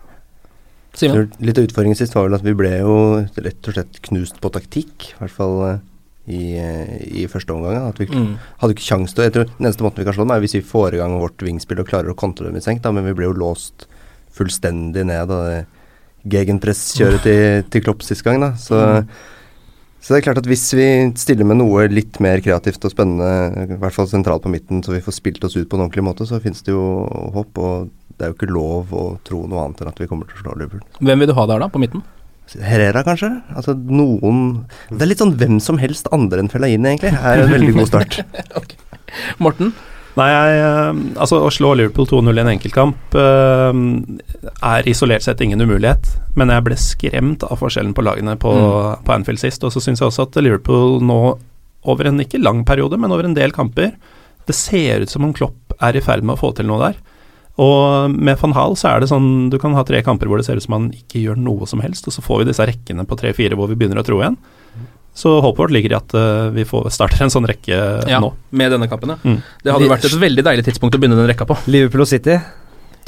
Simon? 0.97 1.27
Litt 1.45 1.59
av 1.61 1.67
utfordringen 1.67 1.97
sist 1.99 2.15
var 2.17 2.25
vel 2.25 2.37
at 2.39 2.45
vi 2.45 2.55
ble 2.57 2.71
jo 2.79 2.95
rett 3.37 3.69
og 3.69 3.75
slett 3.75 3.99
knust 4.07 4.39
på 4.41 4.49
taktikk. 4.55 5.11
I 5.13 5.19
hvert 5.21 5.35
fall 5.35 5.57
eh, 5.67 5.79
i, 6.27 6.41
i 7.23 7.27
første 7.31 7.53
omgang. 7.53 7.77
At 7.91 8.01
vi 8.01 8.07
Mm. 8.11 8.33
hadde 8.61 8.73
ikke 8.75 8.87
kjangs 8.89 9.13
til 9.13 9.21
å 9.23 9.27
Jeg 9.27 9.33
tror 9.35 9.45
Den 9.51 9.67
eneste 9.67 9.85
måten 9.85 10.01
vi 10.01 10.07
kan 10.09 10.15
slå 10.17 10.25
dem, 10.25 10.33
er 10.35 10.41
hvis 10.43 10.57
vi 10.57 10.65
får 10.65 10.95
i 10.97 11.01
gang 11.03 11.13
vårt 11.21 11.43
vingspill 11.45 11.79
og 11.83 11.87
klarer 11.91 12.11
å 12.11 12.17
kontre 12.17 12.49
dem 12.49 12.57
i 12.57 12.63
senk, 12.65 12.81
da, 12.81 12.91
men 12.91 13.05
vi 13.05 13.13
ble 13.17 13.29
jo 13.29 13.35
låst 13.37 13.85
fullstendig 14.37 15.05
ned 15.07 15.31
av 15.33 15.45
det 15.47 15.59
gegenpress-kjøret 16.31 17.25
til, 17.25 17.65
til 17.73 17.83
Klopp 17.85 18.05
sist 18.05 18.25
gang. 18.25 18.41
Da. 18.43 18.51
Så, 18.59 18.81
så 20.01 20.13
det 20.13 20.19
er 20.19 20.25
klart 20.29 20.41
at 20.41 20.49
hvis 20.49 20.65
vi 20.77 20.87
stiller 21.19 21.47
med 21.47 21.59
noe 21.61 21.87
litt 21.91 22.19
mer 22.23 22.43
kreativt 22.45 22.85
og 22.87 22.93
spennende, 22.93 23.67
i 23.77 23.79
hvert 23.81 23.95
fall 23.95 24.09
sentralt 24.11 24.45
på 24.45 24.51
midten, 24.53 24.83
så 24.85 24.95
vi 24.95 25.03
får 25.05 25.17
spilt 25.19 25.47
oss 25.47 25.57
ut 25.57 25.67
på 25.67 25.79
en 25.79 25.87
ordentlig 25.87 26.05
måte, 26.07 26.27
så 26.29 26.41
finnes 26.43 26.63
det 26.65 26.75
jo 26.75 26.83
håp. 27.35 27.63
Og 27.63 27.89
det 28.17 28.25
er 28.25 28.31
jo 28.31 28.37
ikke 28.37 28.51
lov 28.51 28.93
å 28.97 29.07
tro 29.27 29.43
noe 29.49 29.65
annet 29.65 29.83
enn 29.83 29.91
at 29.91 29.99
vi 30.01 30.07
kommer 30.09 30.29
til 30.29 30.39
å 30.39 30.45
slå 30.45 30.55
Liverpool. 30.57 30.85
Hvem 31.01 31.21
vil 31.21 31.29
du 31.29 31.35
ha 31.37 31.49
der, 31.49 31.61
da, 31.65 31.69
på 31.73 31.81
midten? 31.81 32.05
Herrera, 32.63 33.03
kanskje? 33.03 33.29
Altså 33.59 33.73
noen 33.75 34.63
Det 34.87 35.03
er 35.03 35.09
litt 35.09 35.19
sånn 35.19 35.35
hvem 35.35 35.57
som 35.63 35.79
helst 35.81 36.07
andre 36.15 36.39
enn 36.43 36.51
Fellaini, 36.51 36.93
egentlig. 36.93 37.11
Er 37.11 37.43
en 37.43 37.51
veldig 37.51 37.73
god 37.75 37.89
start. 37.91 38.77
Morten? 39.43 39.73
Nei, 40.17 40.27
jeg, 40.33 40.53
eh, 40.65 40.99
altså 41.21 41.43
å 41.45 41.49
slå 41.53 41.75
Liverpool 41.77 42.07
2-0 42.09 42.39
i 42.39 42.41
en 42.41 42.49
enkeltkamp 42.55 43.17
uh, 43.19 43.69
er 44.65 44.87
isolert 44.89 45.21
sett 45.25 45.43
ingen 45.45 45.61
umulighet, 45.61 46.09
men 46.39 46.49
jeg 46.49 46.65
ble 46.65 46.77
skremt 46.81 47.45
av 47.45 47.59
forskjellen 47.61 47.93
på 47.93 48.05
lagene 48.07 48.33
på, 48.41 48.53
Mm. 48.57 49.03
på 49.05 49.13
Anfield 49.13 49.41
sist. 49.43 49.63
Og 49.67 49.75
så 49.75 49.83
syns 49.83 50.01
jeg 50.01 50.09
også 50.09 50.25
at 50.25 50.39
Liverpool 50.41 51.03
nå 51.05 51.19
over 51.87 52.09
en 52.09 52.17
ikke 52.23 52.41
lang 52.41 52.63
periode, 52.65 52.97
men 52.97 53.13
over 53.13 53.29
en 53.29 53.37
del 53.37 53.53
kamper. 53.53 53.93
Det 54.47 54.55
ser 54.55 55.05
ut 55.05 55.09
som 55.13 55.23
om 55.27 55.33
Klopp 55.37 55.75
er 55.81 55.95
i 55.95 56.01
ferd 56.01 56.23
med 56.25 56.35
å 56.35 56.41
få 56.41 56.55
til 56.57 56.65
noe 56.65 56.81
der. 56.87 56.97
Og 57.61 58.11
med 58.13 58.37
van 58.41 58.53
Hal 58.53 58.75
så 58.77 58.91
er 58.91 59.01
det 59.01 59.09
sånn 59.09 59.49
du 59.49 59.57
kan 59.61 59.73
ha 59.73 59.83
tre 59.85 60.01
kamper 60.05 60.29
hvor 60.29 60.37
det 60.41 60.45
ser 60.45 60.57
ut 60.57 60.65
som 60.65 60.75
han 60.77 60.91
ikke 60.93 61.21
gjør 61.23 61.39
noe 61.41 61.65
som 61.69 61.81
helst, 61.81 62.05
og 62.09 62.13
så 62.13 62.21
får 62.25 62.41
vi 62.41 62.49
disse 62.51 62.65
rekkene 62.69 63.05
på 63.05 63.17
tre-fire 63.17 63.57
hvor 63.57 63.69
vi 63.69 63.77
begynner 63.77 64.01
å 64.01 64.05
tro 64.05 64.19
igjen. 64.21 64.37
Så 65.17 65.31
håpet 65.41 65.63
vårt 65.63 65.73
ligger 65.73 65.95
i 65.95 65.97
at 65.97 66.13
uh, 66.13 66.49
vi 66.53 66.61
får, 66.69 66.91
starter 66.93 67.23
en 67.25 67.31
sånn 67.33 67.47
rekke 67.49 67.77
ja, 68.05 68.19
nå. 68.21 68.29
Med 68.53 68.69
denne 68.75 68.85
kampen, 68.91 69.15
ja. 69.15 69.17
Mm. 69.25 69.39
Det 69.63 69.73
hadde 69.73 69.89
vært 69.89 70.05
et 70.05 70.17
veldig 70.21 70.43
deilig 70.45 70.67
tidspunkt 70.67 70.93
å 70.93 70.99
begynne 71.01 71.17
den 71.17 71.29
rekka 71.31 71.47
på. 71.49 71.57
Liverpool 71.73 72.05
og 72.05 72.11
City. 72.11 72.37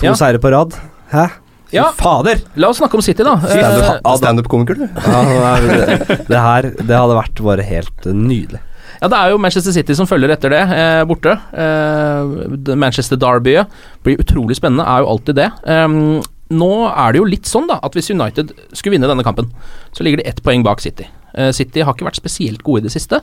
To 0.02 0.08
Ja. 0.10 0.16
seire 0.18 0.42
på 0.42 0.50
rad. 0.50 0.74
Hæ? 1.14 1.28
Fy 1.70 1.78
Ja. 1.78 1.92
fader! 1.94 2.40
La 2.58 2.72
oss 2.74 2.80
snakke 2.82 2.98
om 2.98 3.04
City, 3.06 3.22
da. 3.24 3.36
Eh, 3.46 4.16
Standup-komiker, 4.18 4.80
du. 4.80 4.88
Ja, 4.90 5.52
det, 5.62 6.26
det 6.32 6.40
her 6.42 6.62
Det 6.82 6.98
hadde 6.98 7.20
vært 7.20 7.44
bare 7.46 7.62
helt 7.68 8.08
eh, 8.10 8.16
nydelig. 8.18 8.64
Ja, 9.00 9.08
det 9.08 9.20
er 9.20 9.30
jo 9.36 9.38
Manchester 9.38 9.72
City 9.76 9.94
som 9.96 10.10
følger 10.10 10.34
etter 10.34 10.50
det, 10.52 10.64
eh, 10.76 11.04
borte. 11.08 11.38
Eh, 11.54 12.74
Manchester 12.76 13.22
Derbyet 13.22 13.70
blir 14.04 14.18
utrolig 14.20 14.58
spennende, 14.58 14.84
er 14.90 15.06
jo 15.06 15.12
alltid 15.14 15.38
det. 15.40 15.52
Ehm, 15.70 16.24
nå 16.50 16.72
er 16.90 17.14
det 17.14 17.22
jo 17.22 17.30
litt 17.30 17.46
sånn 17.48 17.70
da, 17.70 17.78
at 17.86 17.94
hvis 17.96 18.10
United 18.12 18.52
skulle 18.74 18.98
vinne 18.98 19.08
denne 19.08 19.24
kampen, 19.24 19.54
så 19.94 20.04
ligger 20.04 20.24
det 20.24 20.28
ett 20.34 20.42
poeng 20.44 20.66
bak 20.66 20.82
City. 20.82 21.06
Eh, 21.36 21.52
City 21.56 21.86
har 21.86 21.96
ikke 21.96 22.08
vært 22.10 22.22
spesielt 22.22 22.64
gode 22.66 22.84
i 22.84 22.88
det 22.88 22.94
siste. 22.94 23.22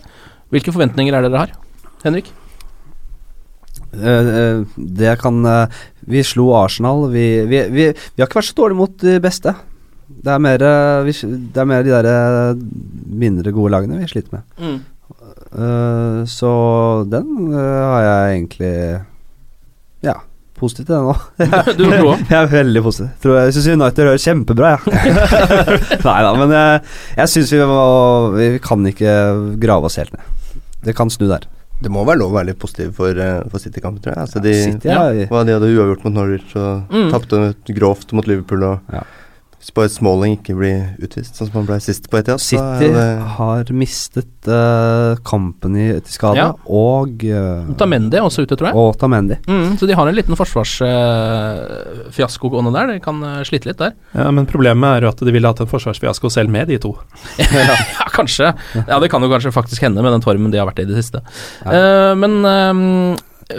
Hvilke 0.55 0.75
forventninger 0.75 1.15
er 1.15 1.25
det 1.25 1.33
dere 1.33 1.47
har? 1.47 1.55
Henrik? 2.05 2.33
Eh, 3.97 4.33
eh, 4.41 4.61
det 4.77 5.17
kan 5.23 5.41
Vi 6.07 6.23
slo 6.23 6.53
Arsenal. 6.55 7.09
Vi, 7.11 7.27
vi, 7.51 7.63
vi, 7.73 7.89
vi 7.93 8.23
har 8.23 8.29
ikke 8.29 8.41
vært 8.43 8.53
så 8.53 8.61
dårlige 8.61 8.83
mot 8.83 8.99
de 9.03 9.17
beste. 9.23 9.55
Det 10.07 10.31
er 10.33 10.39
mer, 10.43 10.63
det 10.63 11.59
er 11.59 11.67
mer 11.67 11.83
de 11.83 11.91
der 11.91 12.07
eh, 12.11 12.61
mindre 13.11 13.53
gode 13.55 13.75
lagene 13.75 13.99
vi 13.99 14.11
sliter 14.11 14.39
med. 14.39 14.85
Eh, 15.57 16.21
så 16.29 16.53
den 17.09 17.53
uh, 17.55 17.59
har 17.59 18.03
jeg 18.05 18.37
egentlig 18.37 18.73
Ja, 20.05 20.19
positiv 20.61 20.87
til 20.87 20.95
det 20.95 21.03
nå 21.07 21.15
Du 21.79 21.85
tror 21.85 22.11
også. 22.13 22.27
jeg 22.31 22.39
er 22.41 22.51
veldig 22.53 22.83
positiv. 22.87 23.11
Tror 23.23 23.37
jeg 23.39 23.51
jeg 23.51 23.57
syns 23.59 23.69
United 23.75 24.09
hører 24.11 24.23
kjempebra, 24.25 24.71
jeg. 24.77 24.81
Nei 26.07 26.17
da, 26.27 26.31
men 26.41 26.55
jeg, 26.57 26.81
jeg 27.21 27.33
syns 27.35 27.53
vi 27.57 27.61
må 27.71 27.83
Vi 28.37 28.49
kan 28.65 28.89
ikke 28.93 29.13
grave 29.63 29.91
oss 29.91 29.99
helt 30.01 30.15
ned. 30.17 30.33
Det 30.87 30.95
kan 30.97 31.11
snu 31.11 31.27
der. 31.31 31.47
Det 31.83 31.91
må 31.93 32.07
være 32.09 32.23
lov 32.23 32.31
å 32.33 32.37
være 32.39 32.49
litt 32.55 32.61
positiv 32.63 32.95
for, 32.97 33.13
eh, 33.21 33.43
for 33.53 33.61
City-kampen, 33.61 34.01
tror 34.01 34.15
jeg. 34.15 34.23
Altså, 34.23 34.41
de, 34.41 34.53
City 34.65 34.89
ja. 34.89 35.03
hva 35.29 35.43
de 35.45 35.53
hadde 35.59 35.69
uavgjort 35.75 36.07
mot 36.07 36.15
Norwich 36.17 36.55
og 36.57 36.89
Mm. 36.95 37.11
tapte 37.13 37.41
grovt 37.77 38.15
mot 38.17 38.25
Liverpool. 38.31 38.63
Og 38.65 38.95
Ja. 38.97 39.03
Hvis 39.67 39.75
bare 39.75 39.91
Smalling 39.91 40.37
ikke 40.39 40.55
blir 40.55 40.95
utvist, 41.03 41.35
sånn 41.35 41.49
som 41.49 41.57
han 41.59 41.65
ble 41.67 41.81
sist 41.83 42.05
på 42.07 42.21
Etias, 42.21 42.45
City 42.47 42.87
det 42.95 43.19
har 43.35 43.67
mistet 43.75 44.47
uh, 44.47 45.19
Company 45.27 45.89
til 46.07 46.15
skade, 46.15 46.39
Ja. 46.39 46.55
og 46.71 47.19
uh, 47.27 47.67
Tamendi 47.75 48.15
er 48.15 48.23
også 48.23 48.47
ute, 48.47 48.55
tror 48.55 48.71
jeg. 48.71 48.79
Og 48.79 48.95
Tamendi. 49.01 49.35
Mm, 49.51 49.75
så 49.81 49.89
de 49.91 49.97
har 49.99 50.07
en 50.07 50.15
liten 50.15 50.39
forsvarsfiasko 50.39 52.47
gående 52.53 52.71
der. 52.79 52.87
De 52.95 53.03
kan 53.03 53.19
uh, 53.27 53.43
slite 53.49 53.67
litt 53.73 53.83
der. 53.83 53.91
Ja, 54.15 54.31
Men 54.31 54.47
problemet 54.47 54.87
er 54.87 55.03
jo 55.09 55.11
at 55.11 55.19
de 55.27 55.35
ville 55.35 55.51
hatt 55.51 55.59
en 55.65 55.73
forsvarsfiasko 55.75 56.31
selv 56.31 56.47
med 56.55 56.71
de 56.71 56.79
to. 56.87 56.95
ja, 57.43 57.75
kanskje. 58.15 58.55
Ja, 58.87 59.03
det 59.03 59.11
kan 59.11 59.19
jo 59.27 59.35
kanskje 59.35 59.51
faktisk 59.51 59.83
hende 59.83 59.99
med 60.07 60.15
den 60.15 60.23
formen 60.23 60.55
de 60.55 60.63
har 60.63 60.71
vært 60.71 60.79
i 60.79 60.87
i 60.87 60.93
det 60.95 61.03
siste. 61.03 61.19
Eh, 61.67 62.15
men 62.19 62.39
eh, 62.47 62.75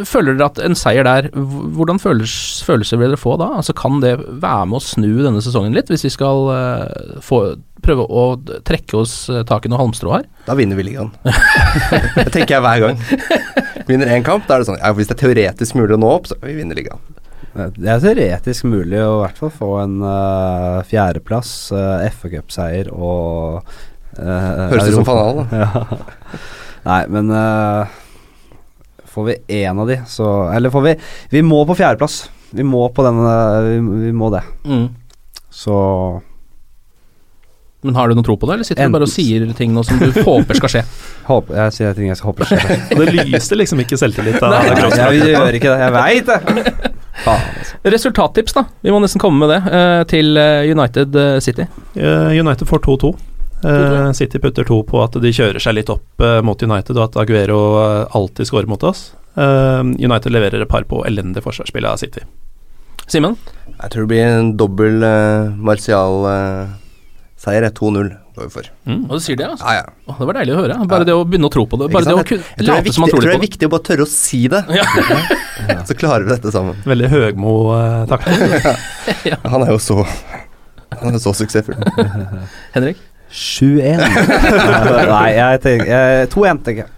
føler 0.08 0.36
dere 0.36 0.50
at 0.52 0.60
en 0.64 0.76
seier 0.76 1.06
der 1.08 1.30
Hvordan 1.32 2.00
føles, 2.02 2.32
følelser 2.68 3.00
vil 3.00 3.14
dere 3.14 3.20
få 3.20 3.38
da? 3.40 3.54
Altså 3.62 3.76
Kan 3.78 4.02
det 4.04 4.18
være 4.20 4.68
med 4.68 4.80
å 4.80 4.84
snu 4.84 5.10
denne 5.24 5.44
sesongen 5.44 5.76
litt, 5.78 5.92
hvis 5.92 6.06
vi 6.08 6.12
skal 6.14 6.50
uh, 6.52 7.20
få, 7.24 7.42
prøve 7.86 8.04
å 8.04 8.26
trekke 8.68 8.98
oss 9.00 9.14
eh, 9.32 9.46
tak 9.48 9.66
i 9.66 9.72
noe 9.72 9.80
halmstrå 9.80 10.16
her? 10.18 10.26
Da 10.48 10.58
vinner 10.58 10.80
vi 10.80 10.90
ligaen. 10.90 11.14
det 12.18 12.32
tenker 12.34 12.58
jeg 12.58 12.64
hver 12.66 12.82
gang. 12.84 13.00
Vinner 13.88 14.12
én 14.12 14.26
kamp, 14.26 14.48
da 14.48 14.58
er 14.58 14.64
det 14.64 14.70
sånn 14.72 14.80
ja, 14.82 14.92
Hvis 14.98 15.08
det 15.08 15.16
er 15.16 15.22
teoretisk 15.22 15.78
mulig 15.80 15.96
å 15.96 16.02
nå 16.02 16.10
opp, 16.18 16.28
så 16.28 16.40
vi 16.42 16.58
vinner 16.58 16.76
ligaen. 16.80 17.04
Det 17.78 17.90
er 17.90 18.02
teoretisk 18.04 18.68
mulig 18.70 19.00
å 19.00 19.14
i 19.14 19.22
hvert 19.24 19.40
fall 19.40 19.54
få 19.56 19.70
en 19.86 20.02
uh, 20.04 20.82
fjerdeplass, 20.90 21.54
uh, 21.74 22.04
FA-cupseier 22.12 22.92
og 22.92 23.62
uh, 24.20 24.68
Høres 24.74 24.92
ut 24.92 25.00
som 25.00 25.08
fanal, 25.08 25.46
da. 25.46 25.48
Ja. 25.64 26.42
Nei, 26.88 27.02
men 27.12 27.32
uh, 27.34 27.96
får 29.18 29.28
vi 29.32 29.36
én 29.64 29.82
av 29.82 29.90
de, 29.90 30.00
så 30.08 30.30
Eller 30.54 30.74
får 30.74 30.86
vi 30.86 30.96
Vi 31.34 31.42
må 31.42 31.64
på 31.66 31.76
fjerdeplass. 31.78 32.28
Vi 32.56 32.64
må 32.64 32.86
på 32.94 33.04
den 33.04 33.20
uh, 33.26 33.66
vi, 33.66 33.78
vi 34.08 34.16
må 34.16 34.30
det. 34.34 34.44
Mm. 34.66 34.88
Så 35.52 35.78
Men 37.82 37.96
har 37.98 38.10
du 38.10 38.18
noe 38.18 38.26
tro 38.26 38.36
på 38.38 38.48
det, 38.50 38.58
eller 38.58 38.68
sitter 38.68 38.90
du 38.90 38.94
bare 38.96 39.08
og 39.08 39.12
sier 39.12 39.48
ting 39.58 39.74
nå 39.74 39.84
som 39.86 40.00
du 40.02 40.12
håper 40.12 40.60
skal 40.60 40.74
skje? 40.76 40.84
Håper, 41.30 41.58
jeg 41.60 41.76
sier 41.76 41.98
ting 41.98 42.08
jeg 42.08 42.20
håper 42.24 42.48
skal 42.48 42.62
skje. 42.64 42.78
det 43.00 43.26
lyste 43.28 43.58
liksom 43.60 43.82
ikke 43.84 44.00
selvtillit 44.00 44.44
av 44.44 44.56
jeg, 44.64 45.34
gjør 45.34 45.60
ikke 45.60 45.74
det. 45.74 45.80
Jeg 45.84 45.98
veit 45.98 46.32
det. 46.32 46.94
Ah, 47.26 47.42
altså. 47.58 47.78
Resultattips, 47.82 48.54
da. 48.54 48.64
Vi 48.86 48.92
må 48.94 49.00
nesten 49.02 49.22
komme 49.22 49.42
med 49.42 49.50
det. 49.50 49.58
uh, 49.74 50.04
til 50.10 50.38
eh, 50.38 50.70
United 50.70 51.16
eh, 51.18 51.40
City. 51.42 51.66
Uh, 51.98 52.30
United 52.30 52.70
får 52.70 52.84
2-2. 52.86 53.10
Eh, 53.64 54.12
City 54.14 54.38
putter 54.40 54.64
to 54.68 54.84
på 54.86 55.00
at 55.04 55.12
de 55.22 55.32
kjører 55.34 55.60
seg 55.64 55.74
litt 55.80 55.90
opp 55.90 56.22
uh, 56.22 56.42
mot 56.46 56.62
United, 56.62 56.98
og 56.98 57.04
at 57.10 57.18
Aguero 57.24 57.60
eh, 57.82 58.04
alltid 58.18 58.46
scorer 58.50 58.68
mot 58.70 58.84
oss. 58.86 59.12
Uh, 59.38 59.82
United 59.98 60.32
leverer 60.34 60.62
et 60.62 60.70
par 60.70 60.84
på 60.90 61.02
elendig 61.10 61.42
forsvarsspill 61.46 61.86
av 61.90 61.98
City. 62.02 62.22
Simen? 63.08 63.36
Jeg 63.78 63.90
tror 63.94 64.02
det 64.06 64.10
blir 64.12 64.26
en 64.28 64.54
dobbel 64.60 64.96
uh, 65.06 65.50
Martial-seier. 65.58 67.70
2-0 67.78 68.10
går 68.38 68.44
vi 68.46 68.50
for. 68.54 68.66
Og 68.94 69.14
du 69.18 69.22
sier 69.24 69.38
det, 69.40 69.46
altså? 69.50 69.66
Ja, 69.66 69.74
ja. 69.82 69.86
Å, 70.06 70.08
det 70.20 70.26
var 70.30 70.36
deilig 70.38 70.54
å 70.54 70.58
høre. 70.62 70.76
Bare 70.90 71.06
det 71.08 71.14
å 71.18 71.24
begynne 71.26 71.48
å 71.50 71.54
tro 71.54 71.64
på 71.70 71.76
det. 71.82 71.86
Bare 71.94 72.06
det 72.06 72.14
å 72.18 72.22
kunne 72.28 72.44
Jeg- 72.44 72.50
tror 72.62 72.70
late 72.76 72.92
som 72.94 73.02
man 73.02 73.10
viktig- 73.10 73.10
det. 73.10 73.18
jeg 73.18 73.22
tror 73.22 73.32
det 73.32 73.38
er 73.38 73.48
viktig 73.48 73.66
å 73.66 73.72
bare 73.74 73.86
tørre 73.90 74.04
å 74.06 74.10
si 74.12 74.42
det. 74.54 74.62
Ja. 74.78 74.86
Så 75.90 75.94
klarer 75.98 76.24
vi 76.28 76.32
dette 76.36 76.50
sammen. 76.54 76.76
Veldig 76.86 77.08
Høgmo-takling. 77.14 78.40
Han 79.54 79.62
er 79.66 79.70
jo 79.74 79.80
så 79.82 79.98
Han 81.02 81.14
er 81.18 81.22
så 81.24 81.32
suksessfull. 81.38 81.78
Henrik? 82.76 82.98
7-1. 83.32 84.04
Nei, 85.14 85.26
jeg 85.38 85.64
tenker 85.66 86.30
2-1, 86.34 86.62
tenker 86.66 86.84
jeg. 86.86 86.92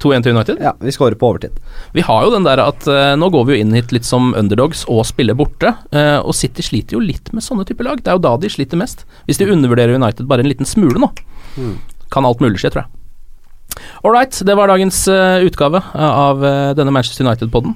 2-1 0.00 0.24
til 0.24 0.32
United? 0.32 0.60
Ja, 0.64 0.70
vi 0.80 0.92
skårer 0.96 1.16
på 1.20 1.28
overtid. 1.28 1.58
Vi 1.92 2.00
har 2.06 2.24
jo 2.24 2.30
den 2.32 2.46
der 2.46 2.62
at 2.64 2.86
uh, 2.88 3.12
nå 3.20 3.28
går 3.34 3.44
vi 3.44 3.56
jo 3.56 3.64
inn 3.66 3.74
hit 3.76 3.92
litt 3.92 4.06
som 4.08 4.30
underdogs 4.32 4.86
og 4.88 5.02
spiller 5.04 5.36
borte. 5.36 5.74
Uh, 5.92 6.22
og 6.24 6.32
City 6.38 6.64
sliter 6.64 6.96
jo 6.96 7.02
litt 7.04 7.28
med 7.36 7.44
sånne 7.44 7.66
typer 7.68 7.84
lag. 7.84 8.00
Det 8.00 8.08
er 8.08 8.16
jo 8.16 8.22
da 8.24 8.32
de 8.40 8.48
sliter 8.52 8.80
mest. 8.80 9.04
Hvis 9.28 9.40
de 9.42 9.50
undervurderer 9.52 9.98
United 10.00 10.24
bare 10.30 10.40
en 10.44 10.48
liten 10.48 10.68
smule 10.68 11.00
nå, 11.02 11.12
Mm. 11.58 11.74
kan 12.14 12.22
alt 12.24 12.38
mulig 12.40 12.60
skje, 12.62 12.70
tror 12.70 12.84
jeg. 12.84 13.82
Ålreit, 14.06 14.36
det 14.46 14.54
var 14.54 14.70
dagens 14.70 15.00
uh, 15.10 15.42
utgave 15.42 15.80
av 15.98 16.40
denne 16.78 16.92
Manchester 16.94 17.26
United-podden. 17.26 17.74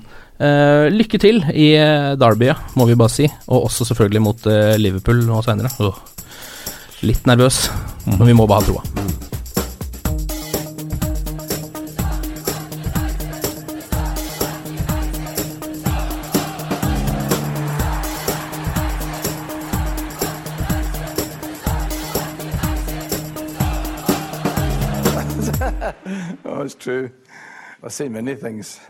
Lykke 0.94 1.18
til 1.22 1.40
i 1.50 1.72
uh, 1.74 2.14
Derbyet, 2.18 2.76
må 2.78 2.86
vi 2.86 2.94
bare 2.98 3.10
si. 3.12 3.26
Og 3.50 3.66
også 3.66 3.86
selvfølgelig 3.90 4.22
mot 4.22 4.46
Liverpool 4.78 5.24
nå 5.26 5.42
seinere. 5.44 5.74
Litt 7.04 7.26
nervøs, 7.28 7.70
men 8.06 8.26
vi 8.26 8.32
må 8.32 8.46
bare 8.48 8.62
ha 8.62 8.66
troa. 8.66 8.80
oh, 26.46 26.62
it's 26.62 26.74
true. 26.74 27.10
I've 27.82 27.92
seen 27.92 28.12
many 28.12 28.34
things. 28.34 28.80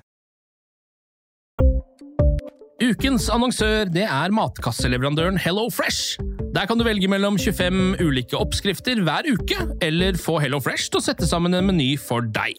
Ukens 2.82 3.28
annonsør 3.30 3.86
det 3.86 4.02
er 4.02 4.32
matkasseleverandøren 4.34 5.36
Hello 5.38 5.68
Fresh. 5.70 6.18
Der 6.54 6.66
kan 6.66 6.78
du 6.78 6.82
velge 6.82 7.06
mellom 7.06 7.36
25 7.38 8.00
ulike 8.02 8.34
oppskrifter 8.34 8.98
hver 9.06 9.28
uke, 9.30 9.58
eller 9.82 10.18
få 10.18 10.40
Hello 10.42 10.58
Fresh 10.62 10.90
til 10.90 10.98
å 10.98 11.04
sette 11.04 11.28
sammen 11.30 11.54
en 11.54 11.68
meny 11.70 11.92
for 12.00 12.26
deg. 12.34 12.58